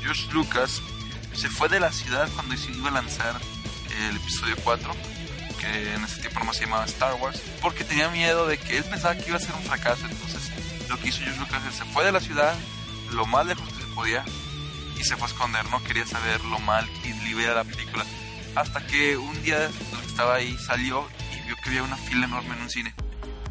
George 0.01 0.31
Lucas 0.31 0.81
se 1.33 1.49
fue 1.49 1.69
de 1.69 1.79
la 1.79 1.91
ciudad 1.91 2.27
cuando 2.35 2.55
se 2.57 2.71
iba 2.71 2.89
a 2.89 2.93
lanzar 2.93 3.39
el 4.09 4.15
episodio 4.15 4.55
4 4.63 4.91
que 5.59 5.93
en 5.93 6.03
ese 6.03 6.21
tiempo 6.21 6.43
no 6.43 6.53
se 6.53 6.65
llamaba 6.65 6.85
Star 6.85 7.15
Wars, 7.15 7.41
porque 7.61 7.83
tenía 7.83 8.09
miedo 8.09 8.47
de 8.47 8.57
que 8.57 8.77
él 8.77 8.83
pensaba 8.85 9.15
que 9.15 9.27
iba 9.27 9.37
a 9.37 9.41
ser 9.41 9.53
un 9.55 9.63
fracaso, 9.63 10.05
entonces 10.09 10.51
lo 10.87 10.97
que 10.97 11.09
hizo 11.09 11.19
George 11.19 11.39
Lucas 11.39 11.61
es 11.67 11.75
se 11.75 11.85
fue 11.85 12.05
de 12.05 12.11
la 12.13 12.21
ciudad 12.21 12.55
lo 13.11 13.25
más 13.25 13.45
lejos 13.45 13.67
que 13.67 13.81
se 13.81 13.87
podía 13.93 14.23
y 14.97 15.03
se 15.03 15.15
fue 15.15 15.27
a 15.27 15.31
esconder, 15.31 15.65
no 15.69 15.83
quería 15.83 16.05
saber 16.05 16.43
lo 16.45 16.59
mal 16.59 16.87
y 17.03 17.13
liberar 17.25 17.55
la 17.55 17.63
película. 17.63 18.05
Hasta 18.55 18.85
que 18.85 19.17
un 19.17 19.41
día 19.43 19.69
estaba 20.05 20.35
ahí 20.35 20.57
salió 20.57 21.07
y 21.31 21.45
vio 21.45 21.55
que 21.57 21.69
había 21.69 21.83
una 21.83 21.95
fila 21.95 22.25
enorme 22.25 22.55
en 22.55 22.61
un 22.61 22.69
cine. 22.69 22.93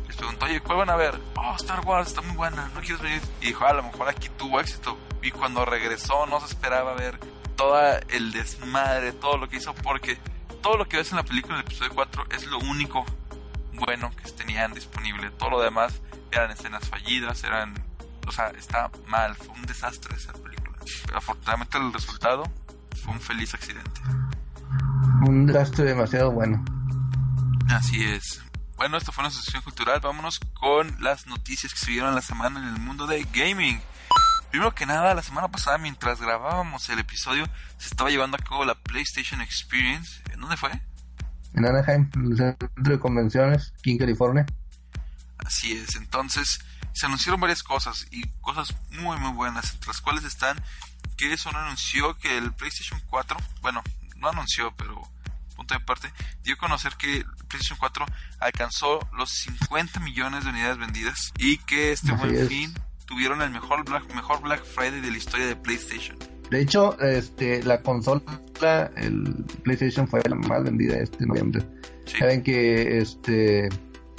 Les 0.07 0.17
preguntó, 0.17 0.47
oye, 0.47 0.61
¿cuál 0.61 0.79
van 0.79 0.91
a 0.91 0.97
ver? 0.97 1.19
Oh, 1.37 1.55
Star 1.57 1.81
Wars, 1.87 2.09
está 2.09 2.21
muy 2.21 2.37
buena, 2.37 2.71
¿no 2.75 2.81
quieres 2.81 3.01
venir? 3.01 3.23
Y 3.41 3.47
dijo, 3.47 3.65
a 3.65 3.73
lo 3.73 3.83
mejor 3.83 4.09
aquí 4.09 4.29
tuvo 4.37 4.61
éxito. 4.61 4.99
Y 5.29 5.31
cuando 5.31 5.67
regresó 5.67 6.25
no 6.25 6.41
se 6.41 6.47
esperaba 6.47 6.95
ver 6.95 7.21
todo 7.55 7.79
el 8.09 8.33
desmadre, 8.33 9.13
todo 9.13 9.37
lo 9.37 9.47
que 9.47 9.59
hizo, 9.59 9.75
porque 9.75 10.17
todo 10.63 10.79
lo 10.79 10.89
que 10.89 10.97
ves 10.97 11.11
en 11.11 11.19
la 11.19 11.23
película 11.23 11.59
del 11.59 11.67
episodio 11.67 11.91
4 11.95 12.29
es 12.31 12.47
lo 12.47 12.59
único 12.61 13.05
bueno 13.75 14.11
que 14.17 14.31
tenían 14.33 14.73
disponible. 14.73 15.31
Todo 15.33 15.51
lo 15.51 15.61
demás 15.61 16.01
eran 16.33 16.51
escenas 16.51 16.89
fallidas, 16.89 17.45
eran... 17.45 17.75
O 18.27 18.33
sea, 18.33 18.49
está 18.59 18.91
mal, 19.07 19.37
fue 19.37 19.49
un 19.49 19.67
desastre 19.67 20.17
esa 20.17 20.33
película. 20.33 20.79
Pero 21.05 21.19
afortunadamente 21.19 21.77
el 21.77 21.93
resultado 21.93 22.45
fue 23.03 23.13
un 23.13 23.21
feliz 23.21 23.53
accidente. 23.53 24.01
Un 25.27 25.45
desastre 25.45 25.85
demasiado 25.85 26.31
bueno. 26.33 26.65
Así 27.69 28.03
es. 28.03 28.43
Bueno, 28.79 28.97
esto 28.97 29.13
fue 29.13 29.25
una 29.25 29.31
sesión 29.31 29.61
cultural. 29.61 30.01
Vámonos 30.01 30.41
con 30.55 30.97
las 31.01 31.27
noticias 31.27 31.75
que 31.75 31.79
se 31.81 31.91
vieron 31.91 32.15
la 32.15 32.23
semana 32.23 32.61
en 32.61 32.69
el 32.69 32.81
mundo 32.81 33.07
de 33.07 33.27
gaming. 33.31 33.79
Primero 34.51 34.75
que 34.75 34.87
nada, 34.87 35.15
la 35.15 35.23
semana 35.23 35.49
pasada, 35.49 35.79
mientras 35.79 36.21
grabábamos 36.21 36.89
el 36.89 36.99
episodio, 36.99 37.47
se 37.77 37.89
estaba 37.89 38.11
llevando 38.11 38.37
a 38.37 38.41
cabo 38.41 38.65
la 38.65 38.75
PlayStation 38.75 39.41
Experience. 39.41 40.23
¿En 40.33 40.41
dónde 40.41 40.57
fue? 40.57 40.71
En 41.55 41.67
Anaheim, 41.67 42.11
en 42.15 42.33
el 42.33 42.37
centro 42.37 42.69
de 42.77 42.99
convenciones, 42.99 43.73
aquí 43.79 43.93
en 43.93 43.99
California. 43.99 44.47
Así 45.39 45.73
es, 45.73 45.97
entonces 45.97 46.61
se 46.93 47.07
anunciaron 47.07 47.41
varias 47.41 47.63
cosas 47.63 48.07
y 48.11 48.27
cosas 48.41 48.75
muy 48.91 49.19
muy 49.19 49.33
buenas, 49.33 49.73
entre 49.73 49.89
las 49.89 50.01
cuales 50.01 50.25
están 50.25 50.61
que 51.17 51.33
eso 51.33 51.51
anunció 51.51 52.17
que 52.17 52.39
el 52.39 52.53
PlayStation 52.53 53.01
4, 53.09 53.37
bueno, 53.61 53.83
no 54.17 54.29
anunció, 54.29 54.75
pero 54.77 55.01
punto 55.57 55.75
de 55.75 55.81
parte, 55.81 56.13
dio 56.43 56.55
a 56.55 56.59
conocer 56.59 56.95
que 56.97 57.19
el 57.19 57.25
PlayStation 57.49 57.79
4 57.79 58.07
alcanzó 58.41 59.01
los 59.13 59.31
50 59.31 60.01
millones 60.01 60.45
de 60.45 60.51
unidades 60.51 60.79
vendidas 60.79 61.33
y 61.39 61.59
que 61.59 61.93
este 61.93 62.13
buen 62.13 62.49
fin 62.49 62.73
tuvieron 63.09 63.41
el 63.43 63.51
mejor 63.51 63.85
Black, 63.85 64.15
mejor 64.15 64.41
Black 64.43 64.63
Friday 64.65 65.01
de 65.01 65.11
la 65.11 65.17
historia 65.17 65.47
de 65.47 65.57
PlayStation. 65.57 66.17
De 66.51 66.61
hecho, 66.61 66.99
este, 67.01 67.63
la 67.65 67.83
consola, 67.83 68.23
el 68.97 69.45
PlayStation 69.65 70.07
fue 70.07 70.21
la 70.29 70.35
más 70.35 70.63
vendida 70.63 70.97
este 70.99 71.27
noviembre. 71.27 71.63
Saben 72.07 72.43
que 72.43 72.99
este 72.99 73.69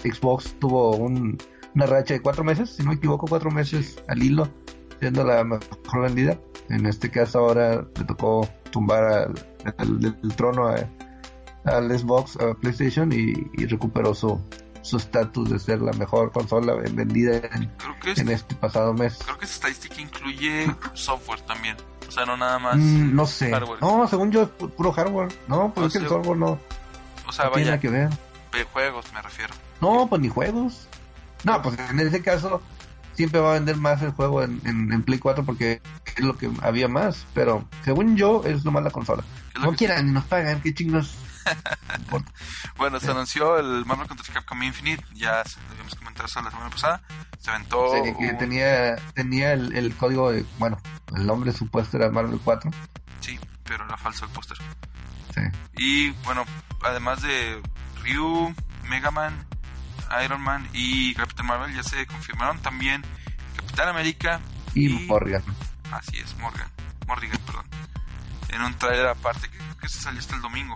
Xbox 0.03 0.55
tuvo 0.59 0.95
un, 0.95 1.37
una 1.75 1.85
racha 1.85 2.15
de 2.15 2.19
cuatro 2.19 2.43
meses, 2.43 2.69
si 2.69 2.83
no 2.83 2.89
me 2.89 2.95
equivoco, 2.95 3.25
cuatro 3.27 3.49
meses 3.49 4.01
al 4.07 4.21
hilo, 4.21 4.47
siendo 4.99 5.23
la 5.23 5.43
mejor 5.43 6.01
vendida. 6.01 6.39
En 6.69 6.85
este 6.85 7.09
caso 7.09 7.39
ahora 7.39 7.87
le 7.97 8.03
tocó 8.05 8.47
tumbar 8.71 9.31
al, 9.77 10.35
trono 10.35 10.67
al 10.67 11.99
Xbox, 11.99 12.37
a 12.37 12.53
PlayStation 12.53 13.11
y, 13.11 13.33
recuperó 13.65 14.13
su 14.13 14.39
su 14.89 14.97
estatus 14.97 15.49
de 15.49 15.59
ser 15.59 15.81
la 15.81 15.93
mejor 15.93 16.31
consola 16.31 16.73
vendida 16.73 17.37
en, 17.37 17.71
este, 18.05 18.33
este, 18.33 18.55
pasado 18.55 18.93
mes. 18.93 19.19
Creo 19.23 19.37
que 19.37 19.45
esa 19.45 19.55
estadística 19.55 20.01
incluye 20.01 20.75
software 20.93 21.41
también. 21.41 21.77
O 22.07 22.11
sea, 22.11 22.25
no 22.25 22.35
nada 22.35 22.57
más. 22.57 22.75
Mm, 22.75 23.15
no 23.15 23.27
sé. 23.27 23.51
No, 23.81 24.07
según 24.07 24.31
yo 24.31 24.43
es 24.43 24.49
puro 24.49 24.91
hardware. 24.91 25.29
No, 25.47 25.71
pues 25.73 25.87
es 25.87 25.93
que 25.93 25.99
el 25.99 26.09
software 26.09 26.37
no. 26.37 26.59
O 27.27 27.31
sea, 27.31 27.49
vaya. 27.49 27.63
Tiene 27.63 27.79
que 27.79 27.89
ver. 27.89 28.09
De 28.51 28.63
juegos 28.63 29.05
me 29.13 29.21
refiero. 29.21 29.53
No, 29.79 30.07
pues 30.09 30.21
ni 30.21 30.29
juegos. 30.29 30.87
No, 31.43 31.61
pues 31.61 31.77
en 31.77 31.99
ese 31.99 32.21
caso 32.21 32.61
siempre 33.13 33.39
va 33.39 33.51
a 33.51 33.53
vender 33.53 33.75
más 33.75 34.01
el 34.01 34.11
juego 34.11 34.41
en, 34.41 34.61
en, 34.65 35.03
Play 35.03 35.19
4 35.19 35.43
porque 35.45 35.81
es 36.15 36.23
lo 36.23 36.35
que 36.35 36.49
había 36.61 36.87
más. 36.87 37.27
Pero 37.33 37.65
según 37.85 38.17
yo, 38.17 38.43
es 38.43 38.65
nomás 38.65 38.83
la 38.83 38.91
consola. 38.91 39.23
No 39.61 39.73
quieran 39.75 40.07
ni 40.07 40.11
nos 40.13 40.23
pagan, 40.25 40.61
qué 40.61 40.73
chingos. 40.73 41.15
bueno, 42.77 42.99
se 42.99 43.11
anunció 43.11 43.57
el 43.57 43.85
Marvel 43.85 44.07
contra 44.07 44.33
Capcom 44.33 44.61
Infinite. 44.63 45.03
Ya 45.13 45.43
se 45.45 45.59
debíamos 45.69 45.95
comentar 45.95 46.25
eso 46.25 46.41
la 46.41 46.51
semana 46.51 46.69
pasada. 46.69 47.01
Se 47.39 47.51
aventó. 47.51 47.93
Sí, 47.93 48.13
que 48.19 48.33
tenía, 48.33 48.95
tenía 49.13 49.53
el, 49.53 49.75
el, 49.75 49.95
código 49.95 50.31
de. 50.31 50.45
Bueno, 50.57 50.79
el 51.15 51.25
nombre 51.25 51.51
supuesto 51.51 51.97
era 51.97 52.09
Marvel 52.09 52.39
4. 52.43 52.71
Sí, 53.21 53.39
pero 53.63 53.85
era 53.85 53.97
falso 53.97 54.25
el 54.25 54.31
póster. 54.31 54.57
Sí. 55.33 55.41
Y 55.77 56.09
bueno, 56.23 56.45
además 56.83 57.21
de 57.21 57.61
Ryu, 58.03 58.53
Mega 58.87 59.11
Man 59.11 59.45
Iron 60.23 60.41
Man 60.41 60.67
y 60.73 61.13
Capitán 61.13 61.45
Marvel 61.45 61.75
ya 61.75 61.83
se 61.83 62.05
confirmaron 62.07 62.59
también 62.59 63.03
Capitán 63.55 63.89
América 63.89 64.41
y, 64.73 64.89
Morgan. 64.89 65.43
Así 65.91 66.17
es, 66.17 66.35
Morgan. 66.37 66.69
Morgan, 67.07 67.31
perdón. 67.45 67.65
En 68.49 68.61
un 68.61 68.73
trailer 68.75 69.07
aparte 69.07 69.49
que, 69.49 69.57
que 69.79 69.89
se 69.89 69.99
salió 70.01 70.19
hasta 70.19 70.35
el 70.35 70.41
domingo. 70.41 70.75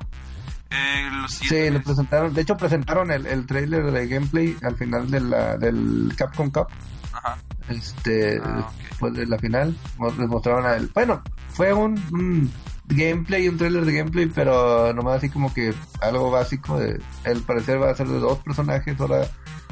Eh, 0.74 1.10
sí, 1.28 1.70
lo 1.70 1.82
presentaron. 1.82 2.34
De 2.34 2.42
hecho, 2.42 2.58
presentaron 2.58 3.12
el, 3.12 3.26
el 3.26 3.46
trailer 3.46 3.92
de 3.92 4.08
gameplay 4.08 4.58
al 4.64 4.76
final 4.76 5.10
de 5.10 5.20
la, 5.20 5.58
del 5.58 6.12
Capcom 6.18 6.50
Cup. 6.50 6.68
Ajá. 7.14 7.38
Este, 7.70 8.42
ah, 8.44 8.70
después 8.90 9.14
de 9.14 9.26
la 9.28 9.38
final, 9.38 9.76
les 10.18 10.28
mostraron 10.28 10.66
a 10.66 10.76
él. 10.76 10.90
Bueno, 10.94 11.22
fue 11.50 11.74
un 11.74 12.52
gameplay, 12.88 13.48
un 13.48 13.58
trailer 13.58 13.86
de 13.86 13.94
gameplay, 13.94 14.26
pero 14.28 14.94
nomás 14.94 15.18
así 15.18 15.30
como 15.30 15.54
que 15.54 15.74
algo 16.02 16.32
básico. 16.32 16.80
De, 16.80 17.00
el 17.24 17.42
parecer 17.42 17.82
va 17.82 17.92
a 17.92 17.96
ser 17.96 18.08
de 18.08 18.20
dos 18.20 18.40
personajes 18.40 19.00
ahora 19.00 19.28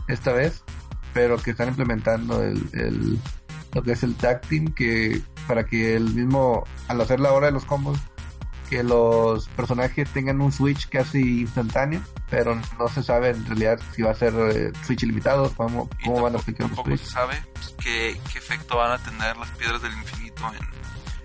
esta 0.07 0.31
vez, 0.33 0.63
pero 1.13 1.37
que 1.37 1.51
están 1.51 1.69
implementando 1.69 2.41
el, 2.43 2.69
el 2.73 3.19
lo 3.73 3.83
que 3.83 3.93
es 3.93 4.03
el 4.03 4.15
tag 4.15 4.41
team, 4.41 4.73
que 4.73 5.21
para 5.47 5.65
que 5.65 5.95
el 5.95 6.13
mismo, 6.13 6.63
al 6.87 7.01
hacer 7.01 7.19
la 7.19 7.31
hora 7.31 7.47
de 7.47 7.53
los 7.53 7.65
combos, 7.65 7.97
que 8.71 8.83
los 8.83 9.49
personajes 9.49 10.09
tengan 10.13 10.39
un 10.39 10.49
switch 10.49 10.87
casi 10.87 11.41
instantáneo, 11.41 12.01
pero 12.29 12.55
no 12.79 12.87
se 12.87 13.03
sabe 13.03 13.31
en 13.31 13.45
realidad 13.45 13.81
si 13.93 14.01
va 14.01 14.11
a 14.11 14.15
ser 14.15 14.33
eh, 14.33 14.71
switch 14.85 15.03
ilimitado, 15.03 15.53
cómo, 15.55 15.89
cómo 16.05 16.21
van 16.21 16.37
a 16.37 16.39
aplicar 16.39 16.69
los 16.69 16.79
switch. 16.79 17.01
se 17.01 17.11
sabe 17.11 17.45
qué, 17.83 18.17
qué 18.31 18.39
efecto 18.39 18.77
van 18.77 18.93
a 18.93 18.97
tener 19.03 19.35
las 19.35 19.49
piedras 19.49 19.81
del 19.81 19.91
infinito 19.91 20.41
en, 20.53 20.69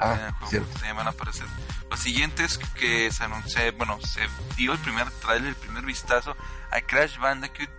ah, 0.00 0.36
Cierto. 0.48 0.68
van 0.96 1.06
a 1.06 1.10
aparecer. 1.10 1.46
Los 1.88 2.00
siguientes 2.00 2.58
que 2.74 3.12
se 3.12 3.22
anunció, 3.22 3.60
bueno, 3.78 4.00
se 4.00 4.22
dio 4.56 4.72
el 4.72 4.78
primer 4.80 5.08
trailer, 5.12 5.50
el 5.50 5.54
primer 5.54 5.84
vistazo 5.84 6.36
a 6.72 6.80
Crash 6.80 7.16
Bandicoot 7.18 7.70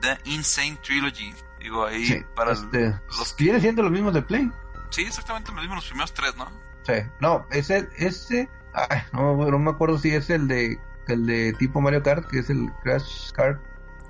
The 0.00 0.16
Insane 0.26 0.78
Trilogy. 0.80 1.34
Digo, 1.58 1.86
ahí 1.86 2.24
para 2.36 2.52
este, 2.52 2.96
los... 3.18 3.34
¿Viene 3.36 3.60
siendo 3.60 3.82
lo 3.82 3.90
mismo 3.90 4.12
de 4.12 4.22
Play? 4.22 4.48
Sí, 4.90 5.02
exactamente 5.02 5.50
lo 5.50 5.60
mismo, 5.60 5.74
los 5.74 5.86
primeros 5.86 6.14
tres, 6.14 6.36
¿no? 6.36 6.48
Sí, 6.86 6.94
no, 7.20 7.46
ese, 7.50 7.88
ese, 7.96 8.48
ay, 8.74 9.02
no, 9.12 9.34
no 9.36 9.58
me 9.58 9.70
acuerdo 9.70 9.98
si 9.98 10.14
es 10.14 10.30
el 10.30 10.48
de, 10.48 10.78
el 11.08 11.26
de 11.26 11.52
tipo 11.54 11.80
Mario 11.80 12.02
Kart, 12.02 12.26
que 12.28 12.38
es 12.40 12.50
el 12.50 12.70
Crash 12.82 13.32
Kart. 13.32 13.60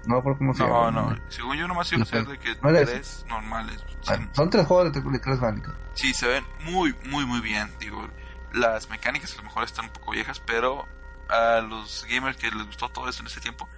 No 0.07 0.14
me 0.14 0.18
acuerdo 0.20 0.38
cómo 0.38 0.53
se 0.55 0.64
No, 0.64 0.87
llama. 0.87 1.11
no, 1.12 1.16
según 1.29 1.57
yo 1.57 1.68
nomás 1.68 1.90
iba 1.92 1.98
a 1.98 2.01
No 2.01 2.05
ser 2.07 2.27
de 2.27 2.38
que 2.38 2.57
No 2.61 2.70
es 2.70 2.88
tres 2.90 3.25
normales. 3.29 3.85
Ah, 4.09 4.18
Son 4.33 4.51
tres 4.51 4.66
juegos 4.66 4.92
de, 4.92 5.01
de 5.01 5.20
Crash 5.20 5.38
Bandicoot. 5.38 5.77
Sí, 5.94 6.12
se 6.12 6.27
ven 6.27 6.44
muy, 6.64 6.94
muy, 7.09 7.25
muy 7.25 7.40
bien. 7.40 7.70
Digo, 7.79 8.09
las 8.53 8.88
mecánicas 8.90 9.33
a 9.35 9.37
lo 9.37 9.44
mejor 9.44 9.62
están 9.64 9.85
un 9.87 9.92
poco 9.92 10.11
viejas, 10.12 10.40
pero 10.40 10.87
a 11.29 11.61
los 11.61 12.05
gamers 12.11 12.37
que 12.37 12.51
les 12.51 12.66
gustó 12.66 12.88
todo 12.88 13.09
eso 13.09 13.20
en 13.20 13.29
ese 13.29 13.40
tiempo, 13.40 13.68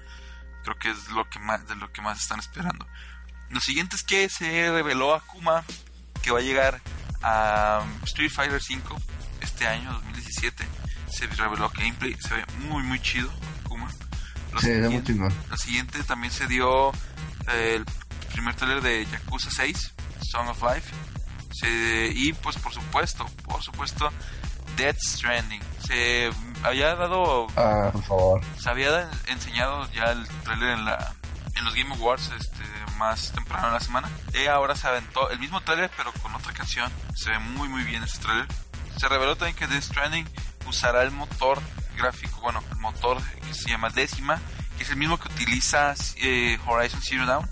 creo 0.62 0.76
que 0.78 0.90
es 0.90 1.10
lo 1.10 1.28
que 1.28 1.38
más, 1.40 1.66
de 1.68 1.76
lo 1.76 1.92
que 1.92 2.00
más 2.00 2.18
están 2.20 2.38
esperando. 2.40 2.86
Lo 3.50 3.60
siguiente 3.60 3.94
es 3.94 4.02
que 4.02 4.28
se 4.30 4.70
reveló 4.72 5.14
Akuma 5.14 5.62
que 6.22 6.30
va 6.30 6.38
a 6.38 6.42
llegar 6.42 6.80
a 7.22 7.82
Street 8.04 8.30
Fighter 8.30 8.60
V 8.60 8.80
este 9.44 9.66
año, 9.68 9.92
2017. 9.92 10.66
Se 11.10 11.26
reveló 11.28 11.70
gameplay, 11.70 12.14
se 12.20 12.34
ve 12.34 12.44
muy, 12.68 12.82
muy 12.82 13.00
chido 13.00 13.30
Akuma. 13.64 13.88
Lo 14.52 14.60
Sí, 14.60 14.66
siguiente- 14.66 15.14
lo 15.48 15.56
siguiente 15.56 16.02
también 16.04 16.32
se 16.32 16.46
dio 16.46 16.90
eh, 17.48 17.76
el 17.76 17.84
primer 18.32 18.54
trailer 18.56 18.80
de 18.82 19.06
Yakuza 19.06 19.50
6, 19.50 19.92
Song 20.30 20.48
of 20.48 20.62
Life. 20.62 20.90
Se- 21.52 22.12
y 22.14 22.32
pues 22.32 22.56
por 22.56 22.72
supuesto, 22.72 23.26
por 23.44 23.62
supuesto, 23.62 24.10
Death 24.76 24.98
Stranding. 24.98 25.60
Se 25.86 26.30
había 26.64 26.94
dado, 26.96 27.46
Ah, 27.56 27.90
por 27.92 28.02
favor. 28.02 28.40
se 28.58 28.68
había 28.70 29.08
enseñado 29.26 29.88
ya 29.92 30.04
el 30.06 30.26
trailer 30.42 30.70
en 30.78 30.84
la 30.84 31.14
en 31.56 31.64
los 31.64 31.74
Game 31.76 31.94
Awards 31.94 32.32
este, 32.36 32.64
más 32.98 33.30
temprano 33.30 33.68
en 33.68 33.74
la 33.74 33.80
semana. 33.80 34.08
Y 34.34 34.46
ahora 34.48 34.74
se 34.74 34.88
aventó 34.88 35.30
el 35.30 35.38
mismo 35.38 35.60
trailer 35.60 35.88
pero 35.96 36.12
con 36.14 36.34
otra 36.34 36.52
canción. 36.52 36.90
Se 37.14 37.30
ve 37.30 37.38
muy 37.38 37.68
muy 37.68 37.84
bien 37.84 38.02
ese 38.02 38.18
trailer. 38.18 38.48
Se 38.98 39.08
reveló 39.08 39.36
también 39.36 39.56
que 39.56 39.66
Death 39.66 39.82
Stranding 39.84 40.26
usará 40.68 41.02
el 41.02 41.10
motor 41.10 41.58
gráfico, 41.96 42.40
bueno, 42.42 42.62
el 42.72 42.78
motor 42.78 43.18
que 43.46 43.54
se 43.54 43.68
llama 43.70 43.90
Décima, 43.90 44.40
que 44.76 44.84
es 44.84 44.90
el 44.90 44.96
mismo 44.96 45.18
que 45.18 45.28
utiliza 45.28 45.94
eh, 46.22 46.58
Horizon 46.66 47.00
Zero 47.02 47.26
Dawn 47.26 47.48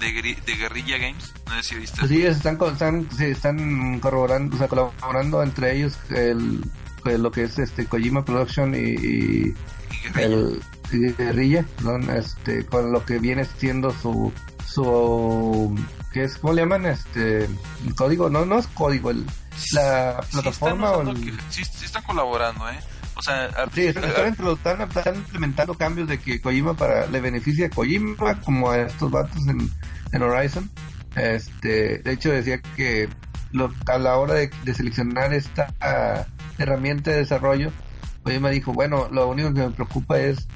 de, 0.00 0.12
de 0.44 0.54
Guerrilla 0.56 0.98
Games. 0.98 1.32
No 1.46 1.54
sé 1.56 1.62
si 1.62 1.74
viste. 1.76 1.98
Pues 2.00 2.10
sí, 2.10 2.22
están, 2.24 2.58
están, 2.70 3.08
sí, 3.16 3.24
están 3.24 3.98
corroborando, 4.00 4.54
o 4.56 4.58
sea, 4.58 4.68
colaborando 4.68 5.42
entre 5.42 5.76
ellos 5.76 5.98
el, 6.10 6.62
el- 7.04 7.22
lo 7.22 7.30
que 7.30 7.44
es 7.44 7.58
este 7.58 7.86
Kojima 7.86 8.24
Production 8.24 8.74
y, 8.74 8.78
y 8.78 9.54
Y 9.54 10.12
Guerrilla. 10.12 10.26
el 10.26 10.62
y 10.92 11.12
Guerrilla, 11.12 11.64
perdón, 11.76 12.10
este, 12.10 12.64
con 12.66 12.92
lo 12.92 13.04
que 13.04 13.18
viene 13.18 13.44
siendo 13.44 13.90
su 13.92 14.32
su 14.66 15.74
¿qué 16.12 16.24
es? 16.24 16.38
¿Cómo 16.38 16.52
le 16.52 16.62
llaman? 16.62 16.86
Este 16.86 17.44
el 17.44 17.94
código, 17.96 18.28
no, 18.28 18.44
no 18.44 18.58
es 18.58 18.66
código, 18.68 19.10
el, 19.10 19.24
la 19.72 20.20
Sí 20.22 20.32
plataforma 20.32 20.90
o 20.92 21.02
el- 21.02 21.40
sí, 21.50 21.64
sí 21.64 21.84
están 21.84 22.02
colaborando, 22.02 22.68
¿eh? 22.70 22.78
O 23.14 23.22
sea, 23.22 23.48
Sí, 23.74 23.86
están, 23.86 25.16
implementando 25.16 25.74
cambios 25.74 26.06
de 26.08 26.18
que 26.18 26.40
Kojima 26.40 26.74
para 26.74 27.06
le 27.06 27.20
beneficia 27.20 27.66
a 27.66 27.70
Kojima 27.70 28.38
como 28.44 28.70
a 28.70 28.78
estos 28.78 29.10
vatos 29.10 29.46
en, 29.48 29.70
en 30.12 30.22
Horizon. 30.22 30.70
Este, 31.14 31.98
de 31.98 32.12
hecho 32.12 32.30
decía 32.30 32.60
que 32.76 33.08
lo- 33.52 33.72
a 33.86 33.98
la 33.98 34.18
hora 34.18 34.34
de, 34.34 34.50
de 34.64 34.74
seleccionar 34.74 35.32
esta 35.32 35.72
ah, 35.80 36.26
herramienta 36.58 37.10
de 37.10 37.18
desarrollo, 37.18 37.72
Kojima 38.22 38.50
dijo, 38.50 38.72
bueno, 38.74 39.08
lo 39.10 39.28
único 39.28 39.52
que 39.54 39.60
me 39.60 39.70
preocupa 39.70 40.18
es 40.18 40.46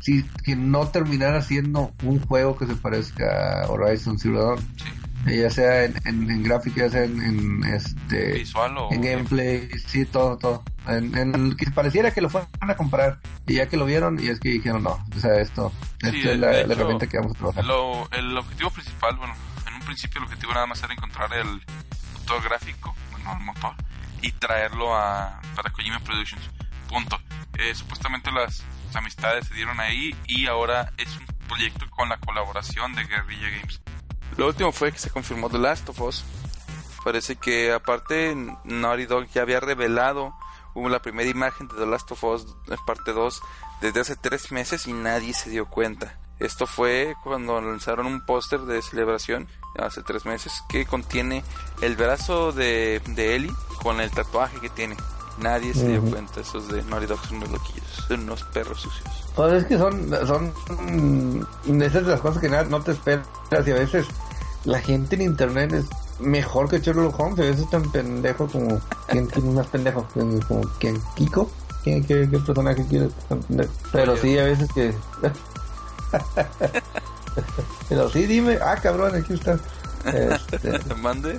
si 0.00 0.22
que 0.44 0.56
no 0.56 0.88
terminara 0.88 1.40
siendo 1.42 1.92
un 2.04 2.20
juego 2.20 2.56
que 2.56 2.66
se 2.66 2.74
parezca 2.74 3.62
a 3.62 3.68
Horizon 3.70 4.18
Zero 4.18 4.42
Dawn, 4.44 4.58
sí, 4.76 4.84
ya 5.26 5.50
sea 5.50 5.84
en, 5.84 5.94
en, 6.06 6.30
en 6.30 6.42
gráfica, 6.42 6.82
ya 6.86 6.90
sea 6.90 7.04
en, 7.04 7.20
en, 7.22 7.64
este 7.64 8.32
visual 8.32 8.76
o 8.78 8.92
en 8.92 9.00
gameplay, 9.02 9.68
sí, 9.86 10.04
todo, 10.06 10.38
todo. 10.38 10.64
En, 10.88 11.56
que 11.56 11.70
pareciera 11.70 12.10
que 12.10 12.20
lo 12.20 12.30
fueran 12.30 12.48
a 12.60 12.74
comprar. 12.76 13.20
Y 13.46 13.54
ya 13.56 13.68
que 13.68 13.76
lo 13.76 13.84
vieron, 13.84 14.18
y 14.22 14.28
es 14.28 14.40
que 14.40 14.48
dijeron, 14.50 14.82
no, 14.82 14.98
o 15.14 15.20
sea, 15.20 15.34
esto, 15.40 15.72
Sí, 16.00 16.06
esta 16.08 16.28
de 16.28 16.34
es 16.34 16.38
la, 16.40 16.46
la 16.66 16.74
herramienta 16.74 17.06
que 17.06 17.18
vamos 17.18 17.34
a 17.34 17.38
trabajar. 17.38 17.64
Lo- 17.64 18.08
el 18.12 18.36
objetivo 18.36 18.70
principal, 18.70 19.16
bueno, 19.16 19.34
en 19.68 19.74
un 19.74 19.80
principio 19.80 20.18
el 20.20 20.24
objetivo 20.24 20.52
nada 20.54 20.66
más 20.66 20.82
era 20.82 20.92
encontrar 20.94 21.32
el 21.34 21.60
motor 22.14 22.42
gráfico, 22.42 22.94
bueno, 23.10 23.32
el 23.38 23.44
motor, 23.44 23.74
y 24.22 24.32
traerlo 24.32 24.94
a, 24.96 25.40
para 25.54 25.70
Kojima 25.70 25.98
Productions. 26.00 26.50
Punto. 26.88 27.18
Eh, 27.58 27.74
supuestamente 27.74 28.30
las, 28.32 28.64
las 28.86 28.96
amistades 28.96 29.46
se 29.48 29.54
dieron 29.54 29.78
ahí 29.80 30.14
y 30.26 30.46
ahora 30.46 30.92
es 30.96 31.14
un 31.16 31.26
proyecto 31.46 31.88
con 31.90 32.08
la 32.08 32.16
colaboración 32.18 32.94
de 32.94 33.04
Guerrilla 33.04 33.48
Games. 33.50 33.80
Lo 34.40 34.46
último 34.46 34.72
fue 34.72 34.90
que 34.90 34.98
se 34.98 35.10
confirmó 35.10 35.50
The 35.50 35.58
Last 35.58 35.86
of 35.90 36.00
Us. 36.00 36.24
Parece 37.04 37.36
que 37.36 37.74
aparte 37.74 38.34
Naughty 38.64 39.04
Dog 39.04 39.26
ya 39.34 39.42
había 39.42 39.60
revelado 39.60 40.32
hubo 40.72 40.88
la 40.88 41.02
primera 41.02 41.28
imagen 41.28 41.68
de 41.68 41.74
The 41.74 41.84
Last 41.84 42.10
of 42.12 42.24
Us 42.24 42.46
parte 42.86 43.12
2 43.12 43.42
desde 43.82 44.00
hace 44.00 44.16
tres 44.16 44.50
meses 44.50 44.86
y 44.86 44.94
nadie 44.94 45.34
se 45.34 45.50
dio 45.50 45.66
cuenta. 45.66 46.18
Esto 46.38 46.66
fue 46.66 47.16
cuando 47.22 47.60
lanzaron 47.60 48.06
un 48.06 48.24
póster 48.24 48.60
de 48.60 48.80
celebración 48.80 49.46
hace 49.78 50.02
tres 50.02 50.24
meses 50.24 50.54
que 50.70 50.86
contiene 50.86 51.44
el 51.82 51.96
brazo 51.96 52.52
de, 52.52 53.02
de 53.08 53.36
Ellie 53.36 53.52
con 53.82 54.00
el 54.00 54.10
tatuaje 54.10 54.58
que 54.58 54.70
tiene. 54.70 54.96
Nadie 55.36 55.74
se 55.74 55.86
dio 55.86 56.00
cuenta, 56.00 56.40
esos 56.40 56.66
de 56.68 56.82
Naughty 56.84 57.04
Dog 57.04 57.26
son 57.26 57.36
unos 57.36 57.50
loquillos, 57.50 58.04
son 58.08 58.20
unos 58.20 58.42
perros 58.44 58.80
sucios. 58.80 59.30
Pues 59.36 59.52
es 59.52 59.64
que 59.66 59.76
son, 59.76 60.10
son, 60.26 60.54
mm, 61.66 61.82
esas 61.82 62.04
las 62.04 62.22
cosas 62.22 62.40
que 62.40 62.48
no 62.48 62.82
te 62.82 62.92
esperas 62.92 63.26
y 63.66 63.70
a 63.70 63.74
veces 63.74 64.06
la 64.64 64.80
gente 64.80 65.14
en 65.16 65.22
internet 65.22 65.72
es 65.72 65.84
mejor 66.20 66.68
que 66.68 66.80
Sherlock 66.80 67.18
Holmes, 67.18 67.38
a 67.38 67.42
veces 67.42 67.68
tan 67.70 67.90
pendejo 67.90 68.46
como, 68.46 68.80
¿quién, 69.08 69.26
quién 69.26 69.48
es 69.48 69.54
más 69.54 69.66
pendejo? 69.68 70.06
¿Quién- 70.12 70.40
Como, 70.42 70.60
¿quién? 70.78 71.00
¿Kiko? 71.16 71.50
¿Quién, 71.82 72.04
qué, 72.04 72.28
qué 72.30 72.38
personaje 72.38 72.84
quieres 72.88 73.12
tan 73.28 73.40
pendejo? 73.40 73.72
Pero 73.92 74.16
sí, 74.16 74.38
a 74.38 74.44
veces 74.44 74.68
que... 74.74 74.94
Pero 77.88 78.10
sí, 78.10 78.26
dime, 78.26 78.58
ah, 78.62 78.76
cabrón, 78.82 79.14
aquí 79.14 79.34
está. 79.34 79.58
Este, 80.04 80.94
Mande. 81.00 81.38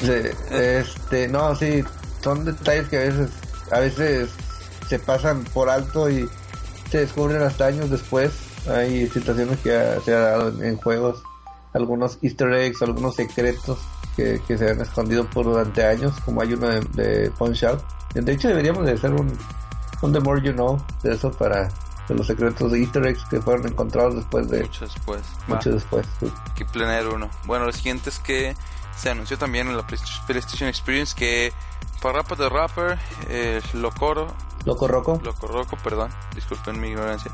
Sí, 0.00 0.12
este, 0.50 1.28
no, 1.28 1.54
sí, 1.54 1.84
son 2.22 2.44
detalles 2.44 2.88
que 2.88 2.96
a 2.96 3.00
veces, 3.00 3.30
a 3.70 3.78
veces 3.80 4.30
se 4.88 4.98
pasan 4.98 5.44
por 5.52 5.68
alto 5.68 6.08
y 6.10 6.28
se 6.90 6.98
descubren 7.00 7.42
hasta 7.42 7.66
años 7.66 7.90
después. 7.90 8.32
Hay 8.68 9.08
situaciones 9.10 9.58
que 9.60 9.76
ha- 9.76 10.00
se 10.00 10.14
ha 10.14 10.20
dado 10.20 10.48
en, 10.48 10.64
en 10.64 10.76
juegos, 10.76 11.22
algunos 11.72 12.18
easter 12.22 12.52
eggs, 12.52 12.82
algunos 12.82 13.14
secretos 13.14 13.78
que, 14.16 14.40
que 14.46 14.58
se 14.58 14.70
han 14.70 14.80
escondido 14.80 15.28
por 15.28 15.46
durante 15.46 15.84
años, 15.84 16.14
como 16.24 16.42
hay 16.42 16.54
uno 16.54 16.68
de, 16.68 16.80
de 16.92 17.30
Punch 17.30 17.64
Out. 17.64 17.80
De 18.14 18.32
hecho, 18.32 18.48
deberíamos 18.48 18.84
de 18.84 18.92
hacer 18.92 19.12
un, 19.12 19.36
un 20.02 20.12
The 20.12 20.20
More 20.20 20.42
You 20.42 20.52
Know 20.52 20.84
de 21.02 21.14
eso 21.14 21.30
para 21.30 21.70
de 22.08 22.14
los 22.14 22.26
secretos 22.26 22.72
de 22.72 22.80
easter 22.80 23.06
eggs 23.06 23.24
que 23.26 23.40
fueron 23.40 23.68
encontrados 23.68 24.16
después 24.16 24.48
de 24.48 24.62
Mucho 24.62 24.84
después. 24.84 25.22
Mucho 25.46 25.70
después. 25.70 26.06
sí. 26.20 26.32
que 26.54 26.64
planear 26.64 27.06
uno. 27.08 27.30
Bueno, 27.44 27.64
lo 27.66 27.72
siguiente 27.72 28.10
es 28.10 28.18
que 28.18 28.56
se 28.96 29.10
anunció 29.10 29.38
también 29.38 29.68
en 29.68 29.76
la 29.76 29.86
PlayStation 29.86 30.26
PlayStation 30.26 30.68
Experience 30.68 31.14
que 31.16 31.52
Parrapa 32.02 32.34
de 32.34 32.48
Rapper, 32.48 32.98
eh, 33.28 33.62
Locoro, 33.74 34.34
Loco 34.64 34.88
Roco. 34.88 35.20
Loco 35.22 35.46
Roco, 35.46 35.76
perdón, 35.82 36.10
disculpen 36.34 36.80
mi 36.80 36.88
ignorancia, 36.88 37.30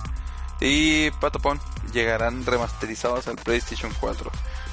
y 0.61 1.11
Patapon 1.13 1.61
llegarán 1.93 2.45
remasterizados 2.45 3.29
al 3.29 3.37
PlayStation 3.37 3.93
4. 4.01 4.31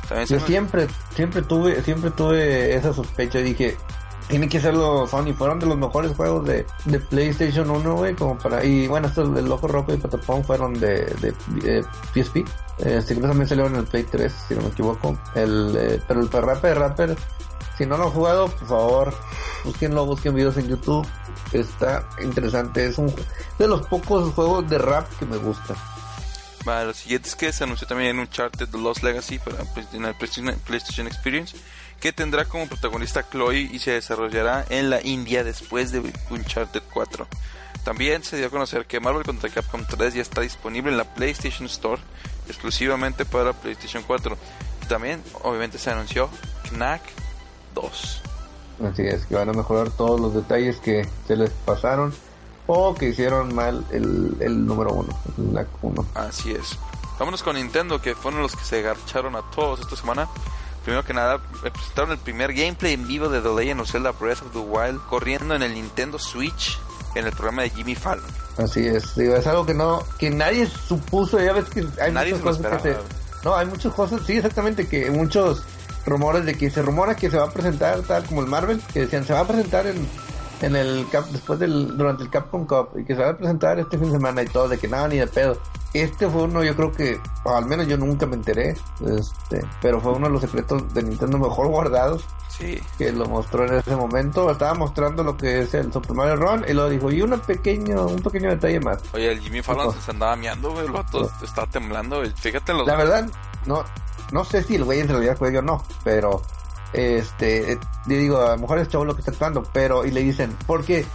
También 0.07 0.27
se 0.27 0.39
Yo 0.39 0.45
siempre, 0.45 0.87
siempre 1.15 1.41
tuve, 1.41 1.81
siempre 1.83 2.11
tuve 2.11 2.75
esa 2.75 2.93
sospecha. 2.93 3.39
Dije, 3.39 3.77
tiene 4.27 4.49
que 4.49 4.59
serlo 4.59 5.07
Sony. 5.07 5.33
Fueron 5.33 5.59
de 5.59 5.65
los 5.65 5.77
mejores 5.77 6.15
juegos 6.15 6.45
de, 6.45 6.65
de 6.85 6.99
PlayStation 6.99 7.69
1, 7.69 7.95
güey, 7.95 8.15
como 8.15 8.37
para... 8.37 8.63
Y 8.63 8.87
bueno, 8.87 9.07
estos 9.07 9.35
el 9.37 9.45
Loco 9.45 9.67
Roco 9.67 9.93
y 9.93 9.97
Patapón 9.97 10.43
fueron 10.43 10.73
de, 10.73 11.05
de, 11.21 11.33
eh, 11.63 11.83
PSP. 12.13 12.37
Este, 12.77 13.13
creo 13.13 13.21
que 13.21 13.27
también 13.27 13.47
salieron 13.47 13.73
en 13.73 13.79
el 13.79 13.85
Play 13.85 14.03
3, 14.03 14.33
si 14.47 14.55
no 14.55 14.61
me 14.61 14.67
equivoco. 14.69 15.17
El, 15.35 15.75
eh, 15.77 16.01
pero 16.07 16.21
el 16.21 16.29
Rapper 16.29 16.77
Rapper, 16.77 17.15
si 17.77 17.85
no 17.85 17.97
lo 17.97 18.05
han 18.05 18.11
jugado, 18.11 18.47
por 18.47 18.67
favor, 18.67 19.13
búsquenlo, 19.63 20.05
busquen 20.05 20.35
videos 20.35 20.57
en 20.57 20.69
YouTube. 20.69 21.07
Está 21.51 22.07
interesante. 22.21 22.85
Es 22.85 22.97
un 22.97 23.13
de 23.57 23.67
los 23.67 23.85
pocos 23.87 24.33
juegos 24.33 24.69
de 24.69 24.77
rap 24.77 25.07
que 25.19 25.25
me 25.25 25.37
gustan. 25.37 25.77
Vale, 26.65 26.87
lo 26.87 26.93
siguiente 26.93 27.29
es 27.29 27.35
que 27.35 27.53
se 27.53 27.63
anunció 27.63 27.87
también 27.87 28.17
Uncharted 28.17 28.67
The 28.67 28.77
Lost 28.77 29.03
Legacy 29.03 29.37
para 29.37 29.57
pues, 29.65 29.93
en 29.93 30.05
el 30.05 30.15
PlayStation, 30.15 30.59
PlayStation 30.65 31.05
Experience, 31.05 31.55
que 31.99 32.11
tendrá 32.11 32.45
como 32.45 32.67
protagonista 32.67 33.29
Chloe 33.29 33.69
y 33.71 33.77
se 33.77 33.91
desarrollará 33.91 34.65
en 34.69 34.89
la 34.89 34.99
India 35.01 35.43
después 35.43 35.91
de 35.91 36.01
Uncharted 36.31 36.81
4. 36.91 37.27
También 37.83 38.23
se 38.23 38.37
dio 38.37 38.47
a 38.47 38.49
conocer 38.49 38.87
que 38.87 38.99
Marvel 38.99 39.23
contra 39.23 39.49
Capcom 39.49 39.85
3 39.87 40.15
ya 40.15 40.21
está 40.23 40.41
disponible 40.41 40.91
en 40.91 40.97
la 40.97 41.03
PlayStation 41.03 41.67
Store 41.67 42.01
exclusivamente 42.47 43.25
para 43.25 43.53
PlayStation 43.53 44.01
4. 44.01 44.35
Y 44.81 44.85
también, 44.87 45.21
obviamente, 45.43 45.77
se 45.77 45.91
anunció 45.91 46.29
Knack 46.69 47.01
2. 47.75 48.21
Así 48.83 49.03
es, 49.03 49.25
que 49.25 49.35
van 49.35 49.49
a 49.49 49.53
mejorar 49.53 49.89
todos 49.91 50.19
los 50.19 50.33
detalles 50.33 50.77
que 50.77 51.07
se 51.27 51.35
les 51.35 51.51
pasaron 51.51 52.13
o 52.67 52.95
que 52.95 53.09
hicieron 53.09 53.53
mal 53.53 53.85
el, 53.91 54.35
el 54.39 54.65
número 54.65 54.91
uno, 54.91 55.17
el 55.37 55.53
NAC 55.53 55.67
1. 55.81 56.05
Así 56.15 56.51
es. 56.51 56.77
Vámonos 57.19 57.43
con 57.43 57.55
Nintendo, 57.55 58.01
que 58.01 58.15
fueron 58.15 58.41
los 58.41 58.55
que 58.55 58.65
se 58.65 58.81
garcharon 58.81 59.35
a 59.35 59.43
todos 59.55 59.79
esta 59.79 59.95
semana. 59.95 60.27
Primero 60.83 61.03
que 61.05 61.13
nada, 61.13 61.39
presentaron 61.61 62.11
el 62.11 62.17
primer 62.17 62.53
gameplay 62.53 62.93
en 62.93 63.07
vivo 63.07 63.29
de 63.29 63.41
The 63.41 63.49
Legend 63.55 63.81
of 63.81 63.91
Zelda 63.91 64.11
Breath 64.11 64.41
of 64.41 64.51
the 64.51 64.59
Wild 64.59 64.99
corriendo 65.07 65.55
en 65.55 65.63
el 65.63 65.73
Nintendo 65.73 66.19
Switch 66.19 66.79
en 67.15 67.25
el 67.25 67.31
programa 67.31 67.63
de 67.63 67.69
Jimmy 67.69 67.95
Fallon. 67.95 68.25
Así 68.57 68.85
es, 68.85 69.15
digo, 69.15 69.35
es 69.35 69.47
algo 69.47 69.65
que 69.65 69.73
no, 69.73 70.03
que 70.19 70.29
nadie 70.29 70.67
supuso, 70.67 71.39
ya 71.39 71.53
ves 71.53 71.65
que 71.65 71.85
hay 72.01 72.11
Nadie 72.11 72.35
muchas 72.35 72.57
cosas 72.57 72.81
que 72.81 72.93
se, 72.93 72.97
no, 73.43 73.55
hay 73.55 73.65
muchas 73.65 73.93
cosas, 73.93 74.21
sí, 74.25 74.33
exactamente, 74.33 74.87
que 74.87 75.09
muchos 75.11 75.63
rumores 76.05 76.45
de 76.45 76.55
que 76.55 76.69
se 76.69 76.81
rumora 76.81 77.15
que 77.15 77.29
se 77.29 77.37
va 77.37 77.45
a 77.45 77.51
presentar 77.51 78.01
tal 78.03 78.23
como 78.25 78.41
el 78.41 78.47
Marvel, 78.47 78.81
que 78.93 79.01
decían 79.01 79.25
se 79.25 79.33
va 79.33 79.41
a 79.41 79.47
presentar 79.47 79.87
en, 79.87 80.07
en 80.61 80.75
el 80.75 81.05
Cap, 81.11 81.25
después 81.27 81.59
del, 81.59 81.97
durante 81.97 82.23
el 82.23 82.29
Capcom 82.29 82.65
Cup, 82.65 82.89
y 82.99 83.03
que 83.05 83.15
se 83.15 83.21
va 83.21 83.29
a 83.31 83.37
presentar 83.37 83.79
este 83.79 83.97
fin 83.97 84.07
de 84.07 84.13
semana 84.13 84.41
y 84.43 84.47
todo, 84.47 84.67
de 84.67 84.77
que 84.77 84.87
nada, 84.87 85.07
ni 85.07 85.17
de 85.17 85.27
pedo. 85.27 85.57
Este 85.93 86.29
fue 86.29 86.43
uno, 86.43 86.61
yo 86.61 86.75
creo 86.75 86.91
que, 86.91 87.17
o 87.45 87.55
al 87.55 87.65
menos 87.67 87.87
yo 87.87 87.97
nunca 87.97 88.25
me 88.25 88.35
enteré, 88.35 88.75
este, 89.05 89.65
pero 89.81 90.01
fue 90.01 90.11
uno 90.11 90.27
de 90.27 90.33
los 90.33 90.41
secretos 90.41 90.93
de 90.93 91.03
Nintendo 91.03 91.37
mejor 91.37 91.67
guardados, 91.67 92.25
Sí. 92.49 92.81
que 92.97 93.11
lo 93.11 93.25
mostró 93.25 93.65
en 93.65 93.75
ese 93.75 93.95
momento. 93.97 94.49
Estaba 94.49 94.73
mostrando 94.73 95.23
lo 95.23 95.35
que 95.35 95.63
es 95.63 95.73
el 95.73 95.91
Super 95.91 96.13
Mario 96.13 96.37
Run 96.37 96.63
y 96.65 96.71
lo 96.71 96.87
dijo. 96.87 97.11
Y 97.11 97.21
una 97.21 97.35
pequeño, 97.35 98.05
un 98.07 98.21
pequeño 98.21 98.49
detalle 98.49 98.79
más. 98.79 98.99
Oye, 99.13 99.33
el 99.33 99.41
Jimmy 99.41 99.61
Fallon 99.61 99.93
se 100.01 100.11
andaba 100.11 100.37
meando, 100.37 100.71
güey. 100.71 100.85
El 100.85 100.93
vato 100.93 101.29
estaba 101.43 101.67
temblando, 101.67 102.19
güey. 102.19 102.31
Fíjate 102.31 102.71
los. 102.73 102.87
La 102.87 102.95
verdad, 102.95 103.27
no, 103.65 103.83
no 104.31 104.45
sé 104.45 104.63
si 104.63 104.75
el 104.75 104.83
güey 104.83 104.99
en 104.99 105.09
realidad 105.09 105.37
juega 105.37 105.59
o 105.59 105.61
no, 105.61 105.83
pero 106.03 106.41
este, 106.93 107.77
yo 108.07 108.17
digo, 108.17 108.41
a 108.41 108.51
lo 108.51 108.57
mejor 108.57 108.79
es 108.79 108.87
chavo 108.87 109.05
lo 109.05 109.15
que 109.15 109.21
está 109.21 109.31
actuando, 109.31 109.63
pero 109.73 110.05
y 110.05 110.11
le 110.11 110.21
dicen, 110.21 110.55
porque 110.65 111.05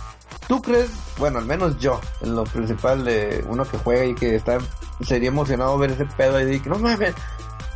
tú 0.46 0.61
crees, 0.61 0.90
bueno, 1.18 1.38
al 1.38 1.46
menos 1.46 1.79
yo, 1.79 2.01
en 2.20 2.35
lo 2.35 2.44
principal 2.44 3.05
de 3.05 3.44
uno 3.49 3.64
que 3.64 3.79
juega 3.79 4.05
y 4.05 4.14
que 4.14 4.37
está, 4.37 4.59
sería 5.01 5.29
emocionado 5.29 5.79
ver 5.79 5.92
ese 5.92 6.05
pedo 6.05 6.40
y 6.40 6.44
decir, 6.44 6.66
no 6.66 6.79
mames. 6.79 7.14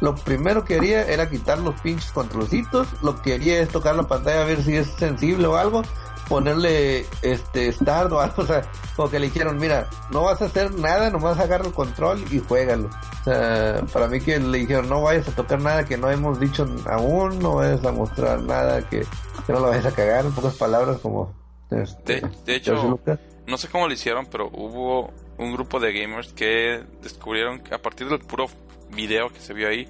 Lo 0.00 0.14
primero 0.16 0.64
que 0.64 0.76
haría 0.76 1.06
era 1.06 1.30
quitar 1.30 1.58
los 1.58 1.80
pinches 1.80 2.10
controlcitos, 2.12 2.88
lo 3.00 3.22
que 3.22 3.34
haría 3.34 3.60
es 3.60 3.68
tocar 3.68 3.94
la 3.94 4.02
pantalla 4.02 4.42
a 4.42 4.44
ver 4.44 4.62
si 4.62 4.76
es 4.76 4.88
sensible 4.88 5.46
o 5.46 5.56
algo, 5.56 5.82
ponerle 6.28 7.06
este 7.22 7.72
start 7.72 8.12
o 8.12 8.20
algo, 8.20 8.42
o 8.42 8.46
sea, 8.46 8.62
como 8.96 9.10
que 9.10 9.18
le 9.18 9.26
dijeron, 9.26 9.58
mira, 9.58 9.88
no 10.10 10.22
vas 10.22 10.40
a 10.42 10.46
hacer 10.46 10.72
nada, 10.74 11.10
nomás 11.10 11.38
agarra 11.38 11.66
el 11.66 11.72
control 11.72 12.24
y 12.30 12.38
juégalo. 12.38 12.88
O 13.20 13.24
sea, 13.24 13.82
para 13.92 14.08
mí 14.08 14.20
que 14.20 14.38
le 14.38 14.58
dijeron, 14.58 14.88
no 14.88 15.02
vayas 15.02 15.28
a 15.28 15.32
tocar 15.32 15.60
nada 15.60 15.84
que 15.84 15.96
no 15.96 16.10
hemos 16.10 16.38
dicho 16.40 16.66
aún, 16.86 17.38
no 17.38 17.56
vayas 17.56 17.84
a 17.84 17.92
mostrar 17.92 18.40
nada 18.42 18.82
que, 18.88 19.00
que 19.46 19.52
no 19.52 19.60
lo 19.60 19.68
vayas 19.68 19.86
a 19.86 19.92
cagar, 19.92 20.24
en 20.24 20.32
pocas 20.32 20.54
palabras 20.54 20.98
como... 20.98 21.32
Este, 21.70 22.20
De, 22.20 22.30
de 22.44 22.56
hecho, 22.56 23.00
no 23.46 23.58
sé 23.58 23.68
cómo 23.68 23.88
lo 23.88 23.92
hicieron, 23.94 24.26
pero 24.26 24.48
hubo 24.52 25.12
un 25.38 25.52
grupo 25.52 25.80
de 25.80 25.92
gamers 25.92 26.32
que 26.32 26.84
descubrieron 27.02 27.60
que 27.60 27.74
a 27.74 27.78
partir 27.78 28.08
del 28.08 28.20
puro 28.20 28.46
video 28.90 29.28
que 29.30 29.40
se 29.40 29.54
vio 29.54 29.68
ahí, 29.68 29.88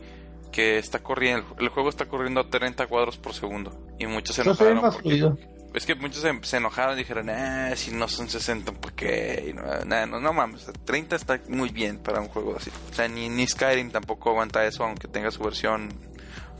que 0.52 0.78
está 0.78 1.00
corriendo, 1.00 1.46
el 1.58 1.68
juego 1.68 1.88
está 1.88 2.06
corriendo 2.06 2.40
a 2.40 2.48
30 2.48 2.86
cuadros 2.86 3.18
por 3.18 3.34
segundo. 3.34 3.72
Y 3.98 4.06
muchos 4.06 4.36
se 4.36 4.42
enojaron 4.42 4.80
porque. 4.80 5.32
Es 5.74 5.86
que 5.86 5.96
muchos 5.96 6.24
se, 6.42 6.56
enojaron 6.56 6.94
y 6.94 6.98
dijeron, 6.98 7.28
ah, 7.30 7.72
si 7.74 7.90
no 7.90 8.06
son 8.06 8.28
60, 8.28 8.70
¿por 8.72 8.92
qué? 8.92 9.52
No, 9.56 9.84
nah, 9.84 10.06
no, 10.06 10.20
no 10.20 10.32
mames, 10.32 10.62
o 10.62 10.64
sea, 10.66 10.74
30 10.84 11.16
está 11.16 11.40
muy 11.48 11.70
bien 11.70 11.98
para 11.98 12.20
un 12.20 12.28
juego 12.28 12.54
así. 12.56 12.70
O 12.90 12.94
sea, 12.94 13.08
ni, 13.08 13.28
ni 13.28 13.44
Skyrim 13.44 13.90
tampoco 13.90 14.30
aguanta 14.30 14.64
eso, 14.64 14.84
aunque 14.84 15.08
tenga 15.08 15.32
su 15.32 15.42
versión 15.42 15.88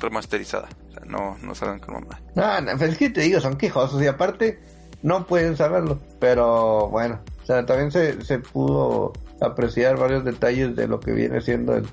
remasterizada. 0.01 0.69
O 0.91 0.93
sea, 0.93 1.05
no, 1.07 1.39
no 1.41 1.55
salgan 1.55 1.79
con 1.79 1.95
mamá. 1.95 2.21
No, 2.35 2.43
pero 2.77 2.91
es 2.91 2.99
que 2.99 3.11
te 3.11 3.21
digo, 3.21 3.39
son 3.39 3.57
quejosos 3.57 4.03
y 4.03 4.09
aparte 4.09 4.59
no 5.03 5.27
pueden 5.27 5.57
saberlo. 5.57 6.01
Pero 6.19 6.89
bueno, 6.89 7.21
o 7.41 7.47
sea, 7.47 7.65
también 7.65 7.93
se, 7.93 8.21
se 8.25 8.41
pudo 8.41 9.13
apreciar 9.41 9.97
varios 9.97 10.25
detalles 10.25 10.75
de 10.75 10.89
lo 10.89 10.99
que 10.99 11.13
viene 11.13 11.41
siendo 11.41 11.77
el, 11.77 11.87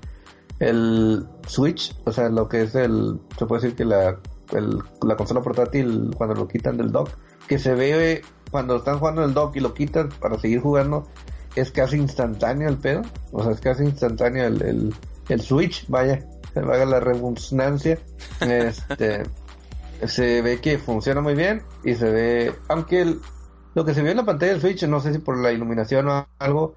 el 0.58 1.28
Switch, 1.46 1.96
o 2.06 2.12
sea, 2.12 2.30
lo 2.30 2.50
que 2.50 2.64
es 2.64 2.74
el, 2.74 3.20
se 3.38 3.46
puede 3.46 3.62
decir 3.62 3.78
que 3.78 3.86
la, 3.86 4.18
la 4.52 5.16
consola 5.16 5.42
portátil 5.42 6.12
cuando 6.16 6.36
lo 6.36 6.48
quitan 6.48 6.78
del 6.78 6.92
dock, 6.92 7.10
que 7.48 7.58
se 7.60 7.74
ve 7.74 8.22
cuando 8.50 8.78
están 8.78 9.00
jugando 9.00 9.24
el 9.24 9.34
dock 9.34 9.56
y 9.56 9.60
lo 9.60 9.74
quitan 9.74 10.10
para 10.20 10.38
seguir 10.40 10.60
jugando, 10.62 11.08
es 11.56 11.72
casi 11.72 11.98
instantáneo 11.98 12.70
el 12.70 12.78
pedo, 12.78 13.02
o 13.32 13.44
sea, 13.44 13.54
es 13.54 13.62
casi 13.62 13.84
instantáneo 13.84 14.46
el, 14.46 14.62
el, 14.62 14.96
el 15.30 15.42
Switch, 15.42 15.86
vaya, 15.88 16.26
valga 16.56 16.86
la 16.86 17.00
redundancia, 17.00 17.98
este 18.42 19.24
se 20.06 20.42
ve 20.42 20.60
que 20.60 20.78
funciona 20.78 21.22
muy 21.22 21.36
bien 21.36 21.62
y 21.84 21.96
se 21.96 22.10
ve, 22.10 22.56
aunque 22.68 23.02
el- 23.02 23.20
lo 23.74 23.86
que 23.86 23.94
se 23.94 24.02
vio 24.02 24.12
en 24.12 24.18
la 24.18 24.26
pantalla 24.26 24.52
del 24.54 24.62
Switch, 24.62 24.84
no 24.84 25.00
sé 25.00 25.14
si 25.14 25.20
por 25.20 25.38
la 25.38 25.52
iluminación 25.54 26.08
o 26.10 26.28
algo, 26.40 26.76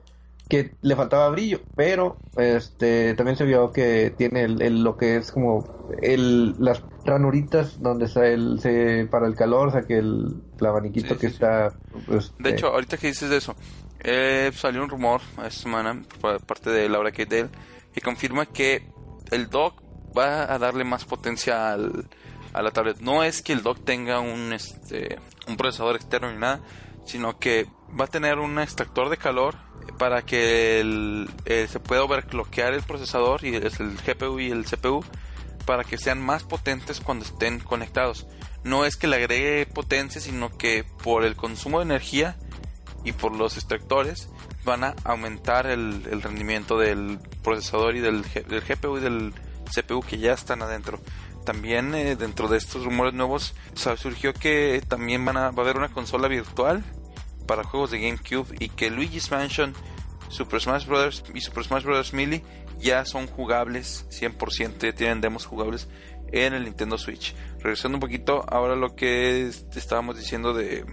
que 0.49 0.77
le 0.83 0.95
faltaba 0.95 1.29
brillo, 1.31 1.61
pero 1.75 2.19
este 2.37 3.15
también 3.15 3.37
se 3.37 3.45
vio 3.45 3.73
que 3.73 4.15
tiene 4.17 4.43
el- 4.45 4.85
lo 4.85 4.97
que 4.97 5.17
es 5.17 5.33
como 5.33 5.65
el 6.03 6.55
las 6.59 6.83
ranuritas 7.05 7.81
donde 7.81 8.07
está 8.07 8.27
el 8.27 8.61
se 8.61 9.07
para 9.11 9.27
el 9.27 9.35
calor, 9.35 9.69
o 9.69 9.71
sea 9.71 9.83
que 9.83 9.99
el, 9.99 10.43
el 10.59 10.67
abaniquito 10.67 11.15
Sí, 11.15 11.21
que 11.21 11.29
sí, 11.29 11.29
sí. 11.29 11.33
está 11.35 11.73
pues, 12.07 12.33
De 12.39 12.51
eh, 12.51 12.53
hecho, 12.53 12.69
ahorita 12.69 12.97
que 12.97 13.09
dices 13.09 13.31
de 13.31 13.37
eso, 13.37 13.55
eh, 14.01 14.51
salió 14.55 14.83
un 14.83 14.89
rumor 14.89 15.21
esta 15.39 15.51
semana 15.51 16.03
por 16.21 16.41
parte 16.45 16.71
de 16.71 16.89
Laura 16.89 17.13
K. 17.13 17.25
Dale 17.27 17.49
que 17.93 18.01
confirma 18.01 18.47
que 18.47 18.89
el 19.31 19.49
dock 19.49 19.83
va 20.17 20.53
a 20.53 20.59
darle 20.59 20.85
más 20.85 21.05
potencia 21.05 21.73
al, 21.73 22.07
a 22.53 22.63
la 22.63 22.71
tablet. 22.73 23.01
No 23.01 23.23
es 23.23 23.41
que 23.41 23.53
el 23.53 23.63
dock 23.63 23.85
tenga 23.85 24.21
un, 24.21 24.53
este, 24.53 25.19
un 25.47 25.57
procesador 25.57 25.97
externo 25.97 26.33
ni 26.33 26.39
nada, 26.39 26.61
sino 27.05 27.39
que 27.39 27.67
va 27.99 28.07
a 28.07 28.09
tener 28.09 28.39
un 28.39 28.59
extractor 28.59 29.11
de 29.11 29.17
calor 29.17 29.55
para 29.99 30.23
que 30.23 30.81
el, 30.81 31.31
eh, 31.45 31.67
se 31.69 31.79
pueda 31.79 32.03
overclockear 32.03 32.75
el 32.75 32.83
procesador 32.83 33.45
y 33.45 33.55
es 33.55 33.79
el 33.81 33.97
GPU 33.97 34.41
y 34.41 34.51
el 34.51 34.65
CPU 34.65 35.05
para 35.65 35.85
que 35.85 35.99
sean 35.99 36.21
más 36.21 36.45
potentes 36.45 37.01
cuando 37.01 37.25
estén 37.25 37.61
conectados. 37.61 38.27
No 38.63 38.85
es 38.85 38.97
que 38.97 39.07
le 39.07 39.17
agregue 39.17 39.67
potencia, 39.67 40.21
sino 40.21 40.57
que 40.57 40.85
por 41.03 41.25
el 41.25 41.37
consumo 41.37 41.79
de 41.79 41.85
energía 41.85 42.37
y 43.05 43.13
por 43.13 43.37
los 43.37 43.57
extractores 43.57 44.29
van 44.65 44.85
a 44.85 44.95
aumentar 45.05 45.67
el, 45.67 46.23
rendimiento 46.23 46.79
del 46.79 47.19
procesador 47.43 47.97
y 47.97 48.01
del, 48.01 48.23
GPU 48.23 48.97
y 48.97 49.01
del 49.01 49.35
CPU 49.75 50.01
que 50.01 50.19
ya 50.19 50.33
están 50.33 50.63
adentro. 50.63 50.99
También 51.45 51.95
eh, 51.95 52.17
dentro 52.17 52.49
de 52.49 52.57
estos 52.57 52.85
rumores 52.85 53.13
nuevos 53.13 53.55
surgió 53.75 54.33
que 54.33 54.83
también 54.89 55.25
van 55.25 55.37
a, 55.37 55.51
va 55.51 55.63
a 55.63 55.67
haber 55.67 55.77
una 55.77 55.93
consola 55.93 56.27
virtual 56.29 56.83
para 57.47 57.65
juegos 57.65 57.91
de 57.91 58.01
GameCube 58.01 58.57
y 58.59 58.71
que 58.71 58.91
Luigi's 58.91 59.31
Mansion, 59.31 59.75
Super 60.31 60.63
Smash 60.63 60.87
Bros. 60.87 61.25
y 61.35 61.43
Super 61.43 61.65
Smash 61.65 61.85
Bros. 61.85 62.15
Melee 62.15 62.43
ya 62.81 63.05
son 63.05 63.27
jugables 63.27 64.07
100%, 64.11 64.87
ya 64.87 64.93
tienen 64.95 65.21
demos 65.21 65.47
jugables 65.47 65.89
en 66.33 66.55
el 66.55 66.65
Nintendo 66.65 66.99
Switch. 66.99 67.35
Regresando 67.61 67.97
un 67.97 68.01
poquito, 68.01 68.45
ahora 68.49 68.77
lo 68.77 68.95
que 68.97 69.47
es- 69.47 69.67
estábamos 69.75 70.17
diciendo 70.19 70.53
de, 70.53 70.85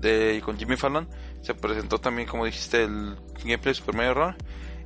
de 0.00 0.42
con 0.44 0.58
Jimmy 0.58 0.76
Fallon, 0.76 1.08
se 1.42 1.54
presentó 1.54 1.98
también, 1.98 2.28
como 2.28 2.44
dijiste, 2.44 2.84
el 2.84 3.16
gameplay 3.44 3.72
de 3.72 3.74
Super 3.74 3.94
Mario 3.94 4.14
Run 4.14 4.36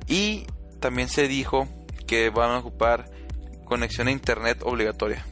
y 0.07 0.45
también 0.79 1.09
se 1.09 1.27
dijo 1.27 1.67
que 2.05 2.29
van 2.29 2.51
a 2.51 2.59
ocupar 2.59 3.09
conexión 3.65 4.07
a 4.07 4.11
internet 4.11 4.59
obligatoria. 4.63 5.25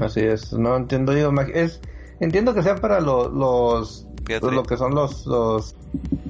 Así 0.00 0.20
es, 0.20 0.52
no 0.52 0.74
entiendo, 0.76 1.12
digo, 1.12 1.30
es, 1.52 1.80
entiendo 2.20 2.54
que 2.54 2.62
sea 2.62 2.76
para 2.76 3.00
lo- 3.00 3.28
los, 3.28 4.06
Piratería. 4.24 4.56
lo 4.56 4.62
que 4.64 4.76
son 4.76 4.94
los, 4.94 5.26
los, 5.26 5.74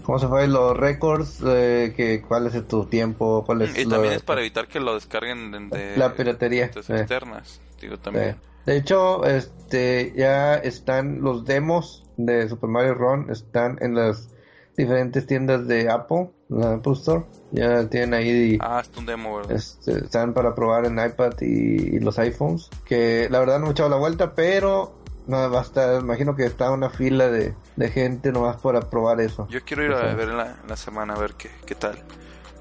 ¿cómo 0.05 0.19
se 0.19 0.27
fue? 0.29 0.47
Los 0.49 0.77
récords, 0.77 1.41
eh, 1.47 1.93
que 1.97 2.23
cuál 2.23 2.47
es 2.47 2.67
tu 2.69 2.87
tiempo, 2.87 3.45
cuál 3.47 3.63
es 3.63 3.77
Y 3.79 3.85
lo- 3.85 3.91
también 3.91 4.15
es 4.15 4.23
para 4.23 4.41
evitar 4.41 4.69
que 4.69 4.81
lo 4.81 4.95
descarguen 4.95 5.71
de, 5.71 5.97
la 5.97 6.15
piratería. 6.15 6.69
de 6.69 6.81
externas. 7.01 7.61
Digo, 7.81 7.97
también. 7.99 8.35
sí. 8.35 8.49
De 8.67 8.77
hecho, 8.77 9.25
este, 9.25 10.13
ya 10.17 10.55
están 10.55 11.21
los 11.23 11.45
demos 11.45 12.05
de 12.17 12.49
Super 12.49 12.71
Mario 12.71 12.95
Run, 12.95 13.29
están 13.31 13.77
en 13.81 13.95
las 13.97 14.29
diferentes 14.77 15.27
tiendas 15.27 15.67
de 15.67 15.91
Apple, 15.91 16.31
la 16.49 16.75
Apple 16.75 16.93
Store, 16.93 17.25
ya 17.51 17.89
tienen 17.91 18.15
ahí 18.15 18.59
Ah, 18.61 18.81
es 18.81 18.97
un 18.97 19.05
demo, 19.05 19.37
¿verdad? 19.39 19.53
este, 19.57 19.99
están 20.05 20.33
para 20.33 20.55
probar 20.55 20.87
en 20.87 20.93
iPad 21.05 21.33
y, 21.41 21.97
y 21.97 22.01
los 22.01 22.19
iPhones. 22.21 22.71
Que 22.85 23.27
la 23.31 23.41
verdad 23.41 23.57
no 23.59 23.65
me 23.65 23.69
he 23.71 23.73
echado 23.73 23.89
la 23.89 23.97
vuelta, 23.97 24.35
pero 24.35 24.95
no 25.27 25.51
va 25.51 25.61
a 25.61 25.63
estar, 25.63 26.01
imagino 26.01 26.35
que 26.35 26.45
está 26.45 26.71
una 26.71 26.91
fila 26.91 27.29
de, 27.29 27.55
de 27.77 27.89
gente 27.91 28.33
nomás 28.33 28.57
para 28.61 28.81
probar 28.91 29.21
eso. 29.21 29.47
Yo 29.49 29.65
quiero 29.65 29.85
ir 29.85 29.93
a 29.93 30.15
ver 30.15 30.29
en 30.31 30.37
la, 30.37 30.59
en 30.63 30.69
la 30.69 30.77
semana 30.77 31.15
a 31.15 31.19
ver 31.19 31.35
qué, 31.35 31.51
qué 31.67 31.75
tal. 31.75 32.03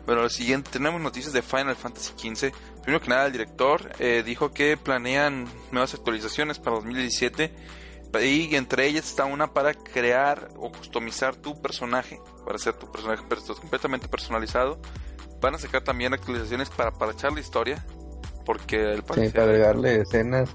Bueno, 0.06 0.24
lo 0.24 0.30
siguiente, 0.30 0.70
tenemos 0.72 1.00
noticias 1.00 1.32
de 1.34 1.42
Final 1.42 1.76
Fantasy 1.76 2.14
XV. 2.18 2.52
Primero 2.84 3.02
que 3.02 3.10
nada, 3.10 3.28
el 3.28 3.32
director 3.32 3.92
eh, 4.00 4.24
dijo 4.26 4.52
que 4.52 4.76
planean 4.76 5.46
nuevas 5.72 5.94
actualizaciones 5.94 6.58
para 6.60 6.76
2017 6.78 7.54
y 8.22 8.56
entre 8.56 8.88
ellas 8.88 9.06
está 9.06 9.24
una 9.26 9.54
para 9.54 9.74
crear 9.74 10.50
o 10.58 10.72
customizar 10.72 11.36
tu 11.36 11.62
personaje, 11.62 12.20
para 12.44 12.56
hacer 12.58 12.74
tu 12.74 12.92
personaje 12.92 13.24
perso- 13.30 13.56
completamente 13.58 14.08
personalizado. 14.10 14.80
Van 15.40 15.56
a 15.56 15.58
sacar 15.60 15.84
también 15.84 16.14
actualizaciones 16.14 16.70
para 16.70 16.92
parchar 16.92 17.32
la 17.32 17.40
historia, 17.40 17.86
porque 18.46 18.92
el 18.94 18.98
Sí, 19.14 19.30
para 19.30 19.44
agregarle 19.44 20.02
escenas, 20.02 20.50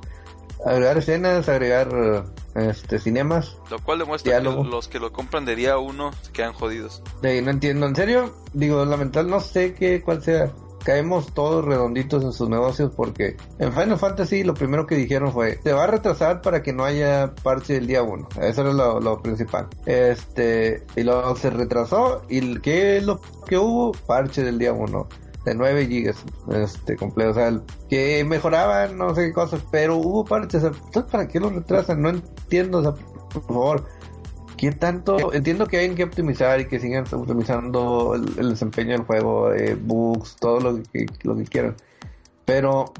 agregar 0.65 0.99
escenas, 0.99 1.49
agregar 1.49 2.25
este 2.55 2.99
cinemas. 2.99 3.57
lo 3.71 3.79
cual 3.81 3.99
demuestra 3.99 4.39
que 4.39 4.45
los 4.45 4.89
que 4.89 4.99
lo 4.99 5.13
compran 5.13 5.45
de 5.45 5.57
día 5.57 5.79
uno 5.79 6.13
se 6.23 6.33
quedan 6.33 6.53
jodidos. 6.53 7.03
De, 7.23 7.43
no 7.43 7.51
entiendo, 7.51 7.87
en 7.87 7.97
serio, 7.97 8.35
digo, 8.53 8.85
lamentable, 8.85 9.31
no 9.31 9.41
sé 9.41 9.75
qué, 9.75 10.03
cuál 10.03 10.23
sea 10.23 10.53
caemos 10.87 11.35
todos 11.35 11.65
redonditos 11.65 12.23
en 12.23 12.33
sus 12.33 12.49
negocios 12.49 12.93
porque 12.95 13.37
en 13.59 13.73
Final 13.73 13.99
Fantasy 13.99 14.45
lo 14.45 14.55
primero 14.55 14.87
que 14.87 14.95
dijeron 14.95 15.33
fue, 15.33 15.59
se 15.61 15.73
va 15.73 15.83
a 15.83 15.89
retrasar 15.89 16.43
para 16.43 16.63
que 16.63 16.73
no 16.73 16.85
haya 16.85 17.35
parche 17.43 17.77
el 17.77 17.89
día 17.89 18.05
1. 18.05 18.29
Eso 18.41 18.61
era 18.61 18.73
lo, 18.73 19.21
principal. 19.21 19.67
Este, 19.85 20.85
y 20.95 21.03
luego 21.03 21.35
se 21.35 21.51
retrasó 21.51 22.23
y 22.29 22.61
¿qué 22.61 22.99
es 22.99 23.05
lo 23.05 23.21
que 23.47 23.59
hubo? 23.59 23.93
Parche 24.07 24.45
del 24.45 24.61
día 24.61 24.73
1 24.73 25.09
de 25.47 25.55
9 25.55 25.87
gigas 25.87 26.25
este 26.53 26.97
completo, 26.97 27.31
o 27.31 27.35
sea, 27.35 27.61
que 27.89 28.25
mejoraban 28.25 28.99
no 28.99 29.15
sé 29.15 29.27
qué 29.27 29.33
cosas, 29.33 29.63
pero 29.71 29.97
hubo 29.97 30.25
parches, 30.25 30.65
entonces 30.65 31.05
para 31.11 31.29
qué 31.29 31.41
lo 31.41 31.51
retrasan? 31.51 32.03
No 32.03 32.09
entiendo, 32.11 32.79
o 32.79 32.83
sea, 32.83 32.95
por 33.33 33.47
favor, 33.47 33.85
¿qué 34.57 34.73
tanto? 34.73 35.33
Entiendo 35.33 35.67
que 35.67 35.79
hay 35.79 35.95
que 35.95 36.05
optimizar 36.05 36.61
y 36.61 36.67
que 36.67 36.81
sigan 36.81 37.05
optimizando 37.13 38.15
el, 38.15 38.51
desempeño 38.51 38.93
del 38.93 39.03
juego, 39.03 39.53
eh, 39.53 39.77
bugs, 39.81 40.37
todo 40.37 40.61
lo 40.61 40.83
que, 40.83 41.07
lo 41.23 41.37
que 41.37 41.45
quieran, 41.45 41.77
pero 42.45 42.93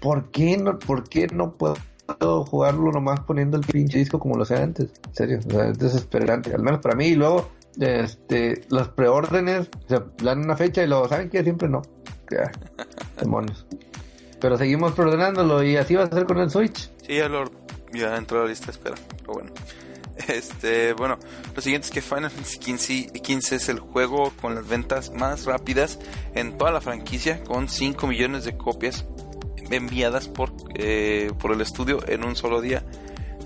¿por 0.00 0.30
qué 0.30 0.56
no, 0.56 0.78
por 0.78 1.08
qué 1.08 1.26
no 1.26 1.52
puedo 1.52 1.76
jugarlo 2.46 2.90
nomás 2.90 3.20
poniendo 3.20 3.56
el 3.58 3.64
pinche 3.64 3.98
disco 3.98 4.18
como 4.18 4.36
lo 4.36 4.44
hacía 4.44 4.62
antes? 4.62 4.90
En 5.08 5.14
serio, 5.14 5.40
o 5.46 5.50
sea, 5.50 5.68
es 5.68 5.78
desesperante, 5.78 6.54
al 6.54 6.62
menos 6.62 6.80
para 6.80 6.94
mí, 6.94 7.08
y 7.08 7.16
luego 7.16 7.48
este, 7.80 8.62
las 8.68 8.88
preórdenes, 8.88 9.68
se 9.88 10.00
dan 10.22 10.40
una 10.40 10.56
fecha 10.56 10.82
y 10.82 10.86
lo 10.86 11.08
saben 11.08 11.30
que 11.30 11.42
siempre 11.42 11.68
no. 11.68 11.82
demonios. 13.20 13.66
Pero 14.40 14.56
seguimos 14.58 14.92
preordenándolo 14.92 15.62
y 15.62 15.76
así 15.76 15.94
va 15.94 16.04
a 16.04 16.10
ser 16.10 16.24
con 16.24 16.38
el 16.38 16.50
Switch. 16.50 16.90
Sí, 17.06 17.16
ya, 17.16 17.28
lo, 17.28 17.44
ya 17.92 18.16
entró 18.16 18.40
a 18.40 18.42
la 18.42 18.48
lista 18.48 18.66
de 18.66 18.72
espera. 18.72 18.96
Pero 19.18 19.32
bueno. 19.34 19.52
Este, 20.28 20.92
bueno, 20.92 21.18
lo 21.56 21.62
siguiente 21.62 21.86
es 21.86 21.92
que 21.92 22.02
Final 22.02 22.30
Fantasy 22.30 23.08
XV, 23.08 23.54
es 23.54 23.68
el 23.68 23.80
juego 23.80 24.30
con 24.40 24.54
las 24.54 24.68
ventas 24.68 25.10
más 25.10 25.46
rápidas 25.46 25.98
en 26.34 26.58
toda 26.58 26.70
la 26.70 26.80
franquicia, 26.80 27.42
con 27.42 27.68
5 27.68 28.06
millones 28.06 28.44
de 28.44 28.56
copias 28.56 29.06
enviadas 29.70 30.28
por, 30.28 30.52
eh, 30.74 31.32
por 31.40 31.52
el 31.52 31.62
estudio 31.62 32.06
en 32.06 32.24
un 32.24 32.36
solo 32.36 32.60
día. 32.60 32.84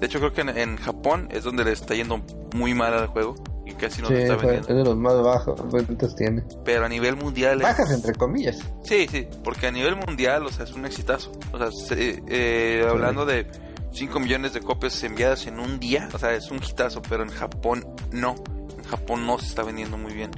De 0.01 0.07
hecho, 0.07 0.19
creo 0.19 0.33
que 0.33 0.43
en, 0.43 0.77
Japón 0.77 1.29
es 1.31 1.45
donde 1.45 1.65
le 1.65 1.73
está 1.73 1.95
yendo 1.95 2.23
muy 2.55 2.75
mal 2.75 2.93
al 2.93 3.07
juego 3.07 3.37
y 3.67 3.73
casi 3.73 4.01
no 4.01 4.09
se 4.09 4.23
está 4.23 4.37
vendiendo. 4.37 4.69
Es 4.69 4.77
de 4.77 4.85
los 4.85 4.97
más 4.97 5.21
bajos 5.21 5.73
ventas 5.73 6.15
tiene. 6.15 6.45
Pero 6.65 6.87
a 6.87 6.89
nivel 6.89 7.17
mundial. 7.17 7.59
Bajas 7.61 7.91
entre 7.91 8.15
comillas. 8.15 8.59
Sí, 8.85 9.07
sí, 9.11 9.27
porque 9.43 9.67
a 9.67 9.73
nivel 9.73 9.97
mundial, 9.97 10.47
o 10.47 10.49
sea, 10.51 10.65
es 10.65 10.73
un 10.73 10.87
exitazo. 10.87 11.33
O 11.53 11.59
sea, 11.59 11.69
eh, 11.99 12.87
hablando 12.89 13.27
de 13.27 13.47
5 13.93 14.21
millones 14.21 14.53
de 14.53 14.61
copias 14.61 15.03
enviadas 15.03 15.47
en 15.47 15.59
un 15.59 15.81
día, 15.81 16.09
o 16.13 16.19
sea, 16.19 16.35
es 16.35 16.51
un 16.51 16.59
hitazo, 16.63 17.03
pero 17.03 17.25
en 17.25 17.31
Japón 17.31 17.85
no. 18.13 18.37
En 18.79 18.85
Japón 18.85 19.27
no 19.27 19.39
se 19.39 19.47
está 19.47 19.65
vendiendo 19.65 19.99
muy 19.99 20.15
bien. 20.15 20.31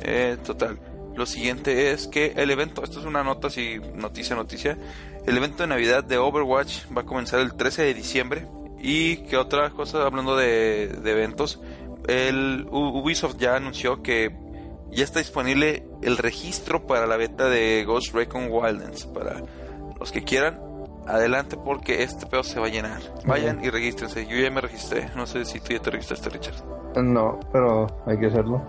Eh, 0.00 0.36
total. 0.44 0.78
Lo 1.16 1.26
siguiente 1.26 1.92
es 1.92 2.06
que 2.06 2.32
el 2.36 2.50
evento, 2.50 2.82
esto 2.84 3.00
es 3.00 3.04
una 3.04 3.22
nota, 3.22 3.50
si 3.50 3.78
noticia, 3.94 4.36
noticia. 4.36 4.78
El 5.26 5.36
evento 5.36 5.62
de 5.62 5.68
Navidad 5.68 6.04
de 6.04 6.18
Overwatch 6.18 6.86
va 6.96 7.02
a 7.02 7.04
comenzar 7.04 7.40
el 7.40 7.54
13 7.54 7.82
de 7.82 7.94
diciembre 7.94 8.48
y 8.82 9.18
que 9.18 9.36
otra 9.36 9.70
cosa, 9.70 10.04
hablando 10.04 10.36
de, 10.36 10.84
eventos, 11.04 11.60
el 12.08 12.66
Ubisoft 12.70 13.36
ya 13.38 13.56
anunció 13.56 14.02
que 14.02 14.36
ya 14.90 15.04
está 15.04 15.18
disponible 15.18 15.86
el 16.02 16.18
registro 16.18 16.86
para 16.86 17.06
la 17.06 17.16
beta 17.16 17.48
de 17.48 17.84
Ghost 17.84 18.14
Recon 18.14 18.48
Wildlands. 18.50 19.06
Para 19.06 19.42
los 19.98 20.12
que 20.12 20.22
quieran, 20.22 20.60
adelante 21.06 21.56
porque 21.56 22.02
este 22.02 22.26
pedo 22.26 22.42
se 22.42 22.60
va 22.60 22.66
a 22.66 22.70
llenar. 22.70 23.00
Vayan 23.24 23.64
y 23.64 23.70
regístrense. 23.70 24.26
Yo 24.26 24.36
ya 24.36 24.50
me 24.50 24.60
registré. 24.60 25.08
No 25.16 25.26
sé 25.26 25.44
si 25.44 25.60
tú 25.60 25.72
ya 25.72 25.80
te 25.80 25.90
registraste, 25.90 26.28
Richard. 26.30 26.56
No, 27.02 27.40
pero 27.52 27.86
hay 28.06 28.18
que 28.18 28.26
hacerlo. 28.26 28.62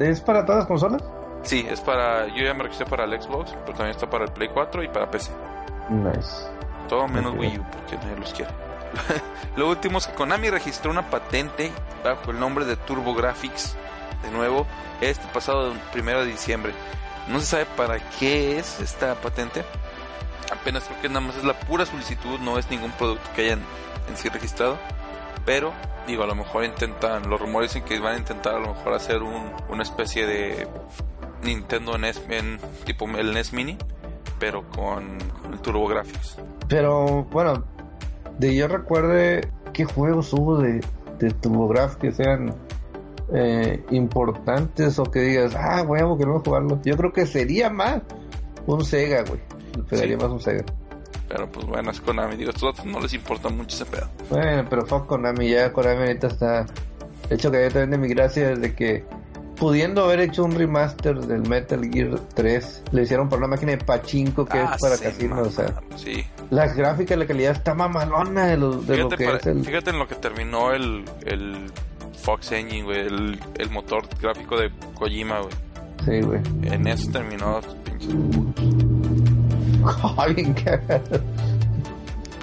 ¿Es 0.00 0.20
para 0.20 0.44
todas 0.44 0.60
las 0.60 0.68
consolas? 0.68 1.02
Sí, 1.42 1.66
es 1.68 1.80
para. 1.80 2.26
Yo 2.28 2.44
ya 2.44 2.54
me 2.54 2.64
registré 2.64 2.86
para 2.86 3.04
el 3.04 3.20
Xbox, 3.20 3.52
pero 3.64 3.76
también 3.76 3.90
está 3.90 4.08
para 4.08 4.24
el 4.24 4.32
Play 4.32 4.48
4 4.52 4.82
y 4.82 4.88
para 4.88 5.10
PC. 5.10 5.32
Nice. 5.90 6.46
Todo 6.88 7.06
menos 7.08 7.34
Wii 7.36 7.58
U, 7.58 7.62
porque 7.70 7.96
nadie 7.96 8.16
los 8.18 8.32
quiere. 8.32 8.67
Lo 9.56 9.68
último 9.68 9.98
es 9.98 10.06
que 10.06 10.14
Konami 10.14 10.50
registró 10.50 10.90
una 10.90 11.10
patente 11.10 11.72
bajo 12.04 12.30
el 12.30 12.38
nombre 12.38 12.64
de 12.64 12.76
TurboGrafx, 12.76 13.76
de 14.22 14.30
nuevo, 14.30 14.66
este 15.00 15.26
pasado 15.28 15.74
primero 15.92 16.20
de 16.20 16.26
diciembre. 16.30 16.72
No 17.28 17.40
se 17.40 17.46
sabe 17.46 17.66
para 17.76 17.98
qué 18.18 18.58
es 18.58 18.80
esta 18.80 19.14
patente. 19.16 19.64
Apenas 20.50 20.84
creo 20.84 21.00
que 21.02 21.08
nada 21.08 21.20
más 21.20 21.36
es 21.36 21.44
la 21.44 21.58
pura 21.58 21.84
solicitud, 21.84 22.38
no 22.40 22.58
es 22.58 22.70
ningún 22.70 22.92
producto 22.92 23.28
que 23.34 23.42
hayan 23.42 23.60
en 24.08 24.16
sí 24.16 24.28
registrado. 24.28 24.78
Pero, 25.44 25.72
digo, 26.06 26.24
a 26.24 26.26
lo 26.26 26.34
mejor 26.34 26.64
intentan, 26.64 27.28
los 27.28 27.40
rumores 27.40 27.72
dicen 27.72 27.86
que 27.86 27.98
van 28.00 28.14
a 28.14 28.18
intentar 28.18 28.54
a 28.54 28.58
lo 28.58 28.74
mejor 28.74 28.94
hacer 28.94 29.22
un, 29.22 29.52
una 29.68 29.82
especie 29.82 30.26
de 30.26 30.68
Nintendo 31.42 31.96
NES, 31.98 32.22
en, 32.28 32.58
tipo 32.84 33.06
el 33.06 33.32
NES 33.32 33.52
Mini, 33.52 33.76
pero 34.38 34.68
con, 34.70 35.18
con 35.42 35.52
el 35.52 35.60
TurboGrafx. 35.60 36.38
Pero, 36.68 37.24
bueno, 37.24 37.64
de 38.38 38.54
yo 38.54 38.68
recuerde 38.68 39.48
qué 39.72 39.84
juegos 39.84 40.32
hubo 40.32 40.58
de, 40.58 40.80
de 41.18 41.30
TurboGrafx 41.30 41.96
que 41.96 42.12
sean 42.12 42.54
eh, 43.32 43.84
importantes 43.90 44.98
o 44.98 45.04
que 45.04 45.20
digas, 45.20 45.54
ah, 45.54 45.82
huevo, 45.82 46.16
que 46.16 46.24
no 46.24 46.40
jugarlo. 46.40 46.80
Yo 46.84 46.96
creo 46.96 47.12
que 47.12 47.26
sería 47.26 47.70
más 47.70 48.02
un 48.66 48.84
Sega, 48.84 49.24
güey. 49.24 49.40
Sería 49.90 50.16
más 50.16 50.28
un 50.28 50.40
Sega. 50.40 50.64
Pero 51.28 51.50
pues 51.50 51.66
bueno, 51.66 51.90
es 51.90 52.00
Konami. 52.00 52.36
Digo, 52.36 52.50
a 52.50 52.54
estos 52.54 52.84
no 52.86 53.00
les 53.00 53.12
importa 53.12 53.48
mucho 53.50 53.76
ese 53.76 53.84
pedo. 53.84 54.08
Bueno, 54.30 54.66
pero 54.68 54.86
fue 54.86 55.06
Konami. 55.06 55.50
Ya 55.50 55.72
Konami 55.72 56.02
ahorita 56.02 56.28
está. 56.28 56.66
De 57.28 57.34
hecho, 57.34 57.50
que 57.50 57.62
yo 57.64 57.68
también 57.68 57.90
de 57.90 57.98
mi 57.98 58.08
gracia 58.08 58.54
de 58.54 58.74
que 58.74 59.04
pudiendo 59.58 60.04
haber 60.04 60.20
hecho 60.20 60.44
un 60.44 60.52
remaster 60.52 61.18
del 61.18 61.42
Metal 61.48 61.80
Gear 61.90 62.20
3, 62.34 62.82
le 62.92 63.02
hicieron 63.02 63.28
por 63.28 63.38
una 63.38 63.48
máquina 63.48 63.72
de 63.72 63.78
pachinko 63.78 64.44
que 64.44 64.58
es 64.58 64.68
ah, 64.68 64.76
para 64.80 64.96
casinos, 64.96 65.48
o 65.48 65.50
sea. 65.50 65.74
Sí. 65.96 66.24
Las 66.50 66.76
gráficas, 66.76 67.18
la 67.18 67.26
calidad 67.26 67.52
está 67.52 67.74
mamalona 67.74 68.46
de, 68.46 68.56
lo, 68.56 68.80
de 68.80 68.96
lo 68.96 69.08
que 69.08 69.24
es 69.24 69.46
el... 69.46 69.64
Fíjate 69.64 69.90
en 69.90 69.98
lo 69.98 70.06
que 70.06 70.14
terminó 70.14 70.72
el, 70.72 71.04
el 71.26 71.66
Fox 72.22 72.52
Engine, 72.52 72.84
güey, 72.84 73.00
el, 73.00 73.40
el 73.58 73.70
motor 73.70 74.04
gráfico 74.20 74.58
de 74.58 74.70
Kojima, 74.94 75.40
güey. 75.40 75.54
Sí, 76.04 76.20
güey. 76.20 76.40
En 76.62 76.86
eso 76.86 77.10
terminó 77.10 77.60
bien 80.34 80.54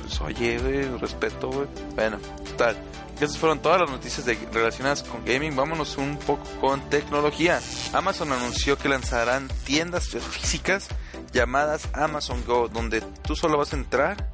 Pues 0.01 0.21
oye, 0.21 0.59
güey, 0.59 0.97
respeto, 0.99 1.49
güey. 1.49 1.67
Bueno, 1.95 2.17
tal. 2.57 2.75
Esas 3.19 3.37
fueron 3.37 3.59
todas 3.59 3.81
las 3.81 3.89
noticias 3.89 4.25
relacionadas 4.51 5.03
con 5.03 5.23
gaming. 5.23 5.55
Vámonos 5.55 5.97
un 5.97 6.17
poco 6.17 6.43
con 6.59 6.81
tecnología. 6.89 7.61
Amazon 7.93 8.31
anunció 8.33 8.77
que 8.77 8.89
lanzarán 8.89 9.47
tiendas 9.63 10.09
físicas 10.09 10.89
llamadas 11.31 11.87
Amazon 11.93 12.43
Go, 12.45 12.67
donde 12.67 13.01
tú 13.01 13.35
solo 13.35 13.57
vas 13.57 13.73
a 13.73 13.77
entrar, 13.77 14.29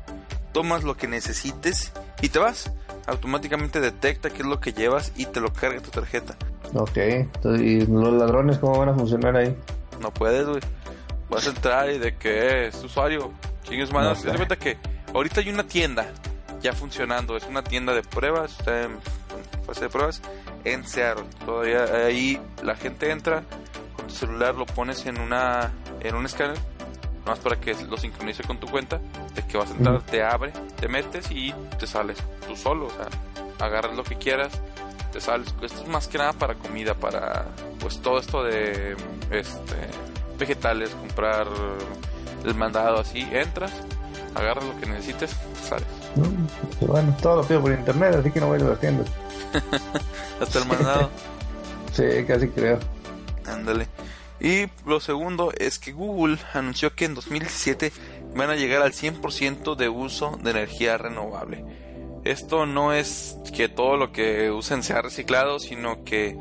tomas 0.52 0.84
lo 0.84 0.98
que 0.98 1.08
necesites 1.08 1.92
y 2.22 2.30
te 2.30 2.40
vas. 2.40 2.72
Automáticamente 3.08 3.80
detecta 3.80 4.30
qué 4.30 4.44
es 4.44 4.48
lo 4.48 4.60
que 4.60 4.74
llevas 4.74 5.12
y 5.16 5.26
te 5.26 5.40
lo 5.42 5.52
carga 5.54 5.82
tu 5.82 5.90
tarjeta. 5.90 6.36
Ok, 6.74 6.98
¿y 7.60 7.86
los 7.86 8.14
ladrones 8.14 8.60
cómo 8.60 8.80
van 8.80 8.90
a 8.90 8.94
funcionar 8.94 9.36
ahí? 9.36 9.56
No 10.00 10.12
puedes, 10.12 10.48
güey. 10.48 10.62
Vas 11.30 11.48
a 11.48 11.50
entrar 11.50 11.90
y 11.92 11.98
de 11.98 12.16
qué 12.16 12.68
es 12.68 12.84
usuario. 12.84 13.32
Chingues 13.64 13.92
manos. 13.92 14.24
No 14.26 14.36
cuenta 14.36 14.56
que 14.56 14.78
ahorita 15.14 15.42
hay 15.42 15.50
una 15.50 15.64
tienda 15.64 16.12
ya 16.62 16.74
funcionando. 16.74 17.38
Es 17.38 17.44
una 17.46 17.64
tienda 17.64 17.94
de 17.94 18.04
pruebas, 18.04 18.52
está 18.60 18.84
en 18.84 19.00
fase 19.66 19.82
de 19.82 19.90
pruebas 19.90 20.22
en 20.64 20.88
Seattle. 20.88 21.26
Todavía 21.46 21.84
ahí 22.06 22.40
la 22.64 22.76
gente 22.76 23.12
entra 23.12 23.44
con 23.96 24.08
tu 24.08 24.14
celular, 24.14 24.56
lo 24.56 24.66
pones 24.66 25.06
en 25.06 25.20
una 25.20 25.72
en 26.02 26.16
un 26.16 26.26
escáner, 26.26 26.58
más 27.26 27.40
para 27.40 27.60
que 27.60 27.76
lo 27.86 27.98
sincronice 27.98 28.44
con 28.44 28.60
tu 28.60 28.68
cuenta, 28.68 29.00
de 29.36 29.46
que 29.46 29.58
vas 29.58 29.70
a 29.70 29.74
entrar, 29.76 30.02
te 30.02 30.24
abre, 30.24 30.52
te 30.80 30.88
metes 30.88 31.30
y 31.32 31.54
te 31.80 31.86
sales 31.86 32.18
tú 32.48 32.56
solo, 32.56 32.88
o 32.88 32.90
sea, 32.90 33.08
agarras 33.66 33.96
lo 33.96 34.04
que 34.04 34.16
quieras, 34.16 34.52
te 35.12 35.22
sales. 35.22 35.54
Esto 35.62 35.84
es 35.84 35.88
más 35.88 36.08
que 36.08 36.18
nada 36.18 36.34
para 36.34 36.56
comida, 36.56 36.96
para 36.96 37.46
pues 37.80 38.02
todo 38.02 38.20
esto 38.20 38.44
de 38.44 38.96
este 39.30 39.76
vegetales, 40.40 40.90
comprar 40.92 41.48
el 42.44 42.56
mandado 42.56 43.00
así, 43.00 43.28
entras, 43.32 43.72
agarras 44.34 44.66
lo 44.66 44.80
que 44.80 44.88
necesites, 44.88 45.36
sales. 45.64 45.86
Bueno, 46.82 47.16
todo 47.22 47.38
lo 47.38 47.44
pido 47.44 47.62
por 47.62 47.72
internet, 47.72 48.16
así 48.16 48.32
que 48.32 48.40
no 48.40 48.48
voy 48.48 48.60
a 48.60 48.64
las 48.64 48.80
tiendas. 48.80 49.08
Hasta 50.42 50.60
el 50.60 50.68
mandado. 50.68 51.10
sí, 51.94 52.04
casi 52.28 52.48
creo. 52.50 52.80
Ándale. 53.46 53.88
Y 54.40 54.66
lo 54.86 55.00
segundo 55.00 55.52
es 55.58 55.78
que 55.78 55.92
Google 55.92 56.38
anunció 56.54 56.96
que 56.96 57.06
en 57.06 57.14
2017 57.14 57.92
van 58.36 58.50
a 58.50 58.56
llegar 58.56 58.82
al 58.82 58.92
100% 58.92 59.76
de 59.76 59.90
uso 59.90 60.40
de 60.42 60.52
energía 60.52 60.98
renovable. 60.98 61.64
Esto 62.24 62.66
no 62.66 62.94
es 62.94 63.38
que 63.56 63.70
todo 63.70 63.98
lo 63.98 64.12
que 64.12 64.52
usen 64.52 64.84
sea 64.84 65.02
reciclado, 65.02 65.60
sino 65.60 66.04
que, 66.04 66.38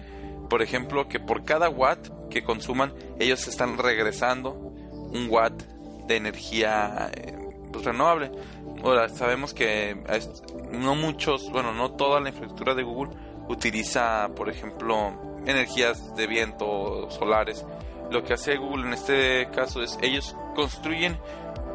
por 0.49 0.63
ejemplo, 0.63 1.09
que 1.09 1.21
por 1.21 1.45
cada 1.45 1.69
watt 1.69 2.09
que 2.31 2.43
consuman, 2.43 2.95
ellos 3.19 3.47
están 3.49 3.77
regresando 3.77 4.53
un 4.53 5.29
watt 5.29 5.63
de 6.07 6.17
energía 6.17 7.11
eh, 7.15 7.37
pues, 7.73 7.85
renovable. 7.85 8.31
Ahora, 8.83 9.09
sabemos 9.09 9.53
que 9.55 9.97
no 10.73 10.95
muchos, 10.95 11.51
bueno, 11.51 11.73
no 11.73 11.93
toda 11.93 12.21
la 12.21 12.31
infraestructura 12.31 12.75
de 12.75 12.83
Google 12.83 13.13
utiliza, 13.49 14.31
por 14.35 14.49
ejemplo, 14.49 15.13
energías 15.47 16.15
de 16.17 16.27
viento 16.27 17.11
solares, 17.11 17.65
lo 18.11 18.25
que 18.25 18.35
hace 18.35 18.57
Google 18.57 18.89
en 18.89 18.95
este 18.95 19.49
caso 19.55 19.83
es 19.83 19.99
ellos 20.03 20.37
construyen 20.57 21.19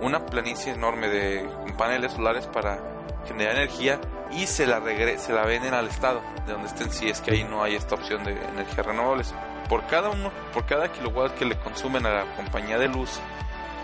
una 0.02 0.26
planicie 0.26 0.74
enorme 0.74 1.08
de 1.08 1.48
paneles 1.78 2.12
solares 2.12 2.46
para 2.48 2.80
generar 3.26 3.56
energía 3.56 4.02
y 4.32 4.46
se 4.48 4.68
la 4.68 4.80
regre 4.80 5.18
se 5.18 5.32
la 5.32 5.46
venden 5.46 5.74
al 5.74 5.88
estado 5.88 6.22
de 6.46 6.54
donde 6.54 6.68
estén 6.68 6.92
si 6.92 7.08
es 7.08 7.22
que 7.22 7.32
ahí 7.32 7.44
no 7.44 7.64
hay 7.64 7.76
esta 7.76 7.96
opción 7.96 8.24
de 8.24 8.32
energías 8.32 8.86
renovables. 8.86 9.34
Por 9.70 9.86
cada 9.88 10.10
uno 10.10 10.30
por 10.54 10.66
cada 10.66 10.92
kilowatt 10.92 11.36
que 11.36 11.46
le 11.46 11.58
consumen 11.58 12.06
a 12.06 12.14
la 12.14 12.36
compañía 12.36 12.78
de 12.78 12.90
luz 12.90 13.20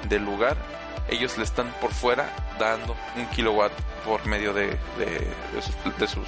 del 0.10 0.26
lugar 0.26 0.58
ellos 1.10 1.38
le 1.38 1.44
están 1.44 1.72
por 1.82 1.92
fuera 1.92 2.30
dando 2.60 2.96
un 3.18 3.26
kilowatt 3.28 3.72
por 4.06 4.26
medio 4.26 4.54
de, 4.54 4.78
de, 4.98 6.08
sus, 6.08 6.28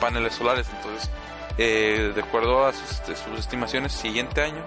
paneles 0.00 0.34
solares 0.34 0.66
entonces 0.76 1.10
eh, 1.56 2.12
de 2.14 2.20
acuerdo 2.20 2.66
a 2.66 2.72
sus, 2.72 3.00
sus 3.18 3.38
estimaciones 3.38 3.92
siguiente 3.92 4.42
año 4.42 4.62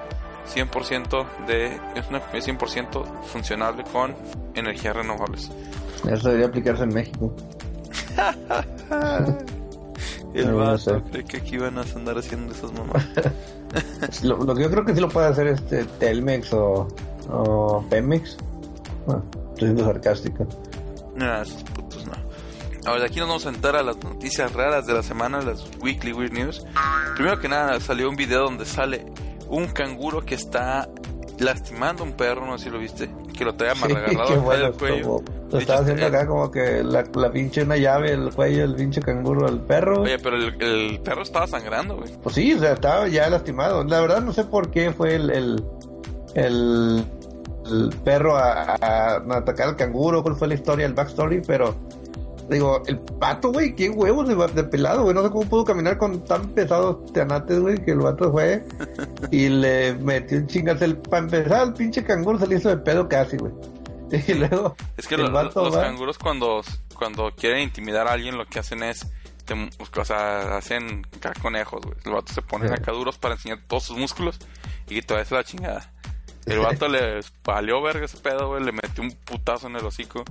100% 0.54 1.26
de 1.46 1.80
es, 1.96 2.08
una, 2.10 2.22
100% 2.32 3.24
funcionable 3.24 3.84
con 3.92 4.16
energías 4.56 4.96
renovables. 4.96 5.52
Eso 6.10 6.30
debería 6.30 6.48
aplicarse 6.48 6.84
en 6.84 6.94
México. 6.94 7.34
El 10.34 10.54
vaso 10.54 11.02
cree 11.12 11.24
que 11.24 11.38
aquí 11.38 11.58
van 11.58 11.78
a 11.78 11.82
andar 11.82 12.18
haciendo 12.18 12.54
esas 12.54 12.72
mamás. 12.72 13.06
lo, 14.24 14.56
que 14.56 14.64
yo 14.64 14.70
creo 14.70 14.86
que 14.86 14.94
sí 14.94 15.02
lo 15.02 15.10
puede 15.10 15.28
hacer 15.28 15.48
este 15.48 15.86
Telmex 15.86 16.54
o, 16.54 16.88
o 17.30 17.84
Pemex. 17.90 18.38
Bueno, 19.08 19.24
estoy 19.54 19.70
siendo 19.70 19.86
sarcástico. 19.86 20.48
No, 21.16 21.42
esos 21.42 21.64
putos 21.64 22.06
no. 22.06 22.14
Ahora, 22.86 23.06
aquí 23.06 23.20
nos 23.20 23.28
vamos 23.28 23.46
a 23.46 23.50
entrar 23.50 23.76
a 23.76 23.84
las 23.84 23.98
noticias 24.04 24.54
raras 24.54 24.86
de 24.86 24.94
la 24.94 25.02
semana, 25.02 25.42
las 25.42 25.68
Weekly 25.82 26.14
Weird 26.14 26.34
News. 26.34 26.66
Primero 27.16 27.40
que 27.40 27.50
nada, 27.50 27.80
salió 27.80 28.10
un 28.10 28.16
video 28.16 28.44
donde 28.44 28.66
sale 28.66 29.06
un 29.50 29.68
canguro 29.68 30.26
que 30.26 30.36
está 30.36 30.88
lastimando 31.40 32.04
a 32.04 32.06
un 32.06 32.14
perro, 32.14 32.46
no 32.46 32.58
sé 32.58 32.66
si 32.66 32.70
lo 32.70 32.80
viste, 32.80 33.10
que 33.38 33.46
lo 33.46 33.56
trae 33.56 33.72
amarrado 33.72 34.52
al 34.52 34.74
cuello. 34.74 35.24
lo 35.52 35.58
estaba 35.58 35.82
haciendo 35.82 36.06
acá 36.06 36.28
como 36.28 36.52
que 36.52 36.84
la, 36.84 37.04
la, 37.14 37.32
pinche 37.32 37.64
una 37.64 37.78
llave, 37.78 38.12
el 38.12 38.34
cuello, 38.34 38.64
el 38.64 38.76
pinche 38.76 39.02
canguro 39.02 39.48
al 39.48 39.62
perro. 39.62 40.02
Oye, 40.02 40.20
pero 40.20 40.36
el, 40.36 41.00
perro 41.02 41.24
estaba 41.24 41.48
sangrando, 41.48 41.98
güey. 41.98 42.12
Pues 42.22 42.36
sí, 42.36 42.54
o 42.54 42.60
sea, 42.60 42.74
estaba 42.74 43.08
ya 43.08 43.30
lastimado. 43.30 43.84
La 43.84 44.02
verdad 44.02 44.22
no 44.22 44.34
sé 44.34 44.44
por 44.44 44.72
qué 44.72 44.92
fue 44.92 45.16
el, 45.16 45.30
el, 45.30 45.64
el, 46.36 47.06
perro 48.04 48.36
a, 48.36 48.76
a, 48.76 49.16
atacar 49.38 49.70
al 49.70 49.76
canguro, 49.76 50.24
cuál 50.24 50.36
fue 50.36 50.48
la 50.48 50.56
historia, 50.56 50.86
el 50.86 50.94
backstory, 50.94 51.42
pero 51.46 51.76
Digo, 52.50 52.82
el 52.88 53.00
pato, 53.00 53.52
güey, 53.52 53.76
qué 53.76 53.90
huevos 53.90 54.28
de, 54.28 54.36
de 54.36 54.64
pelado, 54.64 55.04
güey. 55.04 55.14
No 55.14 55.22
sé 55.22 55.30
cómo 55.30 55.50
pudo 55.50 55.66
caminar 55.66 55.98
con 55.98 56.24
tan 56.24 56.48
pesados 56.50 57.12
teanates, 57.12 57.60
güey, 57.60 57.84
que 57.84 57.92
el 57.92 58.00
vato 58.00 58.32
fue 58.32 58.64
y 59.32 59.50
le 59.50 59.94
metió 59.96 60.38
un 60.38 60.48
chingas. 60.48 60.82
El, 60.82 60.98
para 60.98 61.24
empezar, 61.24 61.68
el 61.68 61.74
pinche 61.74 62.04
canguro 62.04 62.40
se 62.40 62.48
le 62.48 62.56
hizo 62.56 62.70
de 62.70 62.78
pedo 62.78 63.08
casi, 63.08 63.38
güey. 63.38 63.52
Y 64.28 64.34
luego. 64.36 64.78
Es 64.96 65.06
que 65.06 65.18
los 65.18 65.30
canguros, 65.54 66.18
cuando, 66.18 66.62
cuando 66.96 67.30
quieren 67.36 67.64
intimidar 67.64 68.08
a 68.08 68.14
alguien, 68.14 68.38
lo 68.38 68.46
que 68.46 68.60
hacen 68.60 68.82
es. 68.82 69.06
o 69.52 70.06
sea, 70.06 70.56
hacen 70.56 71.06
conejos, 71.42 71.82
güey. 71.84 71.98
El 72.06 72.14
vato 72.14 72.32
se 72.32 72.42
pone 72.42 72.68
acá 72.68 72.94
duros 72.94 73.18
para 73.18 73.34
enseñar 73.34 73.60
todos 73.68 73.84
sus 73.84 73.98
músculos 73.98 74.40
y 74.88 75.02
te 75.02 75.14
va 75.14 75.24
la 75.30 75.44
chingada. 75.44 75.94
El 76.48 76.60
vato 76.60 76.88
le 76.88 77.20
palió 77.44 77.82
verga 77.82 78.06
ese 78.06 78.18
pedo, 78.18 78.48
güey. 78.48 78.64
Le 78.64 78.72
metió 78.72 79.04
un 79.04 79.12
putazo 79.12 79.68
en 79.68 79.76
el 79.76 79.86
hocico. 79.86 80.24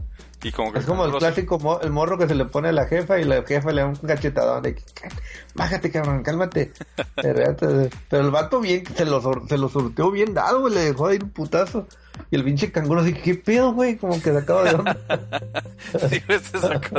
Y 0.43 0.53
como 0.53 0.73
que 0.73 0.79
es 0.79 0.87
como 0.87 1.05
el 1.05 1.13
clásico 1.13 1.81
el 1.83 1.91
morro 1.91 2.19
que 2.19 2.29
se 2.29 2.35
le 2.35 2.45
pone 2.45 2.69
a 2.69 2.73
la 2.73 2.87
jefa 2.87 3.19
y 3.19 3.25
la 3.25 3.43
jefa 3.43 3.73
le 3.73 3.81
da 3.83 3.89
un 3.89 3.97
cachetadón 3.97 4.63
de 4.63 4.77
bájate 5.55 5.91
cabrón, 5.91 6.23
cálmate. 6.23 6.73
Pero 7.17 8.23
el 8.23 8.31
vato 8.31 8.61
bien, 8.61 8.85
se 8.95 9.05
lo, 9.05 9.21
se 9.49 9.59
lo 9.59 9.69
surteó 9.69 10.11
bien 10.11 10.35
dado, 10.35 10.61
güey, 10.61 10.75
le 10.75 10.81
dejó 10.81 11.13
ir 11.13 11.25
un 11.25 11.31
putazo. 11.31 11.87
Y 12.31 12.37
el 12.37 12.45
pinche 12.45 12.73
canguro 12.73 13.01
así, 13.01 13.13
¿qué 13.13 13.35
pedo, 13.35 13.73
güey? 13.73 13.97
Como 13.97 14.15
que 14.15 14.31
se 14.31 14.39
acaba 14.39 14.63
de 14.65 14.75
onda. 14.75 14.97
sí, 16.09 16.23
se 16.29 16.59
sacó. 16.59 16.97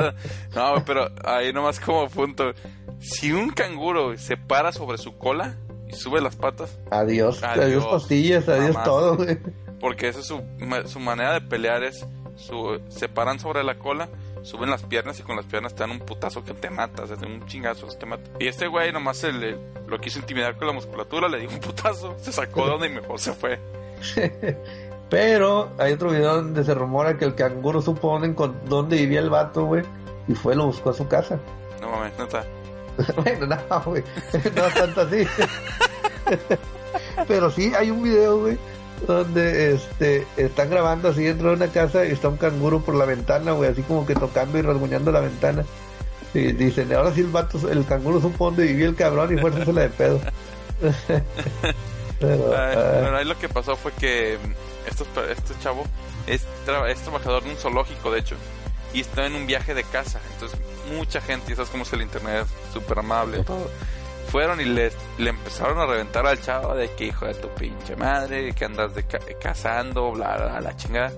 No, 0.56 0.84
pero 0.86 1.10
ahí 1.24 1.52
nomás 1.54 1.80
como 1.80 2.08
punto. 2.10 2.52
Si 3.00 3.32
un 3.32 3.50
canguro 3.50 4.18
se 4.18 4.38
para 4.38 4.72
sobre 4.72 4.98
su 4.98 5.18
cola, 5.18 5.56
y 5.90 5.94
sube 5.94 6.22
las 6.22 6.36
patas. 6.36 6.78
Adiós, 6.92 7.44
adiós, 7.44 7.86
costillas, 7.86 8.48
adiós 8.48 8.84
todo, 8.84 9.18
güey. 9.18 9.38
Porque 9.80 10.08
esa 10.08 10.20
es 10.20 10.26
su, 10.26 10.42
su 10.86 11.00
manera 11.00 11.34
de 11.34 11.42
pelear 11.42 11.84
es 11.84 12.06
su, 12.36 12.80
se 12.90 13.10
paran 13.10 13.40
sobre 13.40 13.64
la 13.64 13.78
cola, 13.78 14.10
suben 14.44 14.70
las 14.70 14.84
piernas 14.84 15.20
y 15.20 15.24
con 15.24 15.36
las 15.36 15.46
piernas 15.46 15.76
te 15.76 15.82
dan 15.82 15.92
un 15.92 16.00
putazo 16.00 16.44
que 16.44 16.54
te 16.54 16.70
mata, 16.70 17.04
o 17.04 17.08
sea, 17.08 17.18
un 17.18 17.46
chingazo 17.46 17.88
te 17.88 18.06
mata. 18.06 18.24
Y 18.40 18.48
este 18.48 18.68
güey 18.68 18.92
nomás 18.92 19.18
se 19.18 19.32
le, 19.32 19.58
lo 19.88 20.00
quiso 20.00 20.20
intimidar 20.20 20.58
con 20.58 20.68
la 20.68 20.74
musculatura, 20.74 21.28
le 21.28 21.40
dio 21.40 21.50
un 21.50 21.60
putazo, 21.60 22.16
se 22.20 22.32
sacó 22.32 22.66
de 22.66 22.72
donde 22.72 22.88
y 22.88 22.90
mejor 22.92 23.20
se 23.20 23.34
fue. 23.34 23.60
Pero 25.10 25.72
hay 25.78 25.94
otro 25.94 26.10
video 26.10 26.36
donde 26.36 26.64
se 26.64 26.74
rumora 26.74 27.18
que 27.18 27.26
el 27.26 27.36
canguro 27.36 27.82
supo 27.82 28.20
dónde, 28.20 28.36
dónde 28.66 28.98
vivía 28.98 29.20
el 29.20 29.30
vato, 29.30 29.66
güey, 29.66 29.84
y 30.28 30.34
fue 30.34 30.56
lo 30.56 30.66
buscó 30.66 30.90
a 30.90 30.94
su 30.94 31.08
casa. 31.08 31.40
No 31.82 31.92
mames, 31.92 32.18
no 32.18 32.26
está. 32.26 32.46
bueno, 33.24 33.48
no, 33.48 33.82
güey. 33.86 34.04
No 34.56 34.64
tanto 34.74 35.02
así. 35.02 35.28
Pero 37.28 37.52
sí, 37.52 37.74
hay 37.76 37.92
un 37.92 38.04
video, 38.04 38.40
güey, 38.40 38.58
donde 39.06 39.74
este 39.74 40.26
están 40.36 40.70
grabando 40.70 41.10
así 41.10 41.24
dentro 41.24 41.50
de 41.50 41.56
una 41.56 41.68
casa 41.68 42.06
y 42.06 42.12
está 42.12 42.30
un 42.30 42.38
canguro 42.38 42.82
por 42.82 42.96
la 42.96 43.06
ventana, 43.06 43.54
güey, 43.54 43.72
así 43.72 43.82
como 43.84 44.06
que 44.06 44.16
tocando 44.16 44.58
y 44.58 44.62
rasguñando 44.62 45.12
la 45.12 45.22
ventana. 45.22 45.66
Y 46.34 46.52
dicen, 46.52 46.94
ahora 46.94 47.14
sí 47.14 47.22
el 47.22 47.28
vato, 47.28 47.60
el 47.70 47.86
canguro 47.86 48.20
supo 48.20 48.46
dónde 48.46 48.66
vivía 48.66 48.88
el 48.88 48.96
cabrón 48.96 49.34
y 49.34 49.40
fue 49.40 49.52
la 49.52 49.82
de 49.82 49.90
pedo. 49.90 50.20
Pero, 52.20 52.54
ah. 52.56 53.18
ahí 53.18 53.26
lo 53.26 53.38
que 53.38 53.48
pasó 53.48 53.76
fue 53.76 53.92
que 53.94 54.38
este 54.88 55.54
chavo 55.62 55.86
es, 56.26 56.42
es 56.90 57.02
trabajador 57.02 57.44
de 57.44 57.52
un 57.52 57.58
zoológico, 57.58 58.12
de 58.12 58.20
hecho 58.20 58.36
y 58.94 59.02
estaba 59.02 59.28
en 59.28 59.36
un 59.36 59.48
viaje 59.48 59.74
de 59.74 59.84
casa. 59.84 60.20
Entonces, 60.34 60.60
mucha 60.96 61.22
gente, 61.22 61.52
y 61.52 61.56
sabes 61.56 61.70
cómo 61.70 61.84
es 61.84 61.94
el 61.94 62.02
internet, 62.02 62.46
súper 62.74 63.00
amable, 63.00 63.44
todo. 63.44 63.70
Fueron 64.30 64.60
y 64.60 64.66
le, 64.66 64.92
le 65.18 65.30
empezaron 65.30 65.80
a 65.80 65.86
reventar 65.86 66.28
al 66.28 66.42
chavo 66.42 66.76
de 66.76 66.92
que 66.96 67.06
hijo 67.06 67.26
de 67.26 67.34
tu 67.36 67.48
pinche 67.50 67.96
madre, 67.96 68.54
que 68.54 68.66
andas 68.66 68.94
de 68.94 69.06
cazando, 69.42 70.12
bla, 70.12 70.36
bla, 70.36 70.60
la 70.60 70.76
chingada. 70.76 71.14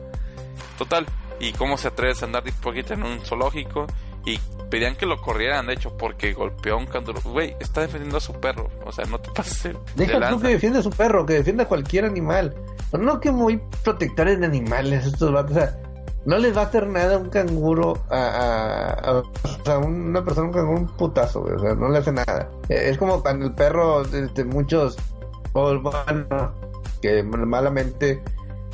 Total, 0.77 1.05
y 1.39 1.51
cómo 1.53 1.77
se 1.77 1.87
atreves 1.87 2.21
a 2.21 2.25
andar 2.25 2.43
de 2.43 2.51
poquito 2.51 2.93
en 2.93 3.03
un 3.03 3.19
zoológico 3.21 3.87
y 4.25 4.39
pedían 4.69 4.95
que 4.95 5.05
lo 5.05 5.21
corrieran, 5.21 5.65
de 5.67 5.73
hecho, 5.73 5.95
porque 5.97 6.33
golpeó 6.33 6.75
a 6.75 6.77
un 6.77 6.85
canguro. 6.85 7.19
Güey, 7.23 7.55
está 7.59 7.81
defendiendo 7.81 8.17
a 8.17 8.21
su 8.21 8.33
perro. 8.33 8.69
O 8.85 8.91
sea, 8.91 9.05
no 9.05 9.19
te 9.19 9.31
pases. 9.31 9.75
Deja 9.95 10.29
tú 10.29 10.39
que 10.39 10.49
defiende 10.49 10.79
a 10.79 10.83
su 10.83 10.91
perro, 10.91 11.25
que 11.25 11.33
defienda 11.33 11.63
a 11.63 11.67
cualquier 11.67 12.05
animal. 12.05 12.55
no 12.91 13.19
que 13.19 13.31
muy 13.31 13.59
protectores 13.83 14.39
de 14.39 14.45
animales 14.45 15.05
estos 15.05 15.31
vatos. 15.31 15.51
O 15.51 15.59
sea, 15.59 15.77
no 16.25 16.37
les 16.37 16.55
va 16.55 16.61
a 16.61 16.65
hacer 16.65 16.87
nada 16.87 17.17
un 17.17 17.29
canguro 17.29 17.97
a, 18.09 19.23
a, 19.65 19.77
una 19.77 20.23
persona, 20.23 20.47
un 20.47 20.53
canguro, 20.53 20.79
un 20.79 20.87
putazo, 20.87 21.41
O 21.41 21.59
sea, 21.59 21.75
no 21.75 21.89
le 21.89 21.99
hace 21.99 22.11
nada. 22.11 22.49
Eh, 22.67 22.89
es 22.89 22.97
como 22.97 23.21
cuando 23.21 23.45
el 23.45 23.53
perro, 23.53 24.01
este, 24.01 24.43
muchos, 24.43 24.97
o 25.53 25.79
bueno, 25.79 26.53
que 27.01 27.23
malamente 27.23 28.21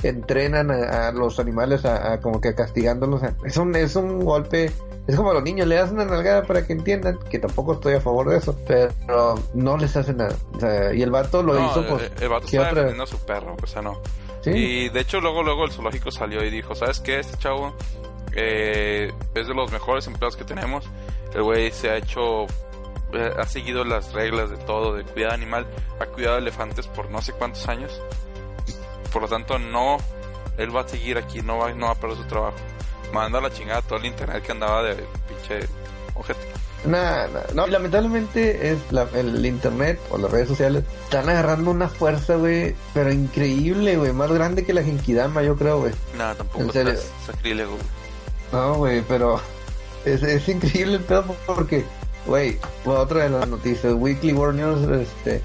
entrenan 0.03 0.71
a, 0.71 1.11
los 1.11 1.39
animales 1.39 1.85
a, 1.85 2.19
como 2.19 2.41
que 2.41 2.55
castigándolos. 2.55 3.21
Es 3.43 3.57
un, 3.57 3.75
es 3.75 3.95
un 3.95 4.23
golpe. 4.23 4.71
Es 5.07 5.15
como 5.15 5.31
a 5.31 5.33
los 5.35 5.43
niños, 5.43 5.67
le 5.67 5.75
das 5.75 5.91
una 5.91 6.05
nalgada 6.05 6.43
para 6.43 6.65
que 6.65 6.73
entiendan 6.73 7.19
que 7.29 7.37
tampoco 7.37 7.73
estoy 7.73 7.93
a 7.93 8.01
favor 8.01 8.29
de 8.29 8.37
eso, 8.37 8.57
pero 8.67 9.35
no 9.53 9.77
les 9.77 9.95
hace 9.95 10.13
nada. 10.13 10.35
O 10.55 10.59
sea, 10.59 10.93
y 10.93 11.01
el 11.03 11.11
vato 11.11 11.43
lo 11.43 11.63
hizo, 11.63 11.85
pues. 11.87 12.11
El, 12.19 12.29
vato 12.29 12.45
está 12.45 12.69
defendiendo 12.69 13.03
a 13.03 13.07
su 13.07 13.19
perro, 13.19 13.55
o 13.61 13.67
sea, 13.67 13.81
no. 13.81 14.01
Y 14.45 14.89
de 14.89 14.99
hecho 14.99 15.19
luego 15.21 15.41
luego 15.41 15.65
el 15.65 15.71
zoológico 15.71 16.11
salió 16.11 16.43
y 16.43 16.51
dijo, 16.51 16.75
¿sabes 16.75 16.99
qué? 16.99 17.19
Este 17.19 17.37
chavo 17.37 17.73
eh, 18.35 19.11
es 19.33 19.47
de 19.47 19.53
los 19.53 19.71
mejores 19.71 20.05
empleados 20.07 20.35
que 20.35 20.43
tenemos. 20.43 20.85
El 21.33 21.43
güey 21.43 21.71
se 21.71 21.89
ha 21.89 21.97
hecho, 21.97 22.43
eh, 23.13 23.33
ha 23.37 23.45
seguido 23.45 23.83
las 23.83 24.13
reglas 24.13 24.49
de 24.49 24.57
todo, 24.57 24.93
de 24.93 25.03
cuidado 25.03 25.33
animal, 25.33 25.65
ha 25.99 26.05
cuidado 26.05 26.37
elefantes 26.37 26.87
por 26.87 27.09
no 27.09 27.21
sé 27.21 27.33
cuántos 27.33 27.67
años. 27.67 28.01
Por 29.11 29.23
lo 29.23 29.27
tanto, 29.27 29.57
no, 29.57 29.97
él 30.57 30.75
va 30.75 30.81
a 30.81 30.87
seguir 30.87 31.17
aquí, 31.17 31.41
no 31.41 31.57
va, 31.57 31.73
no 31.73 31.87
va 31.87 31.93
a 31.93 31.95
perder 31.95 32.17
su 32.17 32.25
trabajo. 32.25 32.57
Manda 33.13 33.41
la 33.41 33.51
chingada 33.51 33.81
todo 33.81 33.99
el 33.99 34.05
internet 34.05 34.43
que 34.43 34.51
andaba 34.51 34.83
de 34.83 34.95
pinche 35.27 35.67
ojete. 36.15 36.55
Nada, 36.85 37.47
no, 37.55 37.65
lamentablemente 37.65 38.71
es 38.71 38.77
el 39.15 39.43
internet 39.45 39.99
o 40.11 40.19
las 40.19 40.29
redes 40.29 40.49
sociales 40.49 40.83
están 41.03 41.27
agarrando 41.29 41.71
una 41.71 41.89
fuerza, 41.89 42.35
güey, 42.35 42.75
pero 42.93 43.11
increíble, 43.11 43.97
güey, 43.97 44.13
más 44.13 44.31
grande 44.31 44.63
que 44.63 44.73
la 44.73 44.83
Genkidama, 44.83 45.41
yo 45.41 45.55
creo, 45.55 45.79
güey. 45.79 45.93
No, 46.15 46.35
tampoco 46.35 46.79
es 46.79 47.11
sacrílego, 47.25 47.75
No, 48.51 48.75
güey, 48.75 49.01
pero 49.07 49.41
es, 50.05 50.21
es 50.21 50.47
increíble 50.47 50.97
el 50.97 51.03
pedo 51.03 51.35
porque, 51.47 51.85
güey, 52.27 52.59
otra 52.85 53.23
de 53.23 53.29
las 53.29 53.47
noticias, 53.47 53.93
Weekly 53.93 54.33
World 54.33 54.59
News, 54.59 55.01
este, 55.01 55.41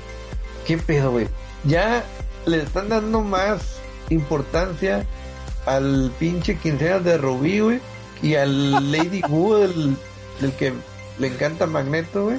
¿qué 0.67 0.77
pedo, 0.77 1.13
güey? 1.13 1.27
Ya 1.65 2.05
le 2.45 2.63
están 2.63 2.91
dando 2.91 3.23
más 3.23 3.81
importancia 4.11 5.07
al 5.67 6.13
pinche 6.19 6.57
quinceañera 6.57 7.01
de 7.01 7.19
Rubí, 7.19 7.61
güey, 7.61 7.81
y 8.23 8.35
al 8.35 8.93
Lady 8.93 9.23
Wu, 9.29 9.57
el, 9.57 9.97
el 10.43 10.53
que 10.53 10.73
le 11.19 11.27
encanta 11.27 11.67
Magneto, 11.67 12.25
güey. 12.25 12.39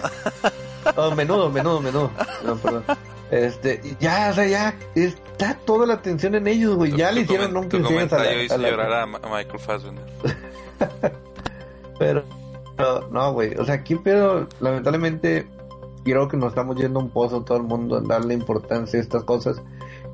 Oh, 0.96 1.12
menudo, 1.16 1.50
menudo, 1.50 1.82
menudo. 1.82 2.12
No, 2.44 2.56
perdón. 2.56 2.84
Este, 3.32 3.82
ya, 4.00 4.30
o 4.32 4.34
sea, 4.34 4.46
ya 4.46 4.76
está 4.94 5.56
toda 5.66 5.86
la 5.86 5.94
atención 5.94 6.36
en 6.36 6.48
ellos, 6.48 6.76
güey. 6.76 6.92
Ya 6.92 7.12
le 7.12 7.22
hicieron 7.22 7.56
un 7.56 7.70
tu 7.70 7.82
comentario 7.82 8.44
hizo 8.44 8.58
llorar 8.58 8.92
a, 8.92 9.06
Michael 9.06 9.60
Fassbender. 9.60 10.06
pero, 12.00 12.26
no, 13.10 13.34
güey. 13.34 13.56
O 13.56 13.64
sea, 13.64 13.76
aquí, 13.76 13.96
pero 13.96 14.48
lamentablemente, 14.60 15.48
creo 16.04 16.28
que 16.28 16.36
nos 16.36 16.50
estamos 16.50 16.76
yendo 16.76 17.00
a 17.00 17.04
un 17.04 17.10
pozo 17.10 17.42
todo 17.44 17.58
el 17.58 17.64
mundo 17.64 18.00
en 18.00 18.08
darle 18.08 18.34
importancia 18.34 19.00
a 19.00 19.02
estas 19.02 19.24
cosas. 19.24 19.62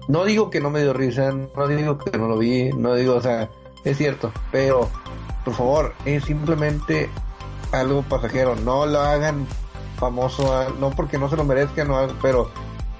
No 0.07 0.23
digo 0.23 0.49
que 0.49 0.61
no 0.61 0.69
me 0.69 0.81
dio 0.81 0.93
risa, 0.93 1.31
no 1.31 1.67
digo 1.67 1.97
que 1.97 2.17
no 2.17 2.27
lo 2.27 2.37
vi, 2.37 2.69
no 2.69 2.93
digo, 2.95 3.15
o 3.15 3.21
sea, 3.21 3.49
es 3.83 3.97
cierto, 3.97 4.31
pero 4.51 4.89
por 5.43 5.53
favor, 5.53 5.93
es 6.05 6.23
simplemente 6.25 7.09
algo 7.71 8.01
pasajero, 8.03 8.55
no 8.55 8.85
lo 8.85 8.99
hagan 8.99 9.45
famoso, 9.97 10.69
no 10.79 10.91
porque 10.91 11.17
no 11.17 11.29
se 11.29 11.35
lo 11.35 11.43
merezcan, 11.43 11.87
no, 11.87 12.07
pero 12.21 12.49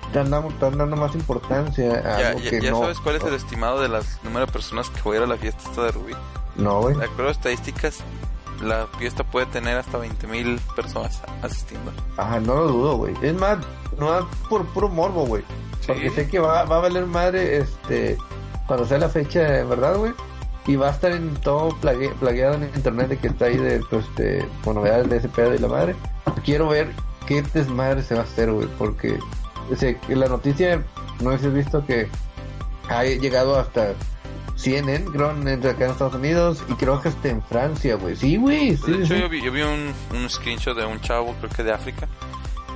están 0.08 0.30
dando, 0.30 0.50
están 0.50 0.78
dando 0.78 0.96
más 0.96 1.14
importancia 1.16 1.92
a 1.92 2.20
ya, 2.20 2.28
algo 2.30 2.40
ya, 2.40 2.50
que 2.50 2.62
ya 2.62 2.72
no. 2.72 2.80
sabes 2.80 3.00
cuál 3.00 3.18
es 3.18 3.24
el 3.24 3.34
estimado 3.34 3.82
de 3.82 3.90
las 3.90 4.22
número 4.24 4.46
de 4.46 4.52
personas 4.52 4.90
que 4.90 5.02
voy 5.02 5.16
a 5.16 5.20
ir 5.20 5.24
a 5.26 5.28
la 5.28 5.38
fiesta 5.38 5.62
esta 5.70 5.84
de 5.84 5.92
Rubí. 5.92 6.14
No, 6.56 6.82
güey. 6.82 6.96
De 6.96 7.06
acuerdo 7.06 7.28
a 7.28 7.32
estadísticas, 7.32 8.00
la 8.62 8.88
fiesta 8.98 9.24
puede 9.24 9.46
tener 9.48 9.78
hasta 9.78 10.00
20.000 10.00 10.60
personas 10.76 11.22
asistiendo. 11.42 11.92
Ajá, 12.18 12.40
no 12.40 12.56
lo 12.56 12.68
dudo, 12.68 12.98
güey. 12.98 13.14
Es 13.22 13.34
más, 13.34 13.58
no 14.00 14.18
es 14.18 14.26
por 14.50 14.66
puro 14.68 14.90
morbo, 14.90 15.26
güey. 15.26 15.44
Porque 15.86 16.10
sé 16.10 16.28
que 16.28 16.40
va, 16.40 16.64
va 16.66 16.78
a 16.78 16.82
valer 16.82 17.06
madre 17.06 17.58
este 17.58 18.18
cuando 18.68 18.86
sea 18.86 18.98
la 18.98 19.10
fecha, 19.10 19.42
¿verdad, 19.64 19.98
güey? 19.98 20.14
Y 20.66 20.76
va 20.76 20.90
a 20.90 20.92
estar 20.92 21.14
en 21.14 21.34
todo 21.36 21.70
plague, 21.80 22.10
plagueado 22.20 22.56
en 22.56 22.64
internet 22.64 23.08
de 23.08 23.18
que 23.18 23.28
está 23.28 23.46
ahí 23.46 23.56
de, 23.56 23.80
pues, 23.90 24.04
de, 24.16 24.46
con 24.66 24.76
novedades 24.76 25.10
de 25.10 25.18
ese 25.18 25.30
pedo 25.30 25.56
y 25.56 25.60
la 25.60 25.70
madre. 25.70 25.96
Quiero 26.44 26.68
ver 26.68 26.92
qué 27.26 27.42
desmadre 27.42 28.04
se 28.04 28.16
va 28.16 28.22
a 28.22 28.24
hacer, 28.24 28.52
güey, 28.52 28.68
porque 28.78 29.18
o 29.72 29.76
sea, 29.76 29.94
que 30.00 30.16
la 30.16 30.28
noticia, 30.28 30.82
no 31.22 31.32
sé 31.32 31.40
si 31.40 31.48
has 31.48 31.54
visto 31.54 31.86
que 31.86 32.08
ha 32.90 33.04
llegado 33.04 33.58
hasta 33.58 33.94
CNN, 34.58 35.06
creo, 35.06 35.30
acá 35.30 35.86
en 35.86 35.92
Estados 35.92 36.16
Unidos, 36.16 36.64
y 36.68 36.74
creo 36.74 37.00
que 37.02 37.10
hasta 37.10 37.30
en 37.30 37.42
Francia, 37.44 37.96
güey. 37.96 38.16
Sí, 38.16 38.38
güey. 38.38 38.76
Sí, 38.76 38.92
de 38.92 39.04
hecho, 39.04 39.16
sí. 39.16 39.22
yo 39.22 39.30
vi, 39.30 39.42
yo 39.42 39.52
vi 39.52 39.62
un, 39.62 39.94
un 40.12 40.30
screenshot 40.30 40.76
de 40.76 40.86
un 40.86 41.00
chavo, 41.00 41.36
creo 41.40 41.52
que 41.52 41.64
de 41.64 41.72
África, 41.72 42.08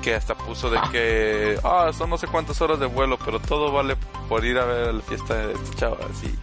que 0.02 0.14
hasta 0.14 0.36
puso 0.36 0.70
de 0.70 0.80
que, 0.92 1.60
ah, 1.64 1.92
son 1.98 2.12
no 2.12 2.18
sé 2.18 2.28
cuántas 2.28 2.62
horas 2.62 2.80
de 2.80 2.86
vuelo, 2.86 3.18
pero 3.26 3.40
todo 3.40 3.72
vale 3.72 3.98
por 4.30 4.46
ir 4.46 4.58
a 4.60 4.66
ver 4.66 4.94
la 4.94 5.02
fiesta 5.02 5.36
de 5.36 5.54
este 5.54 5.76
chavo, 5.76 5.98
así. 6.10 6.34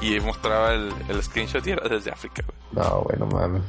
Y 0.00 0.18
mostraba 0.18 0.74
el, 0.74 0.92
el 1.08 1.22
screenshot 1.22 1.64
y 1.64 1.70
era 1.70 1.88
desde 1.88 2.10
África, 2.10 2.42
güey. 2.44 2.84
No, 2.84 3.02
güey, 3.02 3.18
no 3.18 3.26
mames. 3.26 3.62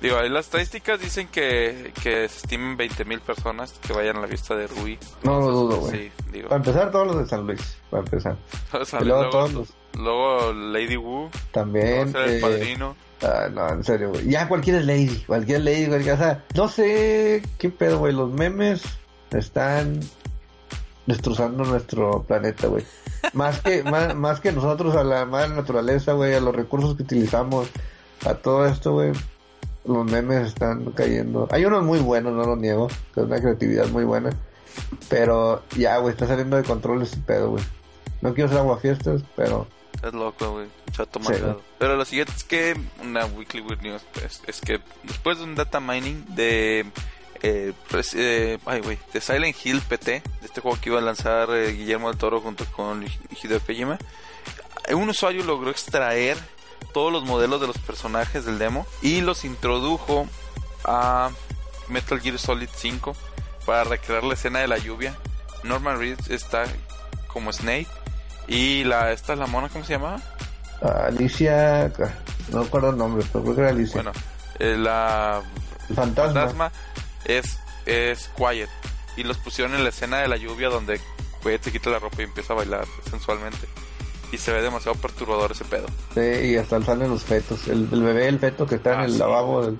Digo, 0.00 0.16
ahí 0.16 0.30
las 0.30 0.46
estadísticas 0.46 0.98
dicen 0.98 1.28
que, 1.28 1.92
que 2.02 2.26
se 2.28 2.38
estimen 2.38 2.78
20.000 2.78 3.20
personas 3.20 3.72
que 3.86 3.92
vayan 3.92 4.16
a 4.16 4.20
la 4.20 4.28
fiesta 4.28 4.54
de 4.56 4.66
Rui. 4.66 4.98
no 5.22 5.40
lo 5.40 5.50
dudo, 5.50 5.76
güey. 5.80 5.92
Sí, 5.92 6.12
digo. 6.32 6.48
Para 6.48 6.56
empezar, 6.58 6.90
todos 6.90 7.06
los 7.08 7.18
de 7.18 7.26
San 7.26 7.46
Luis. 7.46 7.76
Para 7.90 8.02
empezar. 8.02 8.36
O 8.72 8.84
sea, 8.84 9.00
Y 9.00 9.04
luego 9.04 9.22
luego, 9.22 9.30
todos 9.30 9.52
los. 9.52 9.68
luego 9.94 10.52
Lady 10.54 10.96
Wu, 10.96 11.28
También. 11.52 12.12
ser 12.12 12.28
el 12.28 12.36
eh, 12.36 12.40
padrino. 12.40 12.96
Ah, 13.22 13.48
no, 13.52 13.68
en 13.68 13.84
serio, 13.84 14.08
güey. 14.10 14.26
Ya 14.30 14.48
cualquier 14.48 14.82
lady, 14.86 15.22
cualquier 15.26 15.60
lady, 15.60 15.86
cualquier, 15.88 16.14
o 16.14 16.18
sea, 16.18 16.44
no 16.54 16.68
sé 16.68 17.42
qué 17.58 17.68
pedo, 17.68 17.98
güey. 17.98 18.14
Los 18.14 18.30
memes 18.32 18.82
están 19.30 20.00
destrozando 21.06 21.64
nuestro 21.64 22.22
planeta, 22.22 22.68
güey. 22.68 22.84
Más 23.34 23.60
que, 23.60 23.82
más, 23.90 24.14
más 24.14 24.40
que 24.40 24.52
nosotros 24.52 24.96
a 24.96 25.04
la 25.04 25.26
madre 25.26 25.50
naturaleza, 25.50 26.12
güey, 26.14 26.32
a 26.34 26.40
los 26.40 26.54
recursos 26.56 26.96
que 26.96 27.02
utilizamos, 27.02 27.68
a 28.24 28.34
todo 28.34 28.64
esto, 28.66 28.92
güey. 28.92 29.12
Los 29.84 30.04
memes 30.04 30.48
están 30.48 30.90
cayendo. 30.92 31.48
Hay 31.50 31.64
unos 31.64 31.84
muy 31.84 31.98
buenos, 32.00 32.32
no 32.32 32.44
lo 32.44 32.56
niego. 32.56 32.88
Es 33.16 33.22
una 33.22 33.40
creatividad 33.40 33.88
muy 33.88 34.04
buena. 34.04 34.30
Pero 35.08 35.62
ya, 35.76 35.96
güey, 35.98 36.12
está 36.12 36.26
saliendo 36.26 36.56
de 36.56 36.64
control 36.64 37.02
ese 37.02 37.16
pedo, 37.18 37.50
güey. 37.50 37.64
No 38.20 38.34
quiero 38.34 38.50
ser 38.50 38.58
aguafiestas, 38.58 39.22
pero 39.34 39.66
Es 40.02 40.12
loco, 40.12 40.52
güey. 40.52 40.66
Chato 40.92 41.20
Sí. 41.22 41.34
Pero 41.78 41.96
lo 41.96 42.04
siguiente 42.04 42.32
es 42.36 42.44
que 42.44 42.78
una 43.02 43.24
Weekly 43.26 43.62
Weird 43.62 43.82
News 43.82 44.02
pues, 44.12 44.42
es 44.46 44.60
que 44.60 44.80
después 45.02 45.38
de 45.38 45.44
un 45.44 45.54
data 45.54 45.80
mining 45.80 46.24
de. 46.34 46.86
Eh, 47.42 47.72
pues, 47.88 48.14
eh, 48.14 48.58
ay, 48.66 48.80
güey, 48.82 48.98
de 49.14 49.20
Silent 49.22 49.56
Hill 49.64 49.80
PT, 49.80 50.10
de 50.10 50.46
este 50.46 50.60
juego 50.60 50.78
que 50.78 50.90
iba 50.90 50.98
a 50.98 51.02
lanzar 51.02 51.48
eh, 51.50 51.72
Guillermo 51.72 52.10
del 52.10 52.18
Toro 52.18 52.40
junto 52.42 52.66
con 52.66 53.02
Hideo 53.42 53.60
Kojima, 53.60 53.98
un 54.94 55.08
usuario 55.08 55.42
logró 55.44 55.70
extraer 55.70 56.36
todos 56.92 57.12
los 57.12 57.24
modelos 57.24 57.60
de 57.60 57.66
los 57.66 57.78
personajes 57.78 58.44
del 58.44 58.58
demo 58.58 58.86
y 59.02 59.20
los 59.20 59.44
introdujo 59.44 60.26
a 60.84 61.30
Metal 61.88 62.20
Gear 62.20 62.38
Solid 62.38 62.68
5 62.74 63.14
para 63.66 63.84
recrear 63.84 64.24
la 64.24 64.34
escena 64.34 64.60
de 64.60 64.68
la 64.68 64.78
lluvia. 64.78 65.16
Norman 65.62 65.98
Reedus 65.98 66.30
está 66.30 66.64
como 67.26 67.52
Snake 67.52 67.88
y 68.48 68.84
la 68.84 69.12
esta 69.12 69.34
es 69.34 69.38
la 69.38 69.46
mona, 69.46 69.68
¿cómo 69.68 69.84
se 69.84 69.92
llama? 69.92 70.20
Alicia, 70.80 71.92
no 72.50 72.64
recuerdo 72.64 72.90
el 72.90 72.96
nombre, 72.96 73.24
pero 73.32 73.44
creo 73.44 73.54
que 73.54 73.60
era 73.60 73.70
Alicia. 73.70 74.02
Bueno, 74.02 74.18
eh, 74.58 74.76
la 74.76 75.42
el 75.88 75.94
fantasma. 75.94 76.40
fantasma 76.40 76.72
es, 77.24 77.58
es 77.86 78.30
Quiet. 78.36 78.70
Y 79.16 79.24
los 79.24 79.36
pusieron 79.38 79.74
en 79.74 79.82
la 79.82 79.90
escena 79.90 80.18
de 80.18 80.28
la 80.28 80.36
lluvia 80.36 80.68
donde 80.68 81.00
Quiet 81.42 81.62
se 81.62 81.72
quita 81.72 81.90
la 81.90 81.98
ropa 81.98 82.22
y 82.22 82.24
empieza 82.24 82.54
a 82.54 82.56
bailar 82.56 82.86
sensualmente. 83.10 83.68
Y 84.32 84.38
se 84.38 84.52
ve 84.52 84.62
demasiado 84.62 84.96
perturbador 84.98 85.52
ese 85.52 85.64
pedo. 85.64 85.86
Sí, 86.14 86.50
y 86.52 86.56
hasta 86.56 86.80
salen 86.82 87.10
los 87.10 87.24
fetos. 87.24 87.66
El, 87.68 87.88
el 87.92 88.02
bebé, 88.02 88.28
el 88.28 88.38
feto 88.38 88.66
que 88.66 88.76
está 88.76 88.92
Ah, 88.92 89.04
en 89.04 89.06
el 89.06 89.12
sí. 89.12 89.18
lavabo 89.18 89.64
del, 89.66 89.78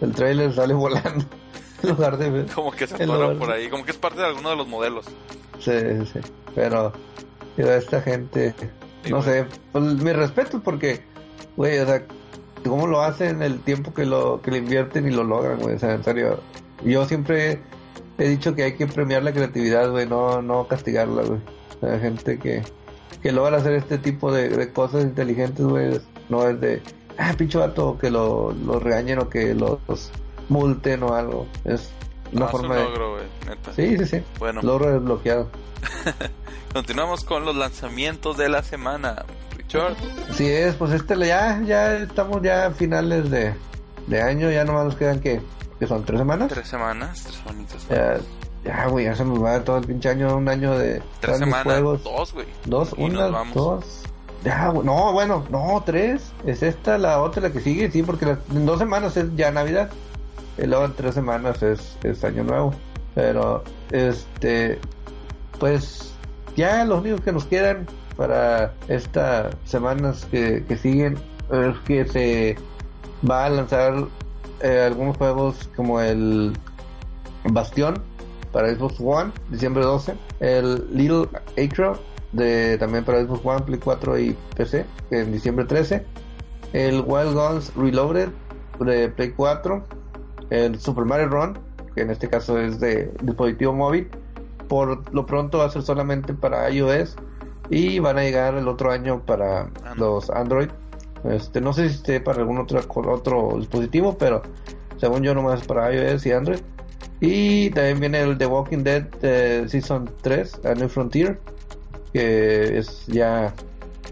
del 0.00 0.12
trailer 0.12 0.52
sale 0.52 0.74
volando. 0.74 1.24
en 1.82 1.88
lugar 1.90 2.18
de 2.18 2.30
ver. 2.30 2.46
Como 2.54 2.70
que 2.72 2.86
se 2.86 3.02
atora 3.02 3.38
por 3.38 3.50
ahí, 3.50 3.68
como 3.70 3.84
que 3.84 3.92
es 3.92 3.96
parte 3.96 4.20
de 4.20 4.26
alguno 4.26 4.50
de 4.50 4.56
los 4.56 4.68
modelos. 4.68 5.06
Sí, 5.58 5.72
sí. 6.12 6.20
Pero, 6.54 6.92
pero 7.56 7.72
esta 7.74 8.00
gente, 8.02 8.54
Sí, 9.04 9.10
no 9.10 9.22
sé, 9.22 9.46
pues 9.72 9.84
mi 9.84 10.12
respeto 10.12 10.60
porque, 10.60 11.02
güey, 11.56 11.78
o 11.78 11.86
sea, 11.86 12.02
cómo 12.64 12.86
lo 12.88 13.00
hacen, 13.02 13.42
el 13.42 13.60
tiempo 13.60 13.94
que 13.94 14.04
lo 14.06 14.40
que 14.42 14.50
le 14.50 14.58
invierten 14.58 15.06
y 15.06 15.10
lo 15.12 15.22
logran, 15.24 15.58
güey, 15.60 15.76
o 15.76 15.78
sea, 15.78 15.94
en 15.94 16.02
serio. 16.04 16.40
Yo 16.84 17.06
siempre 17.06 17.60
he 18.18 18.28
dicho 18.28 18.54
que 18.54 18.64
hay 18.64 18.72
que 18.76 18.86
premiar 18.88 19.22
la 19.22 19.32
creatividad, 19.32 19.90
güey, 19.90 20.06
no, 20.06 20.42
no 20.42 20.66
castigarla, 20.66 21.22
güey. 21.22 21.40
Sea, 21.80 21.98
gente 22.00 22.38
que, 22.40 22.62
que 23.22 23.32
logra 23.32 23.58
hacer 23.58 23.72
este 23.72 23.98
tipo 23.98 24.32
de, 24.32 24.48
de 24.48 24.72
cosas 24.72 25.02
inteligentes, 25.04 25.64
güey, 25.64 26.00
no 26.28 26.48
es 26.48 26.60
de, 26.60 26.82
ah, 27.18 27.34
pinche 27.36 27.58
vato, 27.58 27.98
que 27.98 28.10
lo, 28.10 28.52
lo 28.52 28.78
regañen 28.80 29.18
o 29.20 29.28
que 29.28 29.54
los 29.54 29.78
multen 30.48 31.02
o 31.02 31.14
algo. 31.14 31.46
Es 31.64 31.90
una 32.32 32.46
Ah, 32.46 32.48
es 32.48 32.54
un 32.54 32.60
forma 32.60 32.76
de... 32.76 32.84
logro, 32.84 33.10
güey, 33.12 33.24
neta. 33.46 33.72
Sí, 33.74 33.96
sí, 33.98 34.06
sí. 34.06 34.22
Bueno, 34.38 34.60
Logro 34.62 34.92
desbloqueado. 34.92 35.48
continuamos 36.72 37.24
con 37.24 37.44
los 37.44 37.56
lanzamientos 37.56 38.36
de 38.36 38.48
la 38.48 38.62
semana. 38.62 39.24
Richard, 39.56 39.94
Sí 40.32 40.46
es, 40.46 40.74
pues 40.76 40.92
este 40.92 41.16
ya, 41.26 41.60
ya 41.64 41.96
estamos 41.96 42.42
ya 42.42 42.66
a 42.66 42.70
finales 42.72 43.30
de, 43.30 43.54
de 44.06 44.22
año, 44.22 44.50
ya 44.50 44.64
nomás 44.64 44.84
nos 44.86 44.96
quedan 44.96 45.20
que, 45.20 45.40
que 45.78 45.86
son 45.86 46.04
tres 46.04 46.18
semanas. 46.20 46.48
tres 46.48 46.68
semanas, 46.68 47.22
tres 47.24 47.36
semanitas. 47.36 47.88
Ya, 47.88 48.18
ya, 48.68 48.86
güey, 48.86 49.06
ya 49.06 49.14
se 49.16 49.24
nos 49.24 49.42
va 49.42 49.64
todo 49.64 49.78
el 49.78 49.86
pinche 49.86 50.10
año, 50.10 50.36
un 50.36 50.48
año 50.48 50.76
de 50.78 51.02
Tres 51.20 51.38
semanas, 51.38 51.64
juegos. 51.64 52.04
dos, 52.04 52.32
güey. 52.34 52.46
Dos, 52.66 52.94
Y 52.96 53.02
una, 53.04 53.26
dos. 53.54 54.02
Ya, 54.44 54.68
güey, 54.68 54.86
no, 54.86 55.12
bueno, 55.12 55.44
no, 55.50 55.82
tres. 55.84 56.30
Es 56.46 56.62
esta, 56.62 56.98
la 56.98 57.20
otra, 57.22 57.42
la 57.42 57.50
que 57.50 57.60
sigue, 57.60 57.90
sí, 57.90 58.02
porque 58.02 58.26
la- 58.26 58.38
en 58.54 58.66
dos 58.66 58.78
semanas 58.78 59.16
es 59.16 59.34
ya 59.36 59.50
Navidad. 59.50 59.90
Y 60.58 60.66
luego 60.66 60.84
en 60.84 60.92
tres 60.94 61.14
semanas 61.14 61.62
es, 61.62 61.96
es 62.04 62.22
Año 62.24 62.44
Nuevo. 62.44 62.72
Pero, 63.14 63.64
este, 63.90 64.78
pues, 65.58 66.12
ya 66.56 66.84
los 66.84 67.00
únicos 67.00 67.20
que 67.22 67.32
nos 67.32 67.44
quedan 67.46 67.86
para 68.16 68.74
estas 68.88 69.54
semanas 69.64 70.26
que, 70.30 70.64
que 70.68 70.76
siguen 70.76 71.16
es 71.50 71.78
que 71.86 72.04
se 72.06 72.56
va 73.28 73.46
a 73.46 73.50
lanzar 73.50 74.04
eh, 74.60 74.84
algunos 74.86 75.16
juegos 75.16 75.68
como 75.74 76.00
el 76.00 76.52
Bastión 77.44 78.02
para 78.52 78.74
Xbox 78.74 78.96
One, 79.00 79.32
diciembre 79.50 79.84
12. 79.84 80.14
El 80.40 80.86
Little 80.92 81.28
Acre 81.52 81.92
de, 82.32 82.76
también 82.78 83.04
para 83.04 83.22
Xbox 83.24 83.40
One, 83.44 83.60
Play 83.62 83.78
4 83.78 84.18
y 84.18 84.36
PC, 84.56 84.84
en 85.10 85.32
diciembre 85.32 85.64
13. 85.64 86.04
El 86.72 87.02
Wild 87.06 87.34
Guns 87.34 87.72
Reloaded 87.76 88.28
de 88.80 89.08
Play 89.08 89.32
4. 89.32 89.82
El 90.50 90.80
Super 90.80 91.04
Mario 91.04 91.28
Run, 91.28 91.58
que 91.94 92.02
en 92.02 92.10
este 92.10 92.28
caso 92.28 92.58
es 92.58 92.80
de 92.80 93.12
dispositivo 93.22 93.72
móvil. 93.72 94.08
Por 94.68 95.12
lo 95.14 95.26
pronto 95.26 95.58
va 95.58 95.66
a 95.66 95.70
ser 95.70 95.82
solamente 95.82 96.34
para 96.34 96.70
iOS. 96.70 97.16
Y 97.70 97.98
van 97.98 98.18
a 98.18 98.22
llegar 98.22 98.54
el 98.54 98.66
otro 98.66 98.90
año 98.90 99.22
para 99.24 99.70
los 99.96 100.30
Android. 100.30 100.68
Este, 101.24 101.60
no 101.60 101.72
sé 101.72 101.88
si 101.88 101.96
esté 101.96 102.20
para 102.20 102.38
algún 102.38 102.58
otro, 102.58 102.80
otro 103.12 103.56
dispositivo, 103.58 104.16
pero 104.16 104.42
según 104.96 105.22
yo 105.22 105.34
nomás 105.34 105.66
para 105.66 105.92
iOS 105.92 106.24
y 106.26 106.32
Android. 106.32 106.60
Y 107.20 107.70
también 107.70 108.00
viene 108.00 108.20
el 108.22 108.38
The 108.38 108.46
Walking 108.46 108.84
Dead 108.84 109.06
eh, 109.22 109.64
Season 109.68 110.10
3, 110.22 110.60
A 110.64 110.74
New 110.74 110.88
Frontier, 110.88 111.40
que 112.12 112.78
es 112.78 113.06
ya 113.06 113.52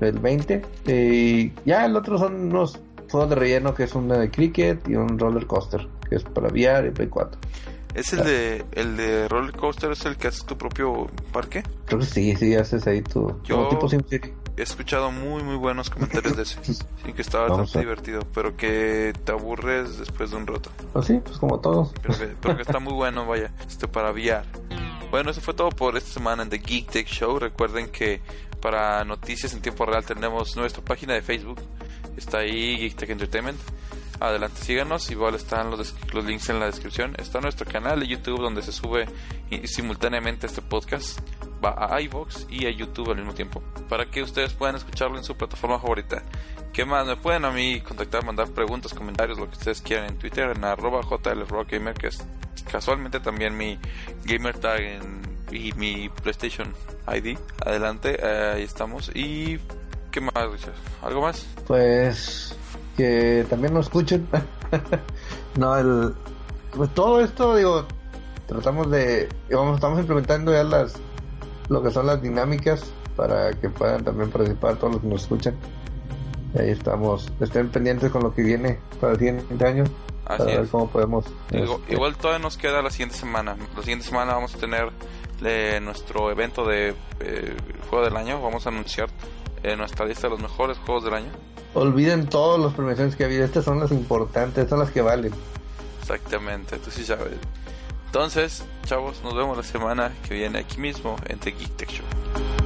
el 0.01 0.19
20. 0.19 0.63
Y 0.87 1.53
ya 1.65 1.85
el 1.87 1.97
otro 1.97 2.19
son 2.19 2.35
unos 2.51 2.81
juegos 3.11 3.31
de 3.31 3.37
relleno, 3.37 3.75
que 3.75 3.85
es 3.85 3.95
una 3.95 4.19
de 4.19 4.31
cricket 4.31 4.89
y 4.89 4.97
un 4.97 5.19
roller 5.19 5.47
coaster, 5.47 5.87
que 6.09 6.17
es 6.17 6.25
para 6.25 6.49
VR 6.49 6.89
y 6.89 6.91
Play 6.91 7.09
4. 7.09 7.39
¿Es 7.95 8.13
el 8.13 8.25
de, 8.25 8.65
el 8.73 8.97
de 8.97 9.29
roller 9.29 9.53
coaster? 9.57 9.91
¿Es 9.93 10.05
el 10.05 10.17
que 10.17 10.29
haces 10.29 10.45
tu 10.45 10.59
propio 10.59 11.07
parque? 11.33 11.63
Creo 11.87 12.01
que 12.01 12.07
sí, 12.07 12.37
sí, 12.37 12.55
haces 12.55 12.87
ahí 12.87 13.01
tu... 13.03 13.41
Yo- 13.45 13.57
como 13.57 13.69
tipo 13.69 13.89
SimCity. 13.89 14.33
He 14.57 14.63
escuchado 14.63 15.11
muy, 15.11 15.43
muy 15.43 15.57
buenos 15.57 15.91
comentarios 15.91 16.37
de 16.37 16.43
ese. 16.43 16.59
Sí, 17.07 17.13
que 17.13 17.23
está 17.23 17.41
bastante 17.41 17.79
divertido, 17.79 18.21
pero 18.35 18.57
que 18.57 19.13
te 19.25 19.31
aburres 19.31 19.99
después 19.99 20.31
de 20.31 20.37
un 20.39 20.47
rato. 20.47 20.71
Pues 20.93 21.07
sí, 21.07 21.21
pues 21.25 21.39
como. 21.39 21.61
Pero 21.61 22.19
que, 22.19 22.35
pero 22.41 22.57
que 22.57 22.63
está 22.63 22.79
muy 22.81 22.95
bueno, 22.95 23.27
vaya, 23.27 23.53
este 23.67 23.87
para 23.87 24.11
VR. 24.11 24.45
Bueno, 25.11 25.31
eso 25.31 25.41
fue 25.41 25.55
todo 25.55 25.69
por 25.69 25.97
esta 25.97 26.11
semana 26.11 26.43
en 26.43 26.49
The 26.49 26.59
Geek 26.59 26.91
Tech 26.91 27.07
Show. 27.07 27.39
Recuerden 27.39 27.91
que 27.91 28.21
para 28.61 29.05
noticias 29.05 29.53
en 29.55 29.63
tiempo 29.63 29.87
real 29.87 30.05
tenemos 30.05 30.57
nuestra 30.57 30.83
página 30.83 31.15
de 31.15 31.23
Facebook. 31.23 31.61
Está 32.17 32.39
ahí 32.39 32.77
Geek 32.77 32.97
Tech 32.97 33.11
Entertainment. 33.11 33.59
Adelante, 34.21 34.61
síganos. 34.63 35.11
Igual 35.11 35.35
están 35.35 35.71
los, 35.71 35.95
links 36.25 36.49
en 36.49 36.61
la 36.61 36.67
descripción. 36.67 37.15
Está 37.19 37.41
nuestro 37.41 37.67
canal 37.71 38.01
de 38.01 38.07
YouTube 38.07 38.41
donde 38.41 38.63
se 38.63 38.73
sube 38.73 39.07
simultáneamente 39.65 40.47
este 40.47 40.63
podcast. 40.63 41.21
Va 41.65 41.75
a 41.95 42.01
iVoox 42.01 42.47
y 42.51 42.67
a 42.67 42.71
YouTube 42.71 43.11
al 43.11 43.17
mismo 43.17 43.35
tiempo. 43.35 43.63
Para 43.89 44.07
que 44.07 44.23
ustedes 44.23 44.53
puedan 44.53 44.77
escucharlo 44.77 45.17
en 45.19 45.25
su 45.25 45.37
plataforma 45.37 45.79
favorita. 45.79 46.23
¿Qué 46.73 46.85
más? 46.85 47.07
Me 47.07 47.17
pueden 47.17 47.45
a 47.45 47.51
mí 47.51 47.81
contactar, 47.81 48.25
mandar 48.25 48.49
preguntas, 48.51 48.93
comentarios, 48.93 49.39
lo 49.39 49.47
que 49.49 49.57
ustedes 49.57 49.81
quieran 49.81 50.07
en 50.11 50.19
Twitter, 50.19 50.51
en 50.55 50.65
arroba 50.65 51.01
JLRockGamer, 51.03 51.95
que 51.95 52.09
es 52.09 52.23
casualmente 52.71 53.21
también 53.21 53.57
mi 53.57 53.79
gamer 54.25 54.59
tag 54.59 54.81
en- 54.81 55.23
y 55.51 55.73
mi 55.75 56.09
PlayStation 56.09 56.75
ID. 57.07 57.39
Adelante, 57.65 58.19
ahí 58.27 58.63
estamos. 58.63 59.11
¿Y 59.15 59.59
qué 60.11 60.21
más, 60.21 60.35
Richard? 60.53 60.75
¿Algo 61.03 61.23
más? 61.23 61.47
Pues 61.67 62.55
que 62.97 63.47
también 63.49 63.75
nos 63.75 63.87
escuchen. 63.87 64.27
no, 65.57 65.77
el 65.77 66.15
pues 66.77 66.91
todo 66.91 67.21
esto 67.21 67.57
digo, 67.57 67.87
tratamos 68.47 68.91
de 68.91 69.29
vamos 69.51 69.77
estamos 69.77 69.99
implementando 69.99 70.53
ya 70.53 70.63
las 70.63 70.95
lo 71.69 71.83
que 71.83 71.91
son 71.91 72.07
las 72.07 72.21
dinámicas 72.21 72.85
para 73.17 73.53
que 73.53 73.71
puedan 73.71 74.05
también 74.05 74.31
participar 74.31 74.77
todos 74.77 74.95
los 74.95 75.03
que 75.03 75.09
nos 75.09 75.23
escuchan. 75.23 75.55
Ahí 76.59 76.71
estamos, 76.71 77.31
estén 77.41 77.69
pendientes 77.71 78.11
con 78.11 78.23
lo 78.23 78.35
que 78.35 78.43
viene 78.43 78.79
para 79.01 79.15
el 79.15 79.19
siguiente 79.19 79.67
año, 79.67 79.85
Así 80.27 80.45
para 80.45 80.61
ver 80.61 80.69
cómo 80.69 80.89
podemos 80.89 81.27
Igual, 81.51 81.81
este, 81.81 81.95
igual 81.95 82.17
todavía 82.17 82.43
nos 82.43 82.57
queda 82.57 82.83
la 82.83 82.91
siguiente 82.91 83.17
semana. 83.17 83.57
La 83.75 83.83
siguiente 83.83 84.07
semana 84.07 84.35
vamos 84.35 84.55
a 84.55 84.59
tener 84.59 84.91
eh, 85.45 85.81
nuestro 85.83 86.31
evento 86.31 86.67
de 86.67 86.95
eh, 87.21 87.57
juego 87.91 88.05
del 88.05 88.17
año. 88.17 88.41
Vamos 88.41 88.67
a 88.67 88.69
anunciar 88.69 89.09
eh, 89.63 89.77
nuestra 89.77 90.07
lista 90.07 90.29
de 90.29 90.31
los 90.31 90.41
mejores 90.41 90.79
juegos 90.79 91.05
del 91.05 91.15
año. 91.15 91.31
Olviden 91.77 92.27
todas 92.27 92.59
las 92.59 92.73
premiaciones 92.75 93.17
que 93.17 93.25
ha 93.25 93.27
habido, 93.27 93.45
estas 93.45 93.65
son 93.65 93.79
las 93.79 93.93
importantes, 93.93 94.65
estas 94.65 94.71
son 94.71 94.81
las 94.81 94.91
que 94.91 95.03
valen. 95.03 95.33
Exactamente, 96.01 96.79
tú 96.79 96.91
sí 96.91 97.05
sabes. 97.05 97.35
Entonces, 98.07 98.65
chavos, 98.87 99.23
nos 99.23 99.35
vemos 99.35 99.57
la 99.57 99.63
semana 99.63 100.13
que 100.27 100.35
viene 100.35 100.61
aquí 100.61 100.79
mismo 100.79 101.17
en 101.27 101.39
The 101.39 101.51
Geek 101.53 101.77
Tech 101.77 101.91
Show. 101.91 102.66